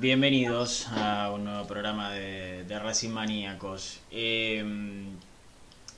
[0.00, 4.00] Bienvenidos a un nuevo programa de, Racing Maníacos.
[4.10, 4.64] Eh,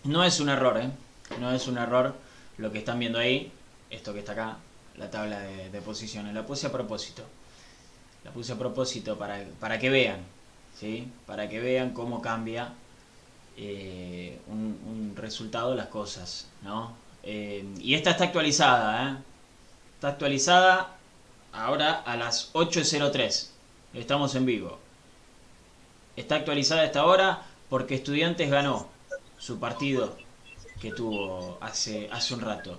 [0.03, 0.91] no es un error, ¿eh?
[1.39, 2.17] No es un error
[2.59, 3.53] lo que están viendo ahí,
[3.91, 4.57] esto que está acá,
[4.97, 6.35] la tabla de, posiciones.
[6.35, 7.23] La puse a propósito.
[8.25, 10.19] La puse a propósito para, para que vean,
[10.77, 11.07] ¿sí?
[11.25, 12.73] Para que vean cómo cambia
[13.57, 16.97] eh, un, resultado las cosas, ¿no?
[17.23, 19.23] Eh, y esta está actualizada.
[19.95, 20.97] Está actualizada
[21.53, 23.52] ahora a las 8.03.
[23.95, 24.79] Estamos en vivo.
[26.17, 28.89] Está actualizada esta hora porque Estudiantes ganó
[29.39, 30.17] su partido
[30.81, 32.79] que tuvo hace, hace un rato.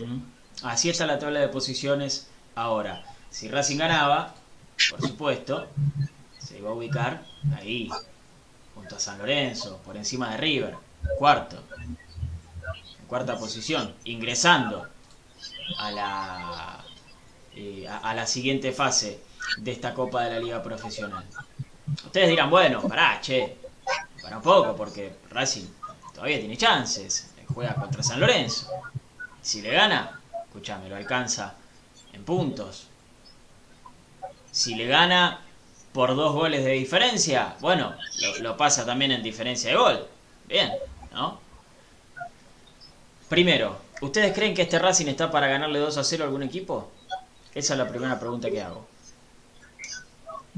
[0.00, 0.18] ¿Mm?
[0.62, 3.04] Así está la tabla de posiciones ahora.
[3.30, 4.34] Si Racing ganaba,
[4.90, 5.68] por supuesto,
[6.38, 7.22] se iba a ubicar
[7.56, 7.88] ahí,
[8.74, 10.76] junto a San Lorenzo, por encima de River,
[11.18, 11.62] cuarto.
[13.00, 14.88] En cuarta posición, ingresando
[15.78, 16.84] a la
[17.54, 19.20] eh, a, a la siguiente fase
[19.56, 21.24] de esta Copa de la Liga Profesional.
[22.04, 23.56] Ustedes dirán, bueno, pará, che,
[24.22, 25.66] para un poco, porque Racing
[26.14, 28.68] todavía tiene chances, juega contra San Lorenzo.
[29.40, 31.54] Si le gana, escuchame, lo alcanza
[32.12, 32.88] en puntos.
[34.50, 35.40] Si le gana
[35.92, 40.08] por dos goles de diferencia, bueno, lo, lo pasa también en diferencia de gol.
[40.46, 40.72] Bien,
[41.12, 41.40] ¿no?
[43.28, 46.90] Primero, ¿ustedes creen que este Racing está para ganarle 2 a 0 a algún equipo?
[47.54, 48.86] Esa es la primera pregunta que hago.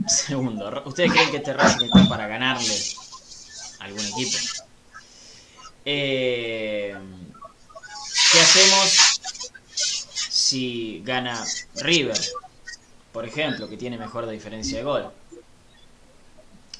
[0.06, 2.75] Segundo, ¿ustedes creen que este Racing está para ganarle
[3.79, 4.38] a algún equipo?
[5.85, 6.97] Eh,
[8.32, 9.20] ¿Qué hacemos
[10.31, 11.44] si gana
[11.76, 12.19] River,
[13.12, 15.11] por ejemplo, que tiene mejor diferencia de gol?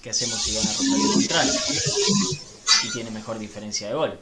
[0.03, 1.51] ¿Qué hacemos si gana Rosario Central
[2.85, 4.21] y tiene mejor diferencia de gol?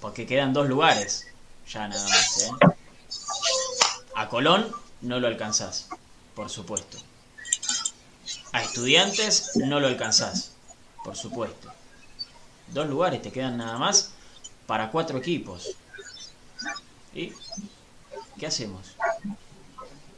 [0.00, 1.26] Porque quedan dos lugares,
[1.68, 2.50] ya nada más, ¿eh?
[4.14, 5.88] A Colón no lo alcanzás,
[6.34, 6.98] por supuesto.
[8.52, 10.52] A Estudiantes no lo alcanzás,
[11.04, 11.72] por supuesto.
[12.68, 14.12] Dos lugares te quedan nada más
[14.66, 15.76] para cuatro equipos.
[17.14, 17.32] ¿Y
[18.38, 18.94] qué hacemos?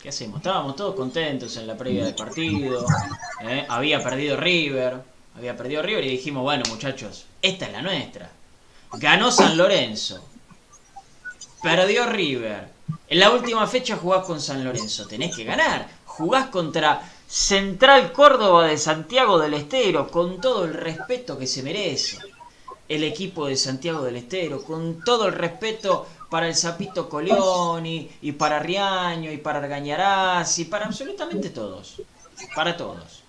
[0.03, 0.39] ¿Qué hacemos?
[0.39, 2.87] Estábamos todos contentos en la previa del partido.
[3.43, 3.67] ¿eh?
[3.69, 5.03] Había perdido River.
[5.37, 8.31] Había perdido River y dijimos, bueno muchachos, esta es la nuestra.
[8.93, 10.25] Ganó San Lorenzo.
[11.63, 12.78] Perdió River.
[13.09, 15.07] En la última fecha jugás con San Lorenzo.
[15.07, 15.89] Tenés que ganar.
[16.05, 20.11] Jugás contra Central Córdoba de Santiago del Estero.
[20.11, 22.19] Con todo el respeto que se merece.
[22.89, 24.63] El equipo de Santiago del Estero.
[24.63, 28.11] Con todo el respeto para el Zapito Coleoni.
[28.23, 29.33] Y para Riaño.
[29.33, 30.59] Y para Argañarás.
[30.59, 32.03] Y para absolutamente todos.
[32.55, 33.23] Para todos.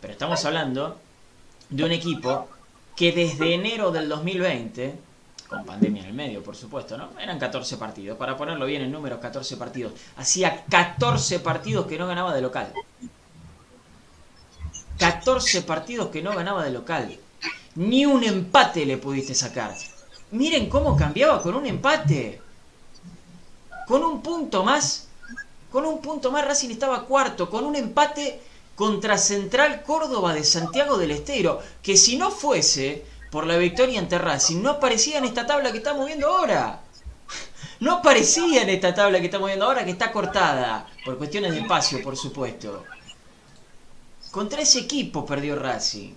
[0.00, 0.98] Pero estamos hablando
[1.70, 2.48] de un equipo
[2.94, 4.94] que desde enero del 2020
[5.54, 7.10] con pandemia en el medio, por supuesto, ¿no?
[7.20, 9.92] Eran 14 partidos, para ponerlo bien en números, 14 partidos.
[10.16, 12.72] Hacía 14 partidos que no ganaba de local.
[14.98, 17.16] 14 partidos que no ganaba de local.
[17.76, 19.74] Ni un empate le pudiste sacar.
[20.32, 22.40] Miren cómo cambiaba con un empate.
[23.86, 25.08] Con un punto más.
[25.70, 27.50] Con un punto más Racing estaba cuarto.
[27.50, 28.40] Con un empate
[28.74, 33.04] contra Central Córdoba de Santiago del Estero, que si no fuese
[33.34, 36.80] por la victoria ante Racing, no aparecía en esta tabla que estamos viendo ahora.
[37.80, 41.58] No aparecía en esta tabla que estamos viendo ahora, que está cortada, por cuestiones de
[41.58, 42.84] espacio, por supuesto.
[44.30, 46.12] Contra ese equipo perdió Racing.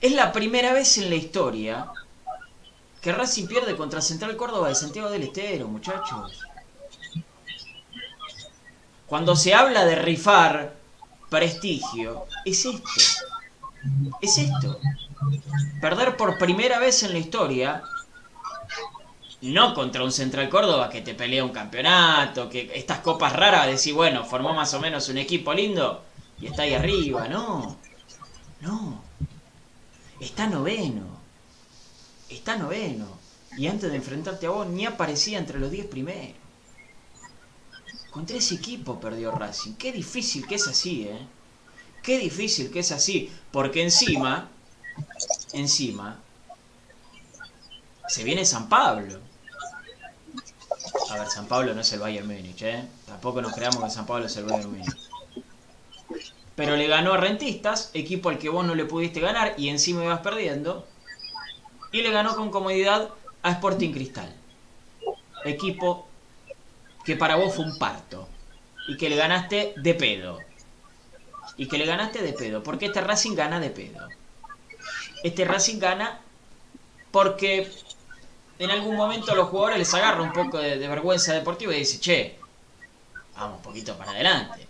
[0.00, 1.86] Es la primera vez en la historia
[3.02, 6.40] que Racing pierde contra Central Córdoba de Santiago del Estero, muchachos.
[9.06, 10.76] Cuando se habla de rifar
[11.28, 12.88] prestigio, es esto.
[14.22, 14.80] Es esto.
[15.80, 17.82] Perder por primera vez en la historia,
[19.42, 23.94] no contra un Central Córdoba que te pelea un campeonato, que estas copas raras, decir,
[23.94, 26.02] bueno, formó más o menos un equipo lindo
[26.40, 27.76] y está ahí arriba, no.
[28.60, 29.02] No.
[30.20, 31.04] Está noveno.
[32.28, 33.06] Está noveno.
[33.56, 36.36] Y antes de enfrentarte a vos, ni aparecía entre los 10 primeros.
[38.10, 39.74] Contra ese equipo perdió Racing.
[39.74, 41.26] Qué difícil que es así, ¿eh?
[42.02, 43.30] Qué difícil que es así.
[43.50, 44.48] Porque encima,
[45.52, 46.18] encima,
[48.08, 49.20] se viene San Pablo.
[51.10, 52.84] A ver, San Pablo no es el Bayern Múnich, ¿eh?
[53.06, 54.96] Tampoco nos creamos que San Pablo es el Bayern Múnich.
[56.54, 60.04] Pero le ganó a Rentistas, equipo al que vos no le pudiste ganar y encima
[60.04, 60.86] ibas perdiendo.
[61.92, 63.10] Y le ganó con comodidad
[63.42, 64.34] a Sporting Cristal.
[65.44, 66.08] Equipo
[67.04, 68.28] que para vos fue un parto
[68.88, 70.40] y que le ganaste de pedo.
[71.56, 74.08] Y que le ganaste de pedo, porque este Racing gana de pedo.
[75.26, 76.20] Este Racing gana
[77.10, 77.68] porque
[78.60, 81.98] en algún momento a los jugadores les agarra un poco de, vergüenza deportiva y dice,
[81.98, 82.36] che,
[83.34, 84.68] vamos un poquito para adelante.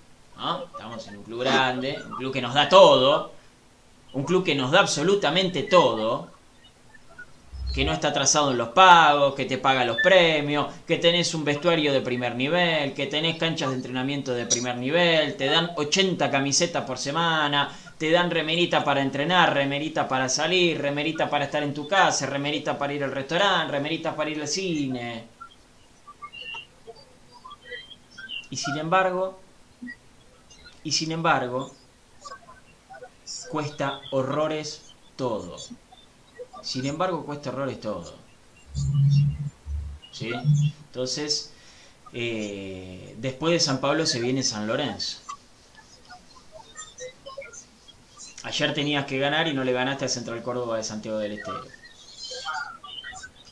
[0.72, 3.32] Estamos en un club grande, un club que nos da todo,
[4.14, 6.30] un club que nos da absolutamente todo,
[7.75, 11.44] que no está atrasado en los pagos, que te paga los premios, que tenés un
[11.44, 16.30] vestuario de primer nivel, que tenés canchas de entrenamiento de primer nivel, te dan 80
[16.30, 21.72] camisetas por semana, te dan remerita para entrenar, remerita para salir, remerita para estar en
[21.72, 25.24] tu casa, remerita para ir al restaurante, remerita para ir al cine.
[28.50, 29.40] Y sin embargo,
[30.84, 31.74] y sin embargo,
[33.50, 34.82] cuesta horrores
[35.16, 35.56] todo.
[36.62, 38.14] Sin embargo, cuesta errores todo.
[40.12, 40.32] ¿Sí?
[40.86, 41.52] Entonces,
[42.12, 45.25] eh, después de San Pablo se viene San Lorenzo.
[48.46, 51.64] Ayer tenías que ganar y no le ganaste a Central Córdoba de Santiago del Estero.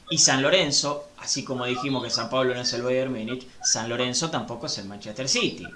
[0.08, 3.88] Y San Lorenzo, así como dijimos que San Pablo no es el Bayern Múnich, San
[3.88, 5.66] Lorenzo tampoco es el Manchester City.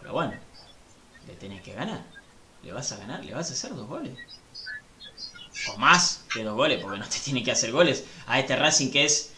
[0.00, 0.34] Pero bueno,
[1.26, 2.02] le tenés que ganar.
[2.62, 4.18] Le vas a ganar, le vas a hacer dos goles
[5.72, 8.90] o más que dos goles, porque no te tiene que hacer goles a este Racing
[8.90, 9.32] que es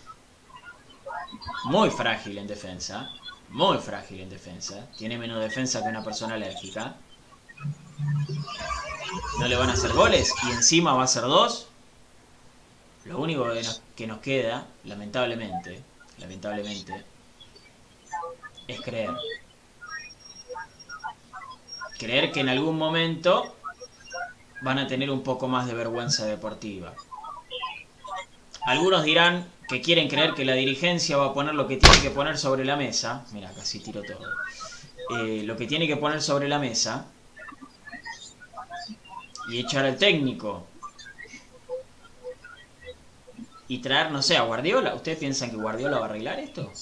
[1.64, 3.10] muy frágil en defensa,
[3.50, 6.96] muy frágil en defensa, tiene menos defensa que una persona alérgica.
[9.38, 11.68] No le van a hacer goles y encima va a ser dos.
[13.04, 15.82] Lo único que nos, que nos queda, lamentablemente,
[16.18, 17.04] lamentablemente,
[18.66, 19.10] es creer.
[21.98, 23.54] Creer que en algún momento
[24.62, 26.94] van a tener un poco más de vergüenza deportiva.
[28.66, 32.10] Algunos dirán que quieren creer que la dirigencia va a poner lo que tiene que
[32.10, 33.24] poner sobre la mesa.
[33.32, 34.28] Mira, casi tiro todo.
[35.20, 37.06] Eh, lo que tiene que poner sobre la mesa
[39.48, 40.66] y echar al técnico
[43.68, 44.94] y traer, no sé, a Guardiola.
[44.94, 46.72] ¿Ustedes piensan que Guardiola va a arreglar esto?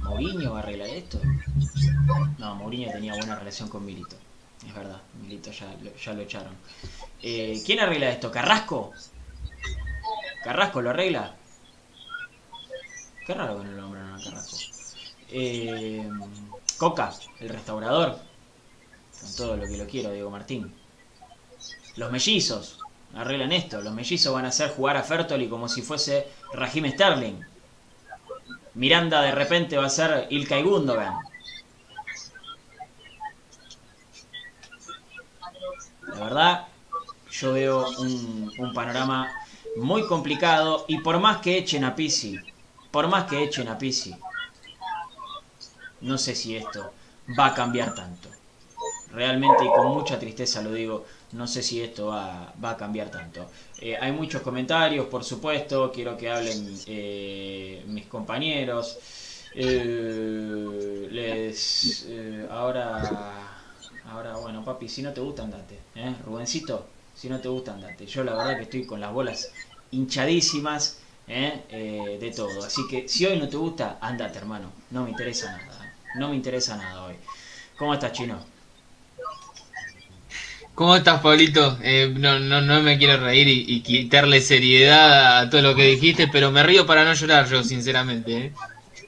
[0.00, 1.20] ¿Mourinho va a arreglar esto?
[2.38, 4.16] No, Mourinho tenía buena relación con Milito.
[4.66, 6.54] Es verdad, Milito ya, ya lo echaron.
[7.22, 8.30] Eh, ¿Quién arregla esto?
[8.30, 8.92] ¿Carrasco?
[10.42, 11.34] ¿Carrasco lo arregla?
[13.26, 14.56] Qué raro que no lo nombran a Carrasco.
[15.28, 16.08] Eh,
[16.78, 18.18] Coca, el restaurador.
[19.20, 20.72] Con todo lo que lo quiero, Diego Martín.
[21.96, 22.78] Los mellizos
[23.14, 23.80] arreglan esto.
[23.80, 27.40] Los mellizos van a hacer jugar a Fertoli como si fuese Rajim Sterling.
[28.74, 31.14] Miranda de repente va a ser Ilkay Gundogan.
[36.08, 36.66] La verdad,
[37.30, 39.30] yo veo un, panorama
[39.76, 42.38] muy complicado y por más que echen a Pisi,
[42.90, 44.14] por más que echen a Pisi,
[46.00, 46.92] no sé si esto
[47.38, 48.30] va a cambiar tanto.
[49.12, 53.50] Realmente y con mucha tristeza lo digo, no sé si esto va, a cambiar tanto.
[53.78, 58.98] Eh, hay muchos comentarios, por supuesto, quiero que hablen eh, mis compañeros.
[59.54, 62.06] Eh, les
[62.50, 63.52] ahora
[64.08, 65.80] Ahora, bueno, papi, si no te gusta, andate.
[66.24, 68.06] Rubencito, si no te gusta, andate.
[68.06, 69.50] Yo la verdad que estoy con las bolas
[69.90, 72.62] hinchadísimas de todo.
[72.62, 74.70] Así que si hoy no te gusta, andate, hermano.
[74.90, 75.92] No me interesa nada.
[76.14, 77.16] No me interesa nada hoy.
[77.76, 78.55] ¿Cómo estás, Chino?
[80.76, 81.78] ¿Cómo estás, Pablito?
[81.82, 86.28] Eh, no, no, no me quiero reír y, quitarle seriedad a todo lo que dijiste,
[86.28, 88.36] pero me río para no llorar yo, sinceramente.
[88.36, 88.52] ¿eh?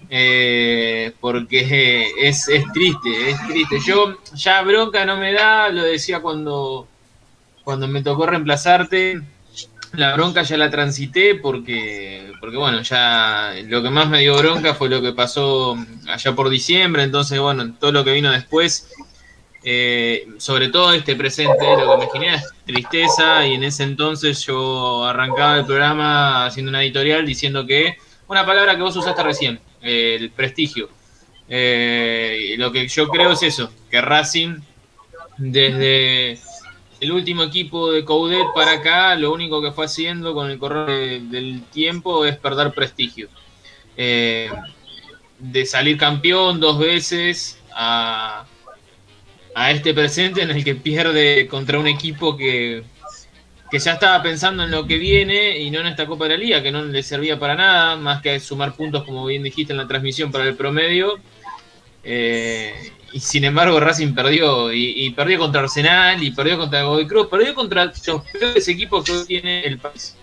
[0.08, 3.80] Eh, porque es, es triste, es triste.
[3.86, 6.88] Yo ya bronca no me da, lo decía cuando,
[7.64, 9.20] cuando me tocó reemplazarte.
[9.92, 14.72] La bronca ya la transité porque, porque, bueno, ya lo que más me dio bronca
[14.72, 18.90] fue lo que pasó allá por diciembre, entonces, bueno, todo lo que vino después,
[19.70, 24.42] eh, sobre todo este presente, lo que me genera es tristeza y en ese entonces
[24.46, 27.98] yo arrancaba el programa haciendo una editorial diciendo que
[28.28, 30.88] una palabra que vos usaste recién, el prestigio.
[31.50, 34.56] Eh, lo que yo creo es eso, que Racing
[35.36, 36.38] desde
[37.00, 41.20] el último equipo de Coudet para acá, lo único que fue haciendo con el correr
[41.20, 43.28] del tiempo es perder prestigio.
[43.98, 44.50] Eh,
[45.38, 48.46] de salir campeón dos veces a,
[49.54, 52.82] a este presente en el que pierde contra un equipo que,
[53.70, 56.36] que ya estaba pensando en lo que viene y no en esta Copa de la
[56.36, 59.78] Liga, que no le servía para nada, más que sumar puntos, como bien dijiste en
[59.78, 61.18] la transmisión, para el promedio.
[62.02, 67.28] Eh, y sin embargo Racing perdió, y, perdió contra Arsenal, y perdió contra Godoy Cruz,
[67.28, 70.16] perdió contra los peores equipos que tiene el país,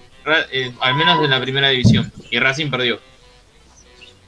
[0.51, 2.99] eh, al menos en la primera división, y Racing perdió.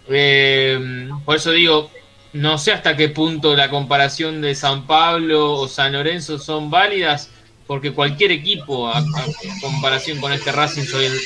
[0.10, 1.92] Eh, por eso digo,
[2.34, 7.30] no sé hasta qué punto la comparación de San Pablo o San Lorenzo son válidas,
[7.66, 9.04] porque cualquier equipo, a,
[9.62, 10.84] comparación con este Racing,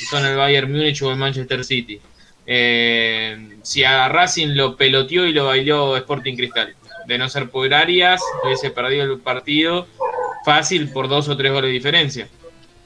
[0.10, 2.00] son el, Bayern Múnich o el Manchester City.
[2.46, 7.74] Eh, si a Racing lo peloteó y lo bailó Sporting Cristal de no ser por
[7.74, 9.88] Arias, hubiese perdido el partido
[10.44, 12.28] fácil por dos o tres goles de diferencia.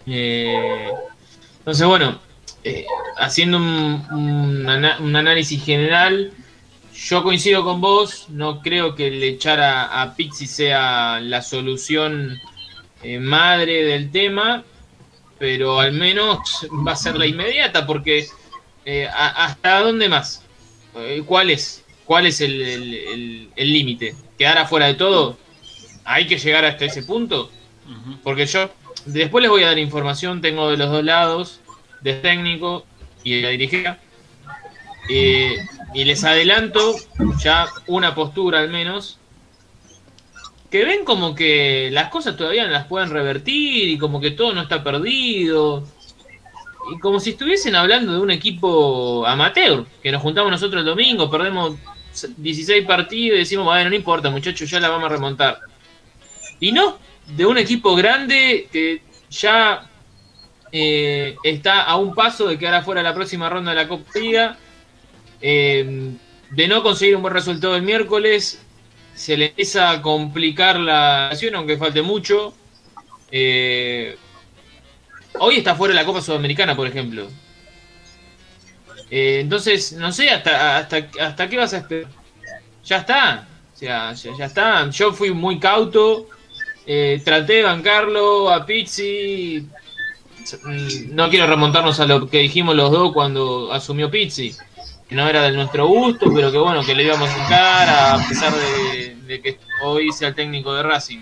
[0.08, 0.90] Eh,
[1.60, 2.20] entonces, bueno,
[2.64, 2.86] eh,
[3.18, 6.32] haciendo un, análisis general,
[6.96, 12.40] yo coincido con vos, no creo que el echar a, a Pixi sea la solución
[13.04, 14.64] eh, madre del tema,
[15.38, 16.40] pero al menos
[16.88, 18.28] va a ser la inmediata, porque
[19.14, 20.44] ¿hasta dónde más?
[21.26, 21.84] ¿Cuál es?
[22.06, 24.16] ¿Cuál es el límite?
[24.38, 25.38] ¿Quedar afuera de todo?
[26.06, 27.52] ¿Hay que llegar hasta ese punto?
[28.24, 28.70] Porque yo,
[29.06, 31.60] después les voy a dar información, tengo de los dos lados,
[32.02, 32.86] del técnico
[33.24, 34.00] y de la dirigida.
[35.10, 35.58] Eh,
[35.96, 36.96] y les adelanto
[37.42, 39.18] ya una postura al menos,
[40.70, 44.54] que ven como que las cosas todavía no las pueden revertir y como que todo
[44.54, 45.88] no está perdido.
[46.94, 51.32] Y como si estuviesen hablando de un equipo amateur, que nos juntamos nosotros el domingo,
[51.32, 51.78] perdemos
[52.38, 55.60] 16 partidos y decimos, bueno, no importa, muchachos, ya la vamos a remontar.
[56.60, 59.90] Y no, de un equipo grande que ya
[60.74, 64.58] eh, está a un paso de quedar afuera la próxima ronda de la Copa Liga,
[65.42, 66.12] eh,
[66.52, 68.62] de no conseguir un buen resultado el miércoles,
[69.14, 72.54] se le empieza a complicar la acción, aunque falte mucho.
[73.32, 74.18] Eh,
[75.40, 77.28] hoy está fuera de la Copa Sudamericana, por ejemplo.
[79.10, 82.12] Eh, entonces, no sé hasta, hasta, hasta qué vas a esperar.
[82.84, 83.48] Ya está.
[83.74, 84.90] O sea, ya, está.
[84.90, 86.28] Yo fui muy cauto.
[86.86, 89.68] Eh, traté de bancarlo a Pizzi.
[90.64, 94.56] Mm, no quiero remontarnos a lo que dijimos los dos cuando asumió Pizzi.
[95.08, 98.28] Que no era de nuestro gusto, pero que bueno, que le íbamos a sacar a
[98.28, 101.22] pesar de, que hoy sea el técnico de Racing.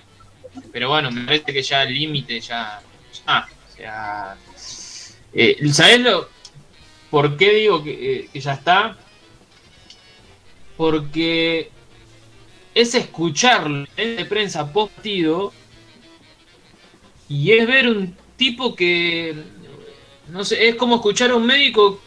[0.72, 2.82] Pero bueno, me parece que ya el límite ya.
[3.26, 4.38] ya o sea.
[5.34, 6.30] Eh, ¿Sabés lo,
[7.14, 8.98] ¿Por qué digo eh, que, ya está?
[10.76, 11.70] Porque
[12.74, 15.54] es escucharlo en de prensa post partido
[17.30, 19.36] y es ver un tipo que
[20.30, 22.02] no sé, es como escuchar a un médico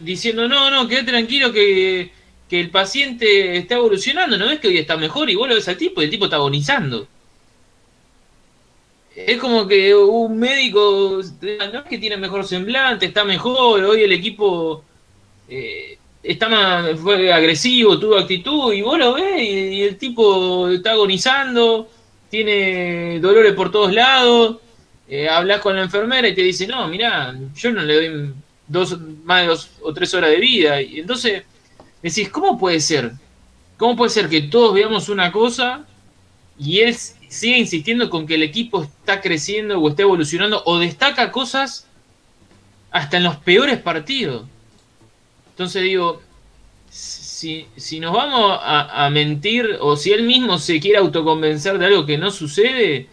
[0.00, 2.10] diciendo, no, no, quédate tranquilo que,
[2.48, 5.30] que el paciente está evolucionando, ¿no ves que hoy está mejor?
[5.30, 7.08] Y vos lo ves al tipo y el tipo está agonizando
[9.26, 11.20] es como que un médico
[11.72, 14.84] no es que tiene mejor semblante, está mejor, hoy el equipo
[15.48, 20.92] eh, está más, fue agresivo, tuvo actitud, y vos lo ves, y, el tipo está
[20.92, 21.88] agonizando,
[22.30, 24.58] tiene dolores por todos lados,
[25.08, 28.32] eh, hablas con la enfermera y te dice, no, mira, yo no le doy
[28.68, 31.42] dos, más de dos o tres horas de vida, y entonces
[32.02, 33.12] decís, ¿cómo puede ser?
[33.76, 35.84] ¿Cómo puede ser que todos veamos una cosa
[36.58, 41.30] y él sigue insistiendo con que el equipo está creciendo o está evolucionando o destaca
[41.30, 41.86] cosas
[42.90, 44.46] hasta en los peores partidos.
[45.50, 46.22] Entonces digo,
[46.90, 52.06] si, si nos vamos a, mentir o si él mismo se quiere autoconvencer de algo
[52.06, 53.08] que no sucede,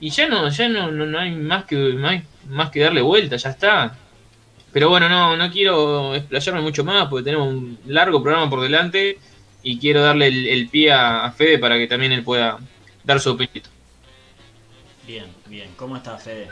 [0.00, 3.50] y ya no, ya no, no, hay más que más, más que darle vuelta, ya
[3.50, 3.98] está.
[4.72, 9.18] Pero bueno, no, no quiero explayarme mucho más porque tenemos un largo programa por delante
[9.62, 12.58] y quiero darle el, pie a, Fede para que también él pueda
[13.04, 13.64] dar su opinión.
[15.06, 15.70] Bien, bien.
[15.76, 16.48] ¿Cómo está Fede?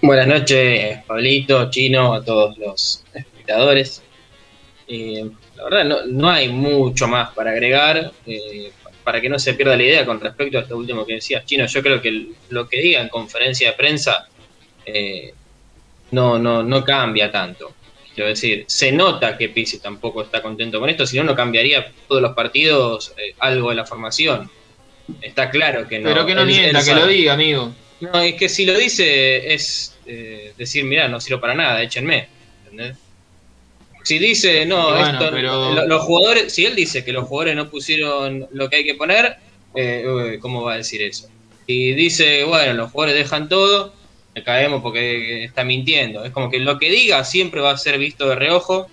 [0.00, 4.02] Buenas noches, Pablito, Chino, a todos los espectadores.
[4.86, 9.76] Eh, la verdad, no, hay mucho más para agregar, eh, para que no se pierda
[9.76, 11.66] la idea con respecto a esto último que decías, Chino.
[11.66, 14.28] Yo creo que lo que diga en conferencia de prensa
[14.86, 15.34] eh,
[16.10, 17.72] no, no, no cambia tanto.
[18.14, 21.92] Quiero decir, se nota que Pizzi tampoco está contento con esto, si no, no cambiaría
[22.08, 24.50] todos los partidos algo de la formación.
[25.22, 26.08] Está claro que no.
[26.08, 27.72] Pero que no mienta, que lo diga, amigo.
[28.00, 32.28] No, es que si lo dice es eh, decir, mira, no sirvo para nada, échenme.
[32.64, 32.96] ¿entendés?
[34.02, 38.70] Si dice, no, esto, los jugadores, si él dice que los jugadores no pusieron lo
[38.70, 39.36] que hay que poner,
[39.74, 41.28] eh, ¿cómo va a decir eso?
[41.66, 43.92] Si dice, bueno, los jugadores dejan todo,
[44.38, 46.24] le caemos porque está mintiendo.
[46.24, 48.88] Es como que lo que diga siempre va a ser visto de reojo.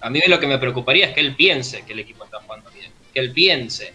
[0.00, 2.70] A mí lo que me preocuparía es que él piense que el equipo está jugando
[2.70, 2.90] bien.
[3.12, 3.92] Que él piense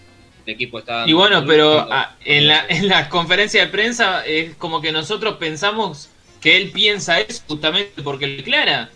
[0.52, 1.08] equipo está...
[1.08, 1.88] Y bueno, pero
[2.24, 6.10] en, la, en la conferencia de prensa es como que nosotros pensamos
[6.42, 8.90] que él piensa eso justamente porque le declara.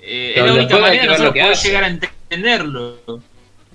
[0.00, 3.22] Eh, es la única manera de nosotros poder llegar a entenderlo.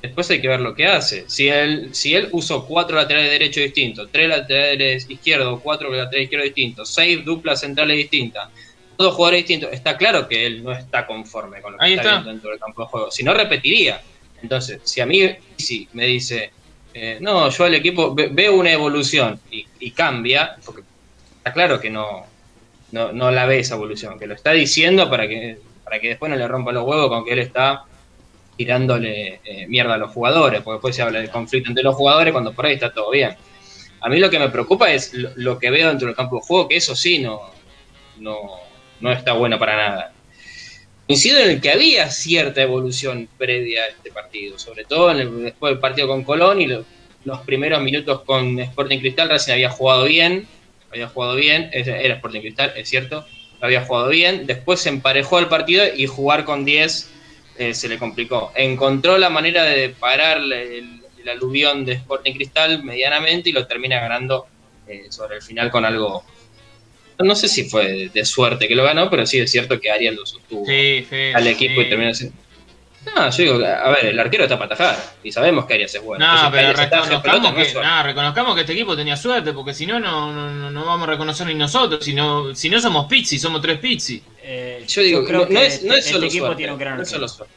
[0.03, 1.23] Después hay que ver lo que hace.
[1.29, 6.47] Si él, si él usó cuatro laterales derecho distintos, tres laterales izquierdos, cuatro laterales izquierdos
[6.47, 8.49] distintos, seis duplas centrales distintas,
[8.97, 12.31] todos jugadores distintos, está claro que él no está conforme con lo que está, viendo
[12.31, 13.11] dentro del campo de juego.
[13.11, 14.01] Si no, repetiría.
[14.41, 16.51] Entonces, si a mí si me dice,
[16.93, 20.81] eh, no, yo al equipo veo una evolución y, cambia, porque
[21.37, 22.25] está claro que no,
[22.91, 26.35] no, la ve esa evolución, que lo está diciendo para que, para que después no
[26.35, 27.85] le rompa los huevos con que él está
[28.55, 32.31] tirándole eh, mierda a los jugadores, porque después se habla del conflicto entre los jugadores
[32.31, 33.35] cuando por ahí está todo bien.
[34.01, 36.67] A mí lo que me preocupa es lo, que veo dentro del campo de juego,
[36.67, 37.41] que eso sí no,
[38.17, 38.37] no,
[38.99, 40.13] no está bueno para nada.
[41.07, 45.71] Coincido en el que había cierta evolución previa a este partido, sobre todo en después
[45.71, 50.47] del partido con Colón y los primeros minutos con Sporting Cristal, Racing había jugado bien,
[50.91, 53.25] había jugado bien, era Sporting Cristal, es cierto,
[53.61, 57.12] había jugado bien, después se emparejó el partido y jugar con 10
[57.57, 58.51] eh, se le complicó.
[58.55, 64.45] Encontró la manera de parar el, aluvión de Sporting Cristal medianamente y lo termina ganando
[64.87, 66.25] eh, sobre el final con algo
[67.19, 70.15] no sé si fue de suerte que lo ganó, pero sí es cierto que Ariel
[70.15, 72.35] lo sostuvo al equipo y terminó siendo.
[73.05, 76.01] No, yo digo, a ver, el arquero está para atajar y sabemos que Arias es
[76.01, 76.25] bueno.
[76.25, 80.31] No, pero reconozcamos que, reconozcamos que este equipo tenía suerte, porque si no, no,
[80.69, 82.03] no, vamos a reconocer ni nosotros.
[82.03, 84.23] Si no, si no somos Pizzi, somos tres Pizzi.
[84.41, 86.57] Eh, yo digo, creo no, que es, no es este solo equipo suerte.
[86.57, 87.53] Tiene un gran no es solo suerte.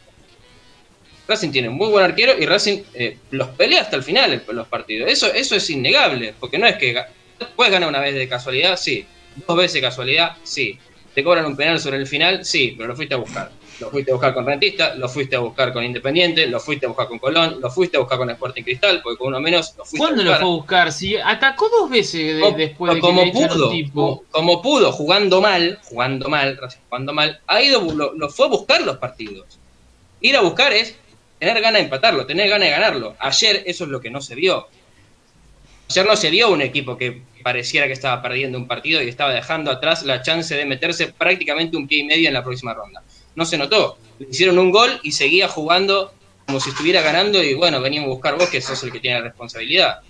[1.28, 4.68] Racing tiene un muy buen arquero y Racing eh, los pelea hasta el final los
[4.68, 5.10] partidos.
[5.10, 6.96] Eso, eso es innegable, porque no es que
[7.56, 9.06] puedes ganar una vez de casualidad, sí,
[9.46, 10.78] Dos veces casualidad, sí.
[11.14, 12.44] ¿Te cobran un penal sobre el final?
[12.44, 13.50] Sí, pero lo fuiste a buscar.
[13.78, 16.88] Lo fuiste a buscar con Rentista, lo fuiste a buscar con Independiente, lo fuiste a
[16.88, 19.84] buscar con Colón, lo fuiste a buscar con Sporting Cristal, porque con uno menos lo
[19.84, 20.40] fuiste ¿Cuándo a buscar.
[20.40, 20.92] lo fue a buscar?
[20.92, 24.24] Si atacó dos veces después de que como pudo, tipo.
[24.30, 26.58] Como pudo, jugando mal, jugando mal,
[26.88, 29.58] jugando mal, ha ido, lo, fue a buscar los partidos.
[30.20, 30.96] Ir a buscar es
[31.38, 33.14] tener ganas de empatarlo, tener ganas de ganarlo.
[33.18, 34.68] Ayer eso es lo que no se vio.
[35.90, 39.32] Ayer no se vio un equipo que pareciera que estaba perdiendo un partido y estaba
[39.32, 43.04] dejando atrás la chance de meterse prácticamente un pie y medio en la próxima ronda.
[43.36, 43.98] No se notó.
[44.18, 46.12] Le hicieron un gol y seguía jugando
[46.46, 49.18] como si estuviera ganando y bueno, veníamos a buscar vos que sos el que tiene
[49.18, 50.00] la responsabilidad.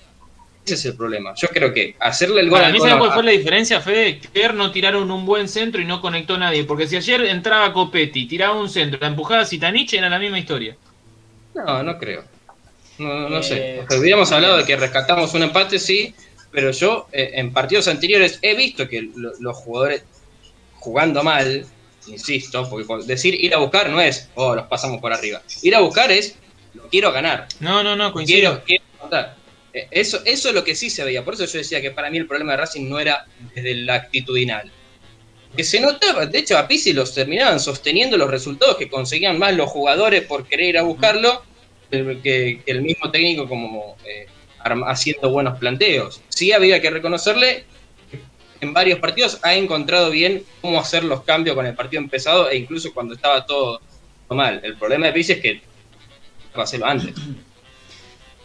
[0.65, 1.33] Ese es el problema.
[1.37, 4.19] Yo creo que hacerle el gol Para mí, ¿sabes cuál fue la diferencia, Fede?
[4.19, 6.65] Que ayer no tiraron un buen centro y no conectó a nadie.
[6.65, 10.77] Porque si ayer entraba Copetti, tiraba un centro, la empujaba Zitanich, era la misma historia.
[11.55, 12.25] No, no creo.
[12.99, 13.77] No, no sé.
[13.77, 16.15] Eh, Hubiéramos hablado de que rescatamos un empate, sí,
[16.51, 20.03] pero yo eh, en partidos anteriores he visto que los jugadores
[20.75, 21.65] jugando mal,
[22.09, 25.43] insisto, porque decir ir a buscar no es, oh, los pasamos por arriba.
[25.63, 26.37] Ir a buscar es,
[26.75, 27.49] lo quiero ganar.
[27.61, 28.63] No, no, no, coincido.
[28.65, 28.85] Quiero,
[29.73, 31.25] eh, Eso, eso es lo que sí se veía.
[31.25, 33.95] Por eso yo decía que para mí el problema de Racing no era desde la
[33.95, 34.71] actitudinal.
[35.57, 39.55] Que se notaba, de hecho a Pizzi los terminaban sosteniendo los resultados que conseguían más
[39.55, 41.43] los jugadores por querer ir a buscarlo
[41.91, 44.27] que, el mismo técnico como eh,
[44.87, 46.21] haciendo buenos planteos.
[46.29, 47.65] Sí había que reconocerle
[48.61, 52.57] en varios partidos ha encontrado bien cómo hacer los cambios con el partido empezado e
[52.57, 53.81] incluso cuando estaba todo,
[54.31, 54.61] mal.
[54.65, 55.61] El problema de Pizzi es que
[56.57, 57.15] va a hacerlo antes.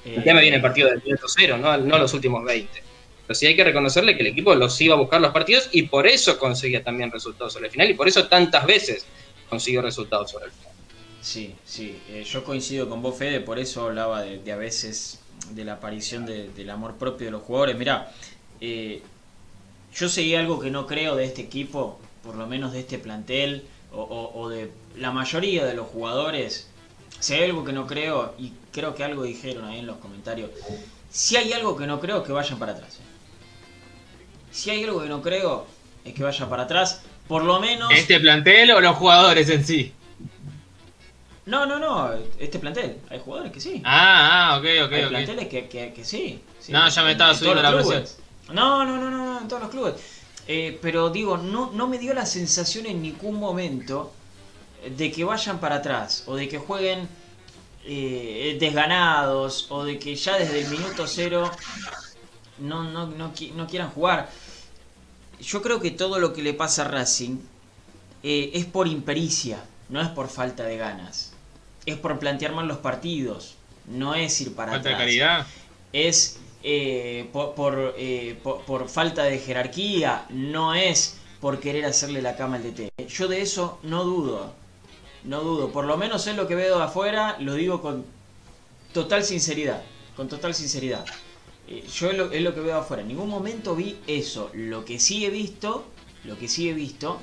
[0.04, 2.84] El tema viene el partido del minuto cero, no, no los últimos 20.
[3.28, 5.84] Pero sí hay que reconocerle que el equipo los iba a buscar los partidos y
[5.84, 9.06] por eso conseguía también resultados sobre el final y por eso tantas veces
[9.48, 10.72] consiguió resultados sobre el final.
[11.22, 15.20] Sí, sí, eh, yo coincido con vos, Fede, por eso hablaba de, a veces
[15.52, 17.78] de la aparición del amor propio de los jugadores.
[17.78, 18.12] Mirá,
[18.60, 19.04] eh,
[19.96, 23.66] yo seguí algo que no creo de este equipo, por lo menos de este plantel,
[23.94, 26.70] o, de la mayoría de los jugadores,
[27.20, 30.50] Si hay algo que no creo, y creo que algo dijeron ahí en los comentarios,
[31.10, 33.00] si hay algo que no creo, que vayan para atrás.
[34.52, 35.68] Si hay algo que no creo,
[36.06, 37.04] es que vayan para atrás.
[37.28, 37.92] Por lo menos...
[37.92, 39.94] ¿Este plantel o los jugadores en sí?
[41.46, 42.98] No, no, no, este plantel.
[43.10, 43.82] Hay jugadores que sí.
[43.84, 45.10] Ah, ah, ok, ok, hay ok.
[45.10, 46.72] planteles que, que, que sí, sí.
[46.72, 48.04] No, ya me estaba En subiendo la presión.
[48.52, 49.96] No, no, no, no, no, en todos los clubes.
[50.48, 54.12] Eh, pero digo, no, no me dio la sensación en ningún momento
[54.98, 57.08] de que vayan para atrás o de que jueguen
[57.86, 61.50] eh, desganados o de que ya desde el minuto cero
[62.60, 64.30] no, no, no, qui- no quieran jugar.
[65.40, 67.38] Yo creo que todo lo que le pasa a Racing
[68.24, 71.34] eh, es por impericia, no es por falta de ganas.
[71.86, 73.56] Es por plantear mal los partidos,
[73.88, 75.48] no es ir para Falta de atrás calidad.
[75.94, 77.30] es eh,
[77.98, 82.92] eh, por- falta de jerarquía, no es por querer hacerle la cama al DT.
[83.08, 84.54] Yo de eso no dudo,
[85.24, 85.72] no dudo.
[85.72, 88.06] Por lo menos es lo que veo afuera, lo digo con
[88.94, 89.82] total sinceridad,
[90.16, 91.06] con total sinceridad.
[91.68, 93.02] Eh, yo es lo, que veo afuera.
[93.02, 94.52] En ningún momento vi eso.
[94.54, 95.86] Lo que sí he visto,
[96.26, 97.20] lo que sí he visto,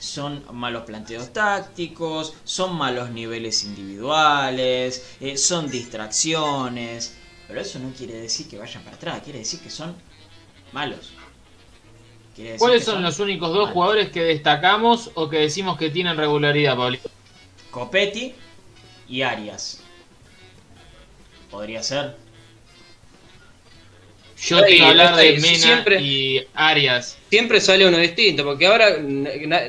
[0.00, 5.04] son malos planteos tácticos, son malos niveles individuales,
[5.36, 7.16] son distracciones.
[7.48, 9.94] Pero eso no quiere decir que vayan para atrás, quiere decir que son
[10.72, 11.12] malos.
[12.58, 13.72] ¿Cuáles son los únicos dos malos.
[13.72, 17.10] jugadores que destacamos o que decimos que tienen regularidad, Pablito?
[17.70, 18.34] Copetti
[19.08, 19.80] y Arias.
[21.50, 22.16] Podría ser.
[24.38, 27.16] Yo te iba a hablar de Mena siempre- y Arias.
[27.30, 28.96] Siempre sale uno distinto, porque ahora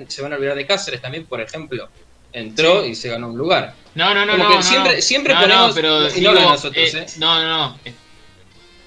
[0.08, 1.88] se van a olvidar de Cáceres también, por ejemplo.
[2.34, 3.76] Entró y se ganó un lugar.
[3.98, 4.50] No, no, no, Como no.
[4.52, 5.02] que no, siempre- no.
[5.02, 7.06] siempre no, ponemos- no, pero y no hablo de digo, nosotros, eh, ¿eh?
[7.18, 7.80] No, no, no.
[7.86, 7.94] Eh,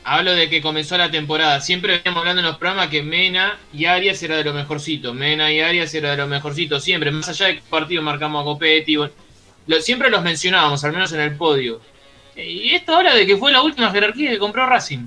[0.05, 1.61] Hablo de que comenzó la temporada.
[1.61, 5.13] Siempre veníamos hablando en los programas que Mena y Arias era de lo mejorcito.
[5.13, 6.81] Mena y Arias era de lo mejorcito.
[6.81, 8.97] Siempre, más allá de que partido marcamos a Copetti.
[8.97, 9.13] bueno,
[9.67, 11.81] lo- siempre los mencionábamos, al menos en el podio.
[12.35, 15.07] Eh, Y esto ahora de que fue la última jerarquía que compró Racing.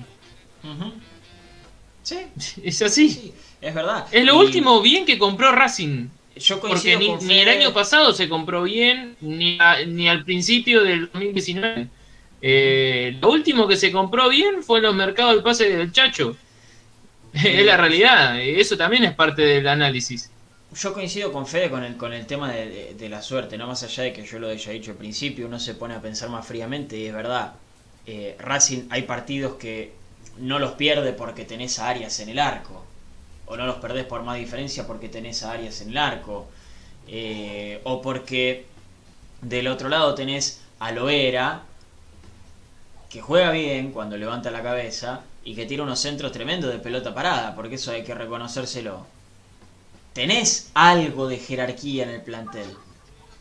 [2.04, 2.18] Sí,
[2.64, 3.10] Es así.
[3.10, 4.06] sí, es verdad.
[4.12, 6.08] Es lo Y último bien que compró Racing.
[6.36, 10.08] Yo Porque coincido ni, con ni el año pasado se compró bien, ni, a- ni
[10.10, 11.90] al principio del 2019.
[12.42, 16.40] Eh, lo último que se compró bien fue en los mercados del pase del Chacho.
[17.34, 20.32] es la realidad, eso también es parte del análisis.
[20.72, 23.68] Yo coincido con Fede con el, con el tema de, de- de la suerte, no
[23.68, 26.30] más allá de que yo lo haya dicho al principio, uno se pone a pensar
[26.30, 27.54] más fríamente y es verdad.
[28.06, 29.94] eh, Racing hay partidos que
[30.38, 32.86] no los pierde porque tenés a Arias en el arco,
[33.46, 36.48] o no los perdés por más diferencia porque tenés a Arias en el arco,
[37.08, 38.66] eh, o porque
[39.42, 41.64] del otro lado tenés a Loera,
[43.10, 47.14] que juega bien cuando levanta la cabeza y que tira unos centros tremendos de pelota
[47.14, 49.06] parada, porque eso hay que reconocérselo
[50.14, 52.68] tenés algo de jerarquía en el plantel.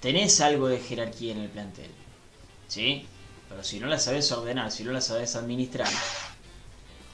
[0.01, 1.91] Tenés algo de jerarquía en el plantel.
[2.67, 3.07] ¿Sí?
[3.49, 5.89] Pero si no la sabés ordenar, si no la sabés administrar,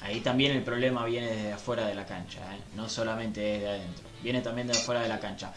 [0.02, 2.60] ahí también el problema viene desde afuera de la cancha, ¿eh?
[2.76, 5.52] no solamente desde adentro, viene también de afuera de la cancha.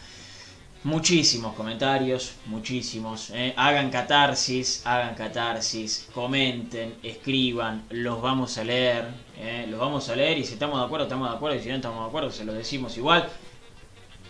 [0.84, 3.30] Muchísimos comentarios, muchísimos.
[3.30, 3.54] ¿eh?
[3.56, 9.06] Hagan catarsis, hagan catarsis, comenten, escriban, los vamos a leer,
[9.38, 9.66] ¿eh?
[9.68, 11.76] los vamos a leer y si estamos de acuerdo, estamos de acuerdo y si no
[11.76, 13.28] estamos de acuerdo, se lo decimos igual.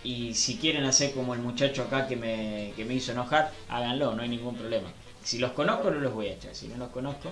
[0.03, 4.13] Y si quieren hacer como el muchacho acá que me, que me hizo enojar, háganlo,
[4.13, 4.89] no hay ningún problema.
[5.23, 6.53] Si los conozco, no los voy a echar.
[6.53, 7.31] Si no los conozco,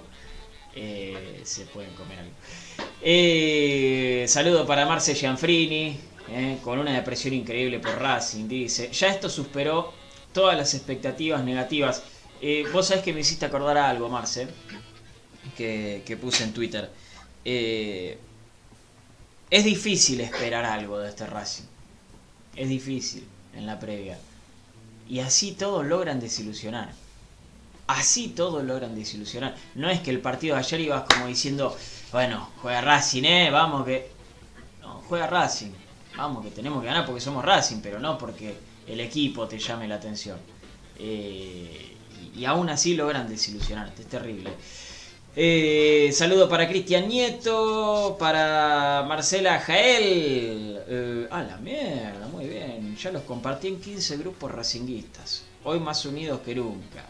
[0.76, 2.32] eh, se pueden comer algo.
[3.02, 8.48] Eh, saludo para Marce Gianfrini, eh, con una depresión increíble por Racing.
[8.48, 9.94] Dice: Ya esto superó
[10.34, 12.04] todas las expectativas negativas.
[12.74, 14.48] Vos sabés que me hiciste acordar a algo, Marce,
[15.56, 16.90] que, puse en Twitter.
[17.44, 18.18] Es
[19.64, 21.66] difícil esperar algo de este Racing.
[22.56, 24.18] Es difícil en la previa.
[25.08, 26.94] Y así todos logran desilusionar.
[27.92, 29.56] Así todos logran desilusionar.
[29.76, 31.76] No es que el partido de ayer ibas como diciendo,
[32.12, 34.10] bueno, juega Racing, eh, vamos que...
[34.82, 35.72] No, juega Racing.
[36.16, 38.56] Vamos que tenemos que ganar porque somos Racing, pero no porque
[38.88, 40.38] el equipo te llame la atención.
[40.98, 41.96] Eh,
[42.34, 44.52] y, y aún así logran desilusionarte, es terrible.
[45.36, 50.80] Eh, saludo para Cristian Nieto, para Marcela Jael.
[50.88, 52.96] Eh, a la mierda, muy bien.
[52.96, 55.44] Ya los compartí en 15 grupos racinguistas.
[55.64, 57.06] Hoy más unidos que nunca.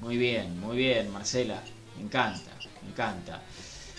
[0.00, 1.62] Muy bien, muy bien, Marcela.
[1.96, 2.50] Me encanta,
[2.82, 3.40] me encanta.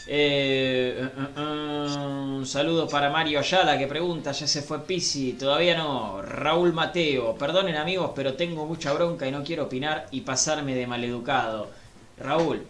[0.08, 5.34] Eh, eh, eh, eh, un saludo para Mario Ayala que pregunta, ya se fue Pisi,
[5.34, 6.22] todavía no.
[6.22, 10.86] Raúl Mateo, perdonen amigos, pero tengo mucha bronca y no quiero opinar y pasarme de
[10.86, 11.72] maleducado.
[12.20, 12.68] Raúl,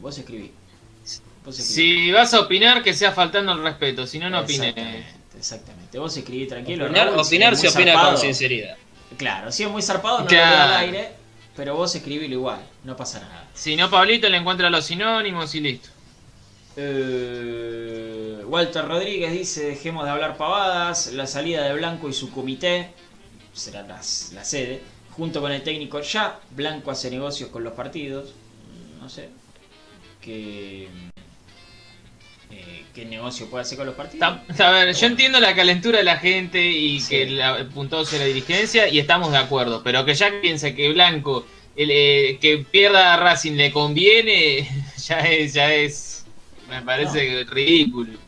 [0.00, 0.52] vos escribí.
[1.44, 2.06] Vos escribí.
[2.06, 4.70] Si vas a opinar, que sea faltando el respeto, si no, no opines.
[4.70, 5.06] Exactamente,
[5.38, 5.98] exactamente.
[6.00, 6.86] Vos escribí tranquilo.
[6.86, 8.76] Opinar, Raúl, si opinar es se opina zarpado- con sinceridad.
[9.16, 10.56] Claro, si es muy zarpado, no Claro.
[10.56, 11.10] lo al aire.
[11.56, 13.48] Pero vos escribilo igual, no pasa nada.
[13.54, 15.88] Si no, Pablito le encuentra los sinónimos y listo.
[16.76, 22.90] Eh, Walter Rodríguez dice, dejemos de hablar pavadas, la salida de Blanco y su comité,
[23.54, 28.34] será la, la sede, junto con el técnico ya, Blanco hace negocios con los partidos,
[29.00, 29.30] no sé,
[30.20, 30.88] qué,
[32.58, 34.38] eh, qué negocio puede hacer con los partidos.
[34.60, 37.08] A ver, yo entiendo la calentura de la gente y Sí.
[37.10, 40.74] que la- el punto sea la dirigencia y estamos de acuerdo, pero que ya piensa
[40.74, 44.68] que Blanco, el, eh, que pierda a Racing le conviene,
[45.06, 46.24] ya es, ya es,
[46.70, 48.18] me parece ridículo.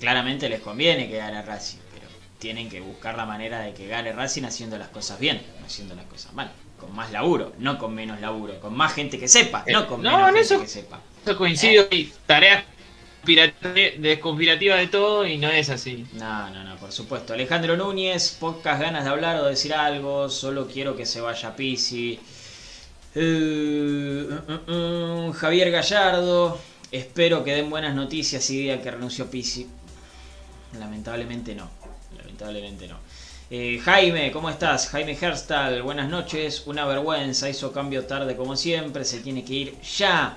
[0.00, 2.06] Claramente les conviene que gane Racing, pero
[2.38, 5.94] tienen que buscar la manera de que gane Racing haciendo las cosas bien, no haciendo
[5.94, 6.50] las cosas mal.
[6.76, 10.10] Con más laburo, no con menos laburo, con más gente que sepa, no con no,
[10.10, 11.00] menos en gente eso- que sepa.
[11.24, 12.64] Eso coincido, hay tareas
[13.22, 16.06] conspirati- desconspirativas de todo y no es así.
[16.12, 17.34] No, no, no, por supuesto.
[17.34, 22.18] Alejandro Núñez, pocas ganas de hablar o decir algo, solo quiero que se vaya Pisi.
[23.14, 26.58] Eh, mm, mm, mm, Javier Gallardo,
[26.90, 29.68] espero que den buenas noticias y digan que renunció Pisi.
[30.78, 31.70] Lamentablemente no,
[32.16, 32.98] lamentablemente no.
[33.50, 34.88] Eh, Jaime, ¿cómo estás?
[34.88, 36.62] Jaime Herstal, buenas noches.
[36.66, 40.36] Una vergüenza, hizo cambio tarde como siempre, se tiene que ir ya.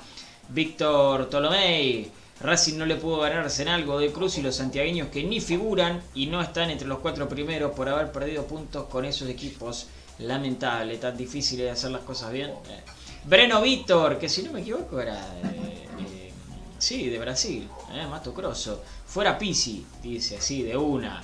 [0.50, 2.12] Víctor Tolomei,
[2.46, 6.02] Racing no le pudo ganar a Arsenal, Godoy Cruz y los santiagueños que ni figuran
[6.14, 9.88] y no están entre los cuatro primeros por haber perdido puntos con esos equipos.
[10.20, 12.52] Lamentable, tan difícil de hacer las cosas bien.
[12.52, 12.84] Eh.
[13.26, 16.32] Breno Víctor, que si no me equivoco era eh, eh,
[16.78, 18.84] sí, de Brasil, eh, Mato Grosso.
[19.06, 21.24] Fuera Pisi, dice así, de una.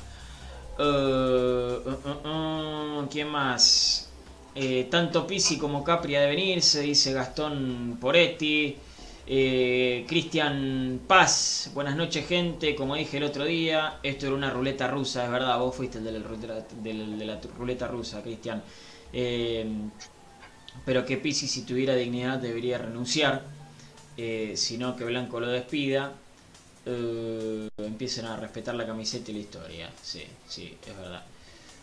[0.79, 1.77] Eh,
[3.09, 4.09] ¿Quién más?
[4.89, 8.75] Tanto Pisi como Capri ha de venirse, dice Gastón Poretti.
[9.33, 14.89] Eh, Cristian Paz, buenas noches gente, como dije el otro día, esto era una ruleta
[14.89, 16.19] rusa, es verdad, vos fuiste el de la
[16.83, 18.61] de la ruleta rusa, Cristian.
[19.13, 19.65] Eh,
[20.85, 23.43] pero que Pisi si tuviera dignidad debería renunciar,
[24.17, 26.13] eh, sino que Blanco lo despida.
[26.85, 31.23] Eh, empiecen a respetar la camiseta y la historia, sí, sí, es verdad.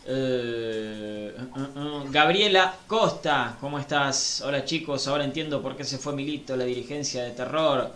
[0.05, 2.11] Eh, uh, uh, uh.
[2.11, 4.41] Gabriela Costa, ¿cómo estás?
[4.45, 7.91] Hola chicos, ahora entiendo por qué se fue Milito, la dirigencia de terror.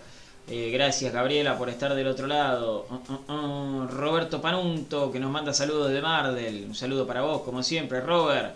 [0.48, 2.86] Eh, gracias Gabriela por estar del otro lado.
[3.90, 6.66] Roberto Panunto, que nos manda saludos de Mardel.
[6.68, 8.56] Un saludo para vos, como siempre, Robert.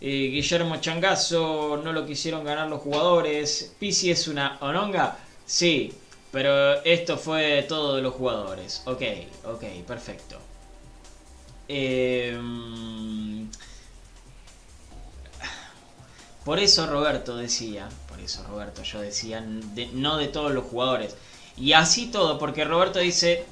[0.00, 3.74] Eh, Guillermo Changazo, no lo quisieron ganar los jugadores.
[3.78, 5.18] Pisi es una ononga.
[5.46, 5.92] Sí,
[6.32, 8.82] pero esto fue todo de los jugadores.
[8.86, 9.02] Ok,
[9.44, 10.47] ok, perfecto.
[11.68, 12.36] Eh,
[16.44, 21.14] por eso Roberto decía, por eso Roberto yo decía, de- no de todos los jugadores.
[21.56, 23.44] Y así todo, porque Roberto dice,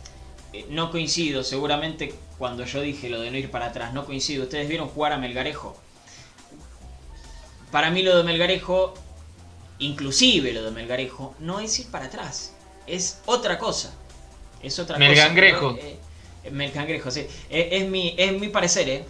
[0.52, 4.44] eh, no coincido, seguramente cuando yo dije lo de no ir para atrás, no coincido.
[4.44, 5.76] ¿Ustedes vieron jugar a Melgarejo?
[7.70, 8.94] Para mí lo de Melgarejo,
[9.78, 12.52] inclusive lo de Melgarejo, no es ir para atrás,
[12.86, 13.92] es otra cosa.
[14.62, 15.74] Es otra Melgangrejo.
[15.74, 15.86] cosa.
[15.86, 15.98] Eh,
[16.46, 17.26] eh, Melgangrejo, sí.
[17.50, 19.04] Eh, es, mi, es mi parecer, ¿eh?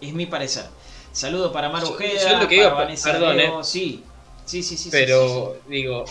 [0.00, 0.64] Es mi parecer.
[1.12, 3.64] Saludo para Maru Yo- Ojeda, yo lo que para digo, Vanessa perdón, Leo, eh.
[3.64, 4.04] sí.
[4.44, 4.90] Sí, sí, sí.
[4.92, 6.04] Pero sí, digo,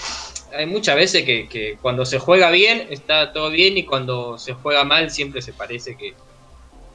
[0.54, 4.54] hay muchas veces que, que cuando se juega bien está todo bien y cuando se
[4.54, 6.16] juega mal siempre se parece que,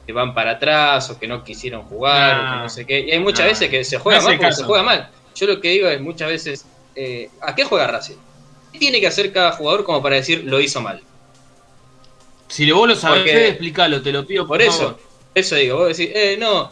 [0.05, 2.69] que van para atrás o que no quisieron jugar o que No.
[2.69, 2.99] sé qué.
[2.99, 4.61] Y hay muchas veces que se juega No mal el porque caso.
[4.61, 5.09] se juega mal.
[5.33, 8.17] Yo lo que digo es muchas veces, eh, ¿a qué juega Racing?
[8.71, 11.01] ¿Qué tiene que hacer cada jugador como para decir lo hizo mal?
[12.51, 14.99] Si vos lo sabés, Porque- explícalo, te lo pido Por por eso, favor.
[15.33, 16.71] eso digo, vos decís, eh, no,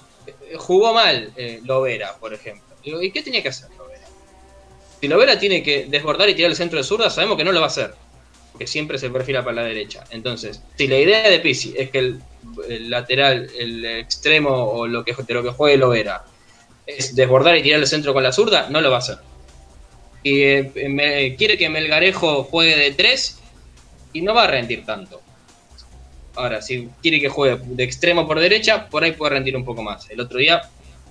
[0.57, 2.63] jugó mal eh, Lovera, por ejemplo.
[2.83, 4.05] Digo, ¿y qué tenía que hacer Lovera?
[4.99, 7.59] Si Lovera tiene que desbordar y tirar el centro de zurda, sabemos que no lo
[7.61, 7.93] va a hacer.
[8.51, 10.03] Porque siempre se perfila para la derecha.
[10.09, 12.19] Entonces, si la idea de Pisi es que el,
[12.67, 16.25] el lateral, el extremo o lo que, de lo que juegue Lovera
[16.85, 19.17] es desbordar y tirar el centro con la zurda, no lo va a hacer.
[20.23, 23.39] Y eh, me- quiere que Melgarejo juegue de tres
[24.11, 25.21] y no va a rendir tanto.
[26.39, 29.83] Ahora, si quiere que juegue de extremo por derecha, por ahí puede rendir un poco
[29.83, 30.09] más.
[30.09, 30.61] El otro día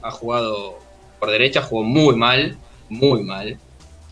[0.00, 0.86] ha jugado
[1.18, 3.60] por derecha, jugó muy mal, muy mal.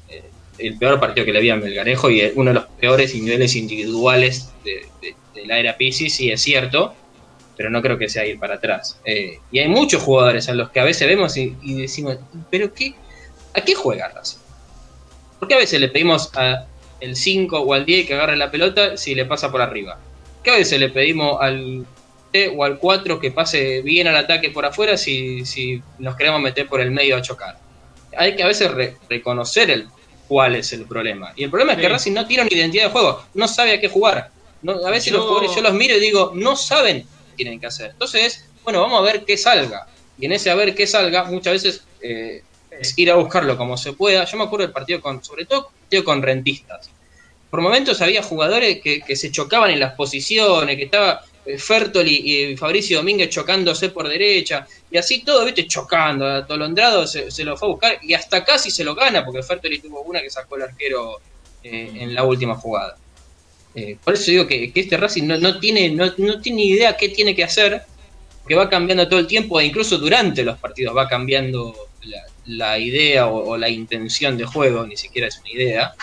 [0.09, 3.57] Eh, el peor partido que le vi a Melgarejo y uno de los peores niveles
[3.57, 7.01] individuales de, de- de la era Pisi, sí es cierto,
[7.57, 9.01] pero no creo que sea ir para atrás.
[9.05, 12.19] Eh, y hay muchos jugadores a los que a veces vemos y, decimos,
[12.51, 13.01] ¿pero qué?
[13.55, 14.41] ¿A qué juega Racing?
[15.39, 16.69] ¿Por qué a veces le pedimos a
[17.01, 20.06] el 5 o al 10 que agarre la pelota si le pasa por arriba?
[20.47, 21.85] ¿Qué a veces le pedimos al
[22.33, 26.41] T o al 4 que pase bien al ataque por afuera si, si nos queremos
[26.41, 27.59] meter por el medio a chocar?
[28.17, 29.89] Hay que a veces re- reconocer el,
[30.29, 31.33] cuál es el problema.
[31.35, 31.89] Y el problema es que.
[31.89, 34.31] Racing no tiene una identidad de juego, no sabe a qué jugar.
[34.63, 37.59] No, a veces Yo- los jugadores yo los miro y digo, no saben qué tienen
[37.59, 37.91] que hacer.
[37.91, 39.89] Entonces, bueno, vamos a ver qué salga.
[40.17, 43.77] Y en ese a ver qué salga, muchas veces eh, es ir a buscarlo como
[43.77, 44.25] se pueda.
[44.25, 46.89] Yo me acuerdo del partido con, sobre todo, partido con rentistas.
[47.51, 52.57] Por momentos había jugadores que, se chocaban en las posiciones, que estaba eh, Fertoli y
[52.57, 56.27] Fabricio Domínguez chocándose por derecha, y así todo, viste, chocando.
[56.27, 60.03] Atolondrado se, lo fue a buscar y hasta casi se lo gana, porque Fertoli tuvo
[60.03, 61.21] una que sacó el arquero
[61.63, 62.97] eh, en la última jugada.
[63.75, 67.37] Eh, por eso digo que, este Racing no, tiene, no, no tiene idea qué tiene
[67.37, 67.83] que hacer,
[68.49, 71.75] que va cambiando todo el tiempo, e incluso durante los partidos va cambiando
[72.47, 75.95] la, idea o la intención de juego, ni siquiera es una idea.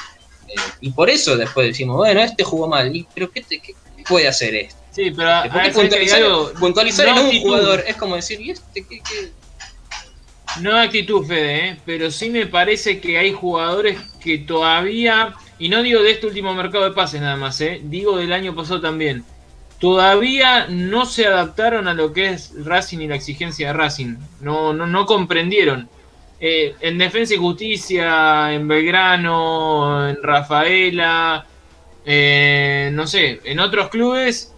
[0.55, 3.73] Eh, y por eso después decimos, bueno, este jugó mal, ¿y- pero ¿qué, te- qué
[4.07, 4.75] puede hacer este?
[4.91, 6.21] Sí, pero a- Porque a- ¿sabes puntualizar,
[6.59, 7.43] puntualizar no en un actitud.
[7.47, 8.99] jugador es como decir, ¿y este qué?
[8.99, 9.31] qué?
[10.61, 11.77] No actitud, Fede, ¿eh?
[11.85, 16.53] pero sí me parece que hay jugadores que todavía, y no digo de este último
[16.53, 17.81] mercado de pases nada más, ¿eh?
[17.83, 19.23] digo del año pasado también,
[19.79, 24.73] todavía no se adaptaron a lo que es Racing y la exigencia de Racing, no,
[24.73, 25.89] no, no comprendieron.
[26.45, 31.45] Eh, en Defensa y Justicia, en Belgrano, en Rafaela,
[32.05, 34.53] eh, no sé, en otros clubes,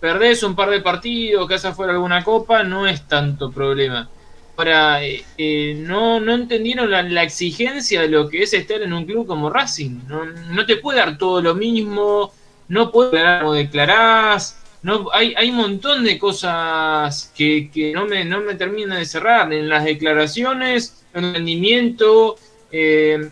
[0.00, 4.10] perdés un par de partidos, que hace fuera alguna copa, no es tanto problema.
[4.56, 9.06] Ahora, eh, eh, no, no entendieron la, exigencia de lo que es estar en un
[9.06, 10.00] club como Racing.
[10.08, 12.32] No, no te puede dar todo lo mismo,
[12.66, 14.60] no puedes declarar como declarás.
[14.82, 19.06] No, hay, hay un montón de cosas que, que no, me, no me terminan de
[19.06, 19.52] cerrar.
[19.52, 22.36] En las declaraciones, en el rendimiento.
[22.70, 23.30] eh,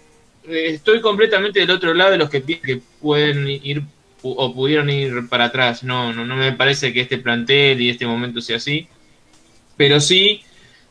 [0.49, 3.83] estoy completamente del otro lado de los que que pueden ir
[4.23, 5.83] o pudieron ir para atrás.
[5.85, 8.89] No, no, no me parece que este plantel y este momento sea así.
[9.77, 10.43] Pero sí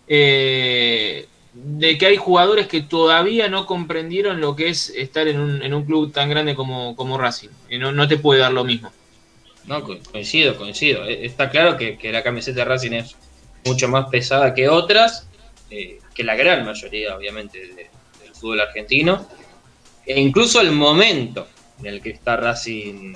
[0.08, 5.62] eh, de que hay jugadores que todavía no comprendieron lo que es estar en un,
[5.64, 7.50] en un club tan grande como, como Racing.
[7.80, 8.92] No, no te puede dar lo mismo.
[9.68, 11.06] No, co- coincido, coincido.
[11.06, 13.16] Eh, Está claro que, la camiseta de Racing es
[13.66, 15.28] mucho más pesada que otras,
[15.70, 17.90] eh, que la gran mayoría, obviamente, de-
[18.24, 19.28] del fútbol argentino.
[20.06, 21.48] E incluso el momento
[21.80, 23.14] en el que está Racing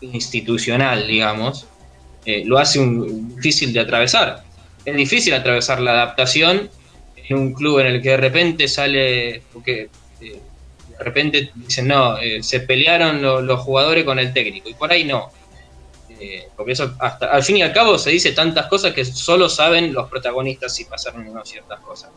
[0.00, 1.66] institucional, digamos,
[2.24, 4.42] eh, lo hace un- difícil de atravesar.
[4.84, 6.68] Es difícil atravesar la adaptación
[7.16, 9.88] en un club en el que de repente sale, porque
[10.20, 15.04] de repente dicen, no, se pelearon lo- los jugadores con el técnico, y por ahí
[15.04, 15.30] no.
[16.24, 19.48] Eh, porque eso, hasta al fin y al cabo, se dice tantas cosas que solo
[19.48, 22.10] saben los protagonistas si pasaron ciertas cosas.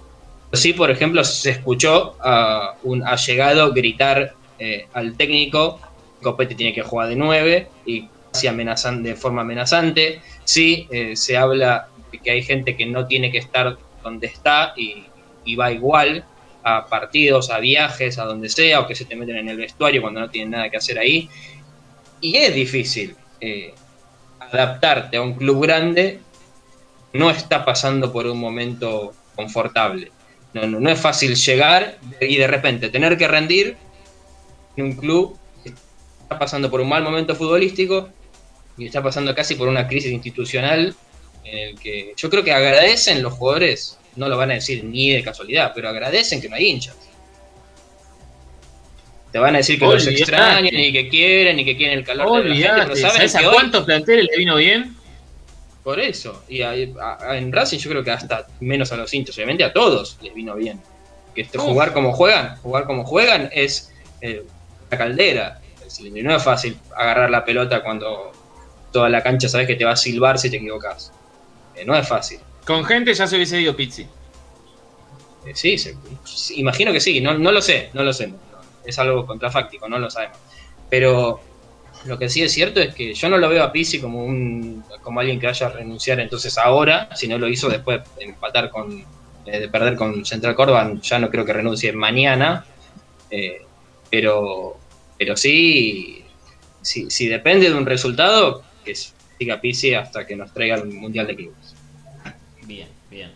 [0.53, 5.79] Sí, por ejemplo, se escuchó a un allegado gritar eh, al técnico,
[6.21, 10.21] Copete tiene que jugar de 9 y casi amenazan, de forma amenazante.
[10.43, 14.75] Sí, eh, se habla de que hay gente que no tiene que estar donde está
[14.77, 15.07] y,
[15.55, 16.25] va igual
[16.63, 20.01] a partidos, a viajes, a donde sea, o que se te meten en el vestuario
[20.01, 21.27] cuando no tienen nada que hacer ahí.
[22.21, 23.15] Y es difícil
[24.51, 26.19] adaptarte a un club grande,
[27.13, 30.11] no está pasando por un momento confortable.
[30.53, 33.75] No, no, no es fácil llegar y de repente tener que rendir
[34.77, 38.09] en un club que está pasando por un mal momento futbolístico
[38.77, 40.95] y está pasando casi por una crisis institucional
[41.43, 45.11] en el que yo creo que agradecen los jugadores, no lo van a decir ni
[45.11, 46.95] de casualidad, pero agradecen que no hay hinchas.
[49.35, 50.21] Te van a decir que los Olvídate.
[50.21, 53.39] extrañan y que quieren y que quieren el calor de la gente, pero ¿sabes a
[53.39, 54.95] hoy cuántos planteles le vino bien?
[55.83, 56.41] por eso.
[56.47, 59.73] Y a- a- en Racing yo creo que hasta menos a los hinchas, obviamente a
[59.73, 60.81] todos les vino bien.
[61.35, 64.41] Que este, jugar como juegan, jugar como juegan es eh,
[64.87, 65.59] una caldera.
[66.13, 68.31] No es fácil agarrar la pelota cuando
[68.93, 71.11] toda la cancha sabes que te va a silbar si te equivocas.
[71.75, 72.39] Eh, no es fácil.
[72.65, 74.03] Con gente ya se hubiese ido Pizzi.
[75.45, 78.31] Eh, sí, se- sí, imagino que sí, no, no lo sé, no lo sé.
[78.85, 80.37] Es algo contrafáctico, no lo sabemos.
[80.89, 81.39] Pero
[82.05, 84.83] lo que sí es cierto es que yo no lo veo a Pizzi como un
[85.01, 88.69] como alguien que vaya a renunciar entonces ahora, si no lo hizo después de empatar
[88.69, 89.03] con
[89.45, 92.65] eh, de perder con Central Córdoba, ya no creo que renuncie mañana.
[93.29, 93.61] Eh,
[94.09, 94.77] pero
[95.17, 96.23] pero sí,
[96.81, 101.35] si depende de un resultado, que siga Pizzi hasta que nos traiga el Mundial de
[101.35, 101.75] Clubes.
[102.65, 103.31] Bien, bien.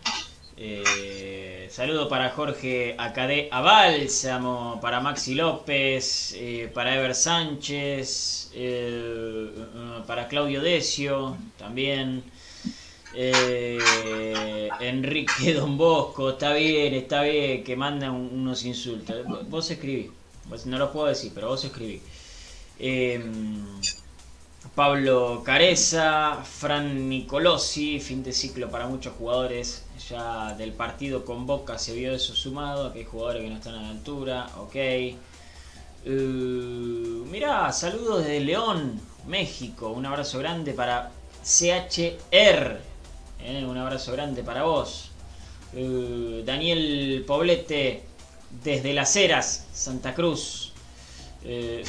[0.56, 9.50] Eh, saludo para Jorge Acadé Abálsamo, para Maxi López, eh, para Ever Sánchez, eh,
[10.06, 12.24] para Claudio Decio también.
[13.12, 19.16] Eh, Enrique Don Bosco, está bien, está bien, que manda un- unos insultos.
[19.48, 20.10] Vos- escribí,
[20.66, 22.02] no lo puedo decir, pero vos escribí.
[22.78, 23.20] Eh,
[24.74, 29.84] Pablo Careza, Fran Nicolosi, fin de ciclo para muchos jugadores.
[30.08, 33.74] Ya del partido con Boca se vio eso sumado, que hay jugadores que no están
[33.74, 34.76] a la altura, ok.
[36.06, 39.90] Uh, mirá, saludos desde León, México.
[39.90, 41.10] Un abrazo grande para
[41.44, 42.80] CHR.
[43.42, 45.10] eh, un abrazo grande para vos.
[45.74, 48.02] Uh, Daniel Poblete,
[48.64, 50.72] desde Las Heras, Santa Cruz.
[51.44, 51.84] Eh,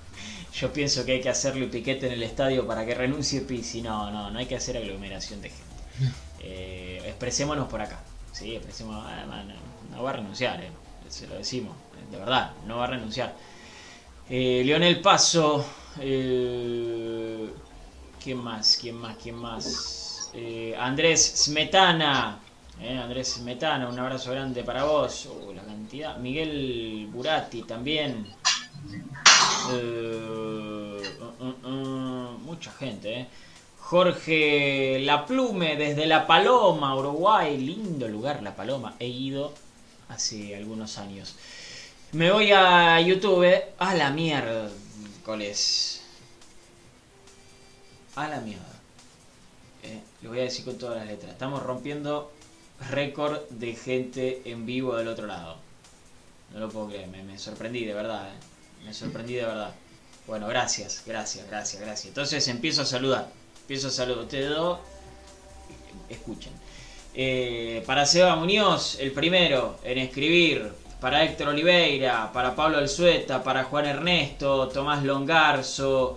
[0.54, 3.82] yo pienso que hay que hacerle piquete en el estadio para que renuncie Pizzi.
[3.82, 5.66] No, no, no hay que hacer aglomeración de gente.
[6.40, 8.00] Eh, expresémonos por acá.
[8.32, 9.24] Sí, ah,
[9.90, 10.70] No, va a renunciar, eh,
[11.08, 11.74] se lo decimos,
[12.10, 13.34] de verdad, no va a renunciar.
[14.28, 15.64] Eh, Leonel Paso.
[16.00, 17.48] Eh,
[18.22, 18.76] ¿Quién más?
[18.80, 19.16] ¿Quién más?
[19.22, 20.30] ¿Quién más?
[20.34, 22.40] Eh, Andrés Smetana.
[22.80, 25.26] Eh, Andrés Smetana, un abrazo grande para vos.
[25.26, 26.16] Uh, la cantidad.
[26.18, 28.26] Miguel Burati también.
[29.72, 33.28] Eh, uh, uh, uh, mucha gente, eh.
[33.88, 37.56] Jorge La Plume desde La Paloma, Uruguay.
[37.56, 38.96] Lindo lugar, La Paloma.
[38.98, 39.54] He ido
[40.08, 41.36] hace algunos años.
[42.10, 43.46] Me voy a YouTube.
[43.78, 44.70] A la mierda.
[48.16, 48.64] A la mierda.
[49.84, 51.30] Eh, lo voy a decir con todas las letras.
[51.30, 52.32] Estamos rompiendo
[52.90, 55.58] récord de gente en vivo del otro lado.
[56.52, 58.30] No lo puedo creer, me, me sorprendí de verdad.
[58.30, 58.84] eh.
[58.84, 59.72] Me sorprendí de verdad.
[60.26, 62.08] Bueno, gracias, gracias, gracias, gracias.
[62.08, 63.45] Entonces empiezo a saludar.
[63.66, 64.22] Empiezo a saludar.
[64.22, 64.78] Ustedes dos,
[66.08, 66.52] escuchen.
[67.12, 70.70] Eh, para Seba Muñoz, el primero en escribir.
[71.00, 76.16] Para Héctor Oliveira, para Pablo Alzueta, para Juan Ernesto, Tomás Longarzo,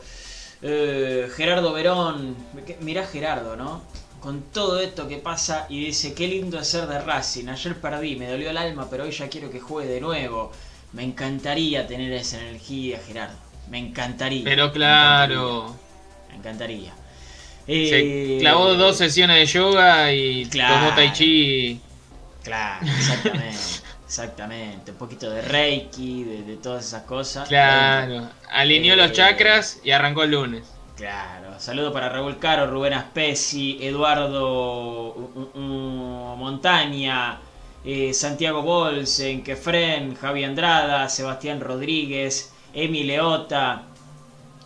[0.62, 2.36] eh, Gerardo Verón.
[2.82, 3.82] Mirá Gerardo, ¿no?
[4.22, 7.47] Con todo esto que pasa y dice, qué lindo ser de Racing.
[7.47, 10.52] Ayer perdí, me dolió el alma, pero hoy ya quiero que juegue de nuevo.
[10.93, 13.38] Me encantaría tener esa energía, Gerardo.
[13.70, 14.43] Me encantaría.
[14.43, 15.76] Pero claro.
[16.30, 16.93] Me encantaría.
[17.72, 20.76] Eh, clavó dos sesiones de yoga y Claro.
[20.76, 21.80] tomó tai chi.
[22.43, 23.82] Claro, exactamente.
[24.05, 24.91] exactamente.
[24.91, 27.47] Un poquito de Reiki, de, de todas esas cosas.
[27.47, 28.30] Claro.
[28.51, 30.63] Alineó Eh, los chakras y arrancó el lunes.
[30.95, 37.39] Claro, saludo para Raúl Caro, Rubén Aspesi, Eduardo uh, uh, uh, Montaña,
[37.86, 43.84] eh, Santiago Bolsen, Kefren, Javi Andrada, Sebastián Rodríguez, Emi Leota.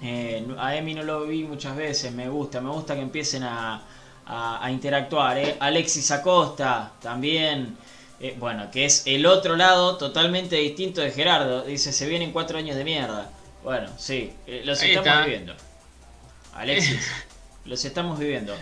[0.04, 3.82] Eh, a Emi no lo vi muchas veces, me gusta, me gusta que empiecen a,
[4.26, 5.38] a- a interactuar.
[5.38, 5.56] eh.
[5.60, 7.78] Alexis Acosta también.
[8.20, 11.64] eh, bueno, que es el otro lado totalmente distinto de Gerardo.
[11.64, 13.30] Dice, se vienen cuatro años de mierda.
[13.64, 14.32] Bueno, sí,
[14.66, 15.22] los Ahí estamos está.
[15.26, 15.54] viviendo.
[16.54, 17.00] Alexis,
[17.66, 18.54] los estamos viviendo.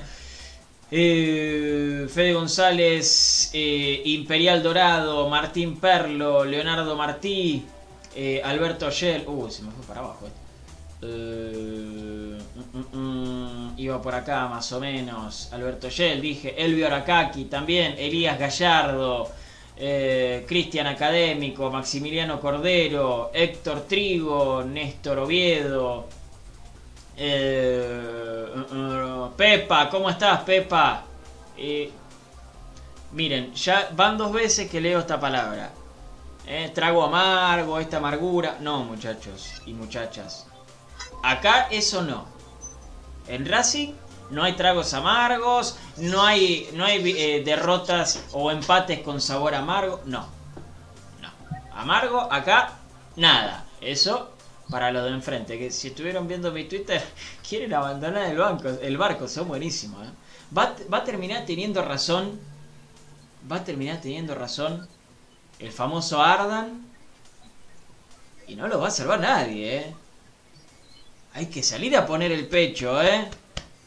[0.94, 7.66] Eh, Fede González, eh, Imperial Dorado, Martín Perlo, Leonardo Martí,
[8.16, 9.24] eh, Alberto Yel.
[9.28, 10.26] Uh, se me fue para abajo.
[10.28, 10.41] esto.
[11.02, 12.38] Eh,
[12.74, 12.97] mm, mm,
[13.74, 15.52] mm, iba por acá más o menos.
[15.54, 16.56] Alberto Yel, dije.
[16.64, 17.95] Elvio Aracaki también.
[17.97, 19.30] Elías Gallardo.
[19.84, 26.08] eh, Cristian Académico, Maximiliano Cordero, Héctor Trigo, Néstor Oviedo,
[27.18, 28.47] eh,
[29.36, 31.04] Pepa, ¿cómo estás, Pepa?
[33.12, 35.72] Miren, ya van dos veces que leo esta palabra.
[36.74, 38.58] Trago amargo, esta amargura.
[38.60, 40.51] No, muchachos y muchachas.
[41.24, 42.26] Acá eso no.
[43.28, 43.94] En Racing
[44.32, 50.02] no hay tragos amargos, no hay, no hay eh, derrotas o empates con sabor amargo.
[50.06, 50.28] No.
[51.22, 51.30] No.
[51.74, 52.80] Amargo, acá,
[53.16, 53.66] nada.
[53.82, 54.32] Eso
[54.70, 55.60] para los de enfrente.
[55.60, 57.04] Que si estuvieron viendo mi Twitter,
[57.48, 59.28] quieren abandonar el, banco, el barco.
[59.28, 60.08] Son buenísimos.
[60.08, 60.12] ¿eh?
[60.58, 62.40] Va, va a terminar teniendo razón.
[63.52, 64.88] Va a terminar teniendo razón
[65.60, 66.90] el famoso Ardan.
[68.48, 69.96] Y no lo va a salvar nadie, ¿eh?
[71.34, 73.28] Hay que salir a poner el pecho, ¿eh?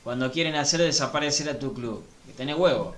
[0.03, 2.03] Cuando quieren hacer desaparecer a tu club.
[2.27, 2.95] Que tenés huevo.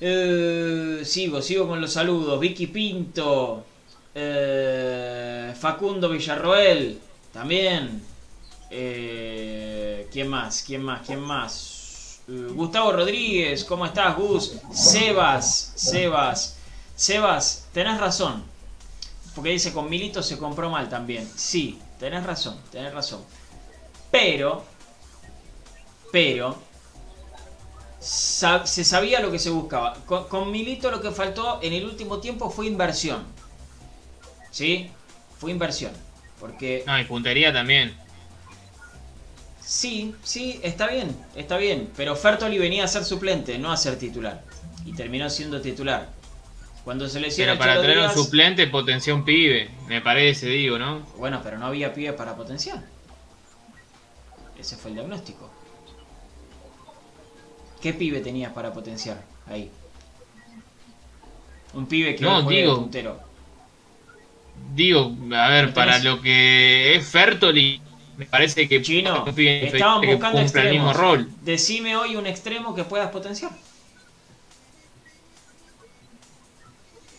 [0.00, 2.38] Eh, sigo, sigo con los saludos.
[2.40, 3.64] Vicky Pinto.
[4.14, 7.00] eh, Facundo Villarroel.
[7.32, 8.02] También.
[8.70, 10.62] Eh, ¿Quién más?
[10.66, 11.06] ¿Quién más?
[11.06, 12.20] ¿Quién más?
[12.28, 13.64] Gustavo Rodríguez.
[13.64, 14.54] ¿Cómo estás, Gus?
[14.72, 15.72] Sebas.
[15.76, 16.56] Sebas.
[16.96, 18.42] Sebas, tenés razón.
[19.34, 21.28] Porque dice, con Milito se compró mal también.
[21.36, 23.20] Sí, tenés razón, tenés razón.
[24.18, 24.64] Pero,
[26.10, 26.56] pero,
[28.00, 29.94] se sabía lo que se buscaba.
[30.06, 33.24] Con, con Milito lo que faltó en el último tiempo fue inversión.
[34.50, 34.90] ¿Sí?
[35.38, 35.92] Fue inversión.
[36.40, 37.94] Porque No, y puntería también.
[39.62, 41.90] sí, sí, está bien, está bien.
[41.94, 44.42] Pero Fertoli venía a ser suplente, no a ser titular.
[44.86, 46.08] Y terminó siendo titular.
[46.84, 50.46] Cuando se lesiona Pero para Cholo tener un Díaz- suplente potencia un pibe, me parece,
[50.46, 51.00] digo, ¿no?
[51.18, 52.82] Bueno, pero no había pibe para potenciar.
[54.58, 55.50] Ese fue el diagnóstico.
[57.80, 59.70] ¿Qué pibe tenías para potenciar ahí?
[61.74, 63.20] Un pibe que No, hoy juega de digo, puntero.
[64.74, 67.80] Digo, a ver, para lo que es Fertoli,
[68.16, 71.30] me parece que Chino, un pibe estaban que buscando el mismo rol.
[71.42, 73.52] Decime hoy un extremo que puedas potenciar.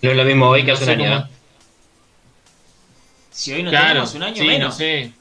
[0.01, 1.09] No es lo mismo hoy que No hace un año.
[1.21, 1.29] cómo-.
[3.31, 4.75] Si hoy no Claro, tenemos un año sí, no menos.
[4.75, 5.13] sé.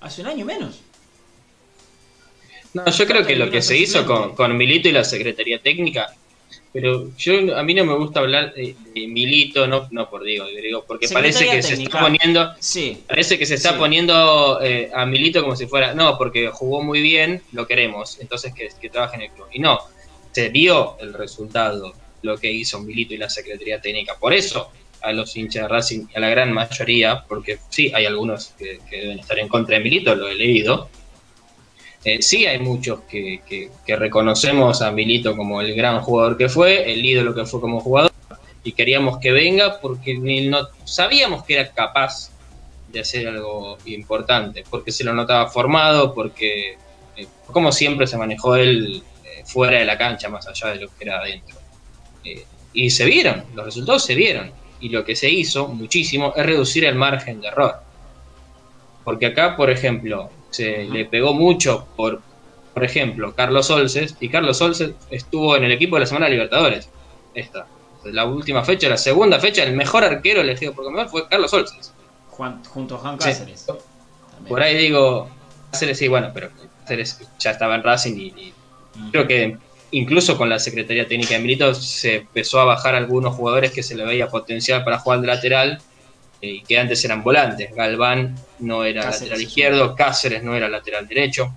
[0.00, 0.80] Hace un año menos.
[2.72, 6.14] No, yo creo que lo que se hizo con, con Milito y la Secretaría Técnica,
[6.72, 10.46] pero yo a mí no me gusta hablar de, de Milito, no, no por digo,
[10.46, 13.02] digo, porque parece que se está poniendo, Sí.
[13.08, 13.78] parece que se está Sí.
[13.78, 18.54] poniendo eh, a Milito como si fuera, no, porque jugó muy bien, lo queremos, entonces
[18.54, 19.48] que, que trabaje en el club.
[19.52, 19.80] Y no,
[20.30, 21.92] se vio el resultado,
[22.22, 24.14] lo que hizo Milito y la Secretaría Técnica.
[24.16, 24.70] Por eso
[25.02, 29.18] a los hinchas de Racing, a la gran mayoría, porque sí, hay algunos que, deben
[29.18, 30.88] estar en contra de Milito, lo he leído,
[32.04, 36.90] eh, sí hay muchos que, que- reconocemos a Milito como el gran jugador que fue,
[36.92, 38.12] el ídolo que fue como jugador,
[38.62, 42.30] y queríamos que venga porque no, sabíamos que era capaz
[42.88, 46.78] de hacer algo importante, porque se lo notaba formado, porque
[47.16, 50.88] eh, como siempre se manejó él eh, fuera de la cancha, más allá de lo
[50.88, 51.56] que era adentro.
[52.72, 56.84] Y se vieron, los resultados se vieron, y lo que se hizo muchísimo es reducir
[56.84, 57.76] el margen de error.
[59.04, 62.20] Porque acá, por ejemplo, se le pegó mucho por,
[62.74, 66.90] por ejemplo, Carlos Olces, y Carlos Olces estuvo en el equipo de la Semana Libertadores.
[67.34, 67.66] Esta,
[68.04, 71.92] la última fecha, la segunda fecha, el mejor arquero elegido por Conmebol fue Carlos Olces.
[72.28, 73.16] Juan, junto a Juan.
[73.18, 73.66] Cáceres.
[74.48, 75.28] Por ahí digo,
[75.70, 76.50] Cáceres sí, bueno, pero
[76.82, 78.54] Cáceres ya estaba en Racing y,
[79.12, 79.56] creo que
[79.92, 83.94] incluso con la Secretaría Técnica de Milito se empezó a bajar algunos jugadores que se
[83.94, 85.80] le veía potencial para jugar de lateral
[86.42, 87.74] eh, y que antes eran volantes.
[87.74, 91.52] Galván no era Cáceres, lateral izquierdo, Cáceres no era lateral derecho.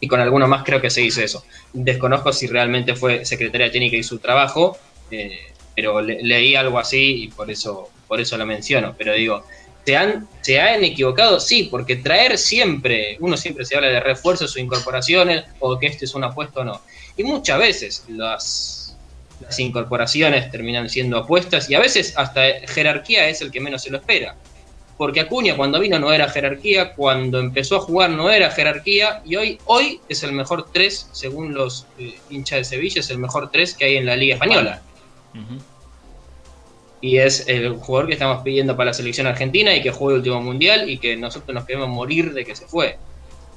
[0.00, 1.44] Y con alguno más creo que se hizo eso.
[1.72, 4.78] Desconozco si realmente fue Secretaría Técnica y su trabajo,
[5.10, 5.38] eh,
[5.76, 8.94] pero le- leí algo así y por eso, por eso lo menciono.
[8.96, 9.44] Pero digo,
[9.84, 11.38] ¿se han, ¿se han equivocado?
[11.38, 16.06] Sí, porque traer siempre, uno siempre se habla de refuerzos o incorporaciones, o que este
[16.06, 16.80] es una apuesta o no.
[17.16, 18.96] Y muchas veces las,
[19.40, 23.90] las incorporaciones terminan siendo apuestas y a veces hasta jerarquía es el que menos se
[23.90, 24.36] lo espera.
[24.96, 29.36] Porque Acuña cuando vino no era jerarquía, cuando empezó a jugar no era jerarquía y
[29.36, 33.50] hoy, hoy es el mejor 3, según los eh, hinchas de Sevilla, es el mejor
[33.50, 34.82] 3 que hay en la Liga Española.
[37.00, 40.18] Y es el jugador que estamos pidiendo para la selección argentina y que juega el
[40.18, 42.98] último mundial y que nosotros nos queremos morir de que se fue.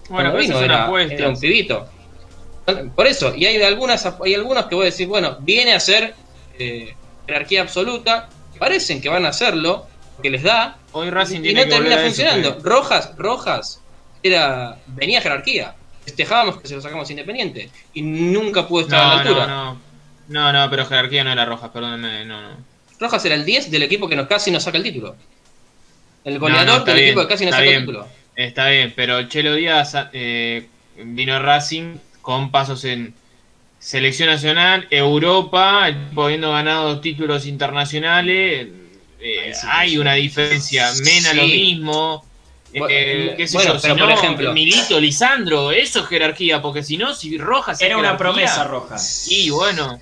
[0.08, 1.90] Bueno, pero vino era, era un pibito.
[2.96, 6.16] Por eso, y hay algunas, hay algunos que voy a decir, bueno, viene a ser
[6.58, 6.96] eh,
[7.28, 9.86] jerarquía absoluta, parecen que van a hacerlo,
[10.22, 12.60] que les da, Hoy Racing y tiene no termina eso, funcionando.
[12.62, 13.82] Rojas, Rojas,
[14.22, 15.76] era, venía jerarquía.
[16.06, 17.70] Festejábamos que se lo sacamos independiente.
[17.94, 19.48] Y nunca pudo estar a la No, altura.
[19.48, 19.82] no, no.
[20.30, 22.58] No, no, pero jerarquía no era roja, perdóname, no, no.
[23.00, 25.16] Rojas era el 10 del equipo que nos casi nos saca el título.
[26.24, 27.76] El No, goleador no, del bien, equipo que casi nos saca bien.
[27.76, 28.08] el título.
[28.36, 33.14] Está bien, pero Chelo Díaz eh, vino a Racing con pasos en
[33.78, 35.86] selección nacional, Europa,
[36.18, 38.70] habiendo ganado títulos internacionales.
[39.26, 40.92] eh, hay una diferencia.
[41.06, 41.38] Mena Sí.
[41.38, 42.26] lo mismo.
[42.90, 46.60] eh, qué sé bueno, yo, pero si por no, ejemplo- Milito, Lisandro, eso es jerarquía,
[46.62, 48.98] porque si no, si Rojas Era una promesa roja.
[49.28, 50.00] Y bueno,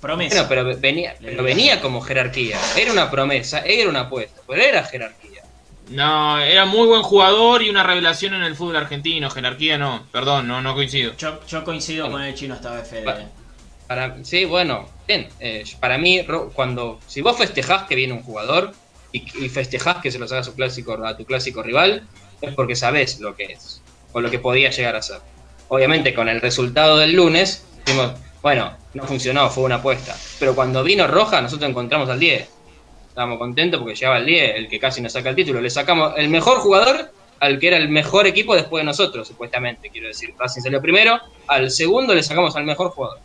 [0.00, 0.34] Promesa.
[0.46, 2.58] Bueno, pero venía, pero venía como jerarquía.
[2.76, 5.21] Era una promesa, era una apuesta, pero era jerarquía.
[5.92, 9.30] No, era muy buen jugador y una revelación en el fútbol argentino.
[9.30, 11.14] Jerarquía no, perdón, no, no coincido.
[11.16, 13.04] Yo, yo coincido con el chino esta vez, Fede.
[13.04, 13.18] Va-
[13.86, 18.22] Para, sí, bueno, bien, eh, para mí, Ro- cuando si vos festejás que viene un
[18.22, 18.72] jugador
[19.12, 22.08] y, y festejás que se lo haga a, su clásico, a tu clásico rival,
[22.40, 23.82] es porque sabés lo que es
[24.12, 25.20] o lo que podía llegar a ser.
[25.68, 28.12] Obviamente, con el resultado del lunes, decimos,
[28.42, 30.16] bueno, no funcionó, fue una apuesta.
[30.38, 32.48] Pero cuando vino Roja, nosotros encontramos al 10.
[33.12, 35.60] Estábamos contentos porque llegaba el 10, el que casi nos saca el título.
[35.60, 39.90] Le sacamos el mejor jugador al que era el mejor equipo después de nosotros, supuestamente.
[39.90, 43.18] Quiero decir, Racing salió primero, al segundo le sacamos al mejor jugador.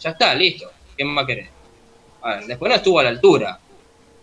[0.00, 0.70] Ya está, listo.
[0.96, 1.48] ¿Qué más querés?
[2.22, 3.58] A ver, después no estuvo a la altura.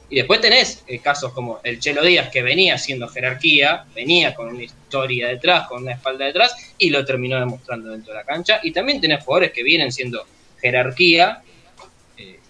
[0.10, 4.48] Y después tenés eh, casos como el Chelo Díaz, que venía haciendo jerarquía, venía con
[4.48, 8.62] una historia detrás, con una espalda detrás, y lo terminó demostrando dentro de la cancha.
[8.64, 10.26] Y también tenés jugadores que vienen siendo
[10.62, 11.44] jerarquía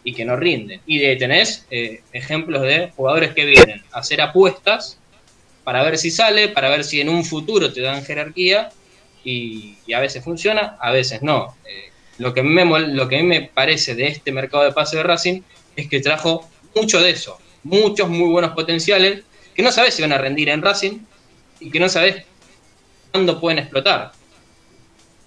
[0.03, 0.81] y que no rinden.
[0.85, 4.97] Y de, tenés eh, ejemplos de jugadores que vienen a hacer apuestas
[5.63, 8.69] para ver si sale, para ver si en un futuro te dan jerarquía,
[9.23, 11.55] y, a veces funciona, a veces no.
[11.65, 14.97] Eh, lo, que me, lo que a mí me parece de este mercado de pase
[14.97, 15.41] de Racing
[15.75, 19.23] es que trajo mucho de eso, muchos muy buenos potenciales,
[19.55, 20.99] que no sabes si van a rendir en Racing
[21.59, 22.23] y que no sabes
[23.11, 24.11] cuándo pueden explotar.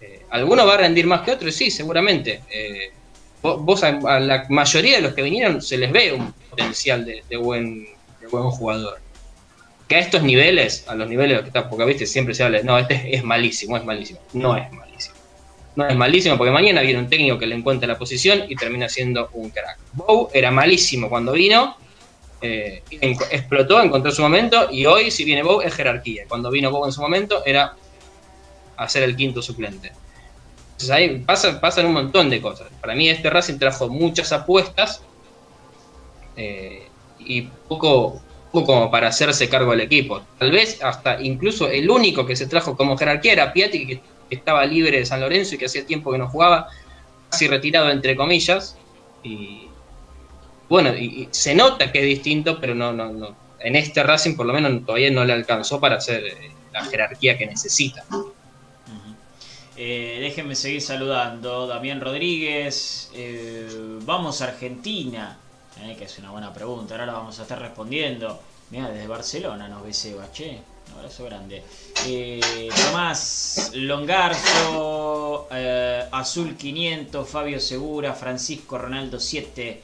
[0.00, 2.42] Eh, alguno va a rendir más que otro, sí, seguramente.
[3.42, 7.36] Vo- vos a, la mayoría de los que vinieron se les ve un potencial de,
[7.36, 7.84] buen,
[8.20, 8.98] de buen jugador.
[9.88, 12.76] Que a estos niveles, a los niveles que está, porque viste, siempre se habla, no,
[12.78, 14.20] este es, es malísimo, es malísimo.
[14.32, 15.14] No es malísimo.
[15.76, 18.88] No es malísimo porque mañana viene un técnico que le encuentra la posición y termina
[18.88, 19.78] siendo un crack.
[19.92, 21.76] Bow era malísimo cuando vino,
[22.40, 22.82] eh,
[23.30, 26.24] explotó, encontró su momento y hoy si viene Bow es jerarquía.
[26.26, 27.74] Cuando vino Bow en su momento era
[28.78, 29.92] hacer el quinto suplente.
[30.76, 32.68] Entonces ahí pasan un montón de cosas.
[32.82, 35.00] Para mí este Racing trajo muchas apuestas
[36.36, 36.86] eh,
[37.18, 38.20] y poco,
[38.52, 40.20] poco como para hacerse cargo del equipo.
[40.38, 44.66] Tal vez hasta incluso el único que se trajo como jerarquía era Piatti, que estaba
[44.66, 46.68] libre de San Lorenzo y que hacía tiempo que no jugaba,
[47.30, 48.76] casi retirado entre comillas.
[49.22, 49.68] Y
[50.68, 53.34] bueno, y, se nota que es distinto, pero no, no, no.
[53.60, 57.38] En este Racing por lo menos todavía no le alcanzó para hacer eh, la jerarquía
[57.38, 58.04] que necesita.
[59.78, 61.66] Eh, déjenme seguir saludando.
[61.66, 63.10] Damián Rodríguez.
[63.12, 65.36] Eh, vamos a Argentina.
[65.82, 66.94] Eh, que es una buena pregunta.
[66.94, 68.40] Ahora la vamos a estar respondiendo.
[68.70, 70.62] Mira, desde Barcelona nos ve Seba, che.
[70.92, 71.62] Un abrazo grande.
[72.86, 75.46] Tomás Longarzo.
[76.10, 77.28] Azul 500.
[77.28, 78.14] Fabio Segura.
[78.14, 79.82] Francisco Ronaldo 7.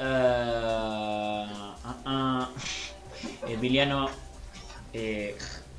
[0.00, 2.48] Ah, ah.
[3.46, 4.10] Emiliano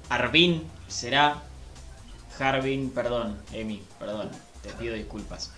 [0.09, 1.50] Arbín será
[2.41, 4.29] Harvin, perdón, Emi, perdón,
[4.61, 5.51] te pido disculpas.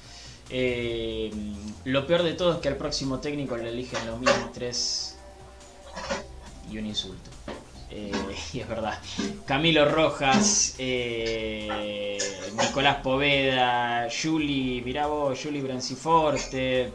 [0.50, 1.32] Eh,
[1.86, 5.18] lo peor de todo es que al próximo técnico le eligen los mismos tres
[6.70, 7.30] y un insulto.
[7.90, 8.12] Eh,
[8.54, 9.00] y es verdad.
[9.46, 12.18] Camilo Rojas, eh,
[12.60, 16.92] Nicolás Poveda, Juli, mirá vos, Juli Branciforte,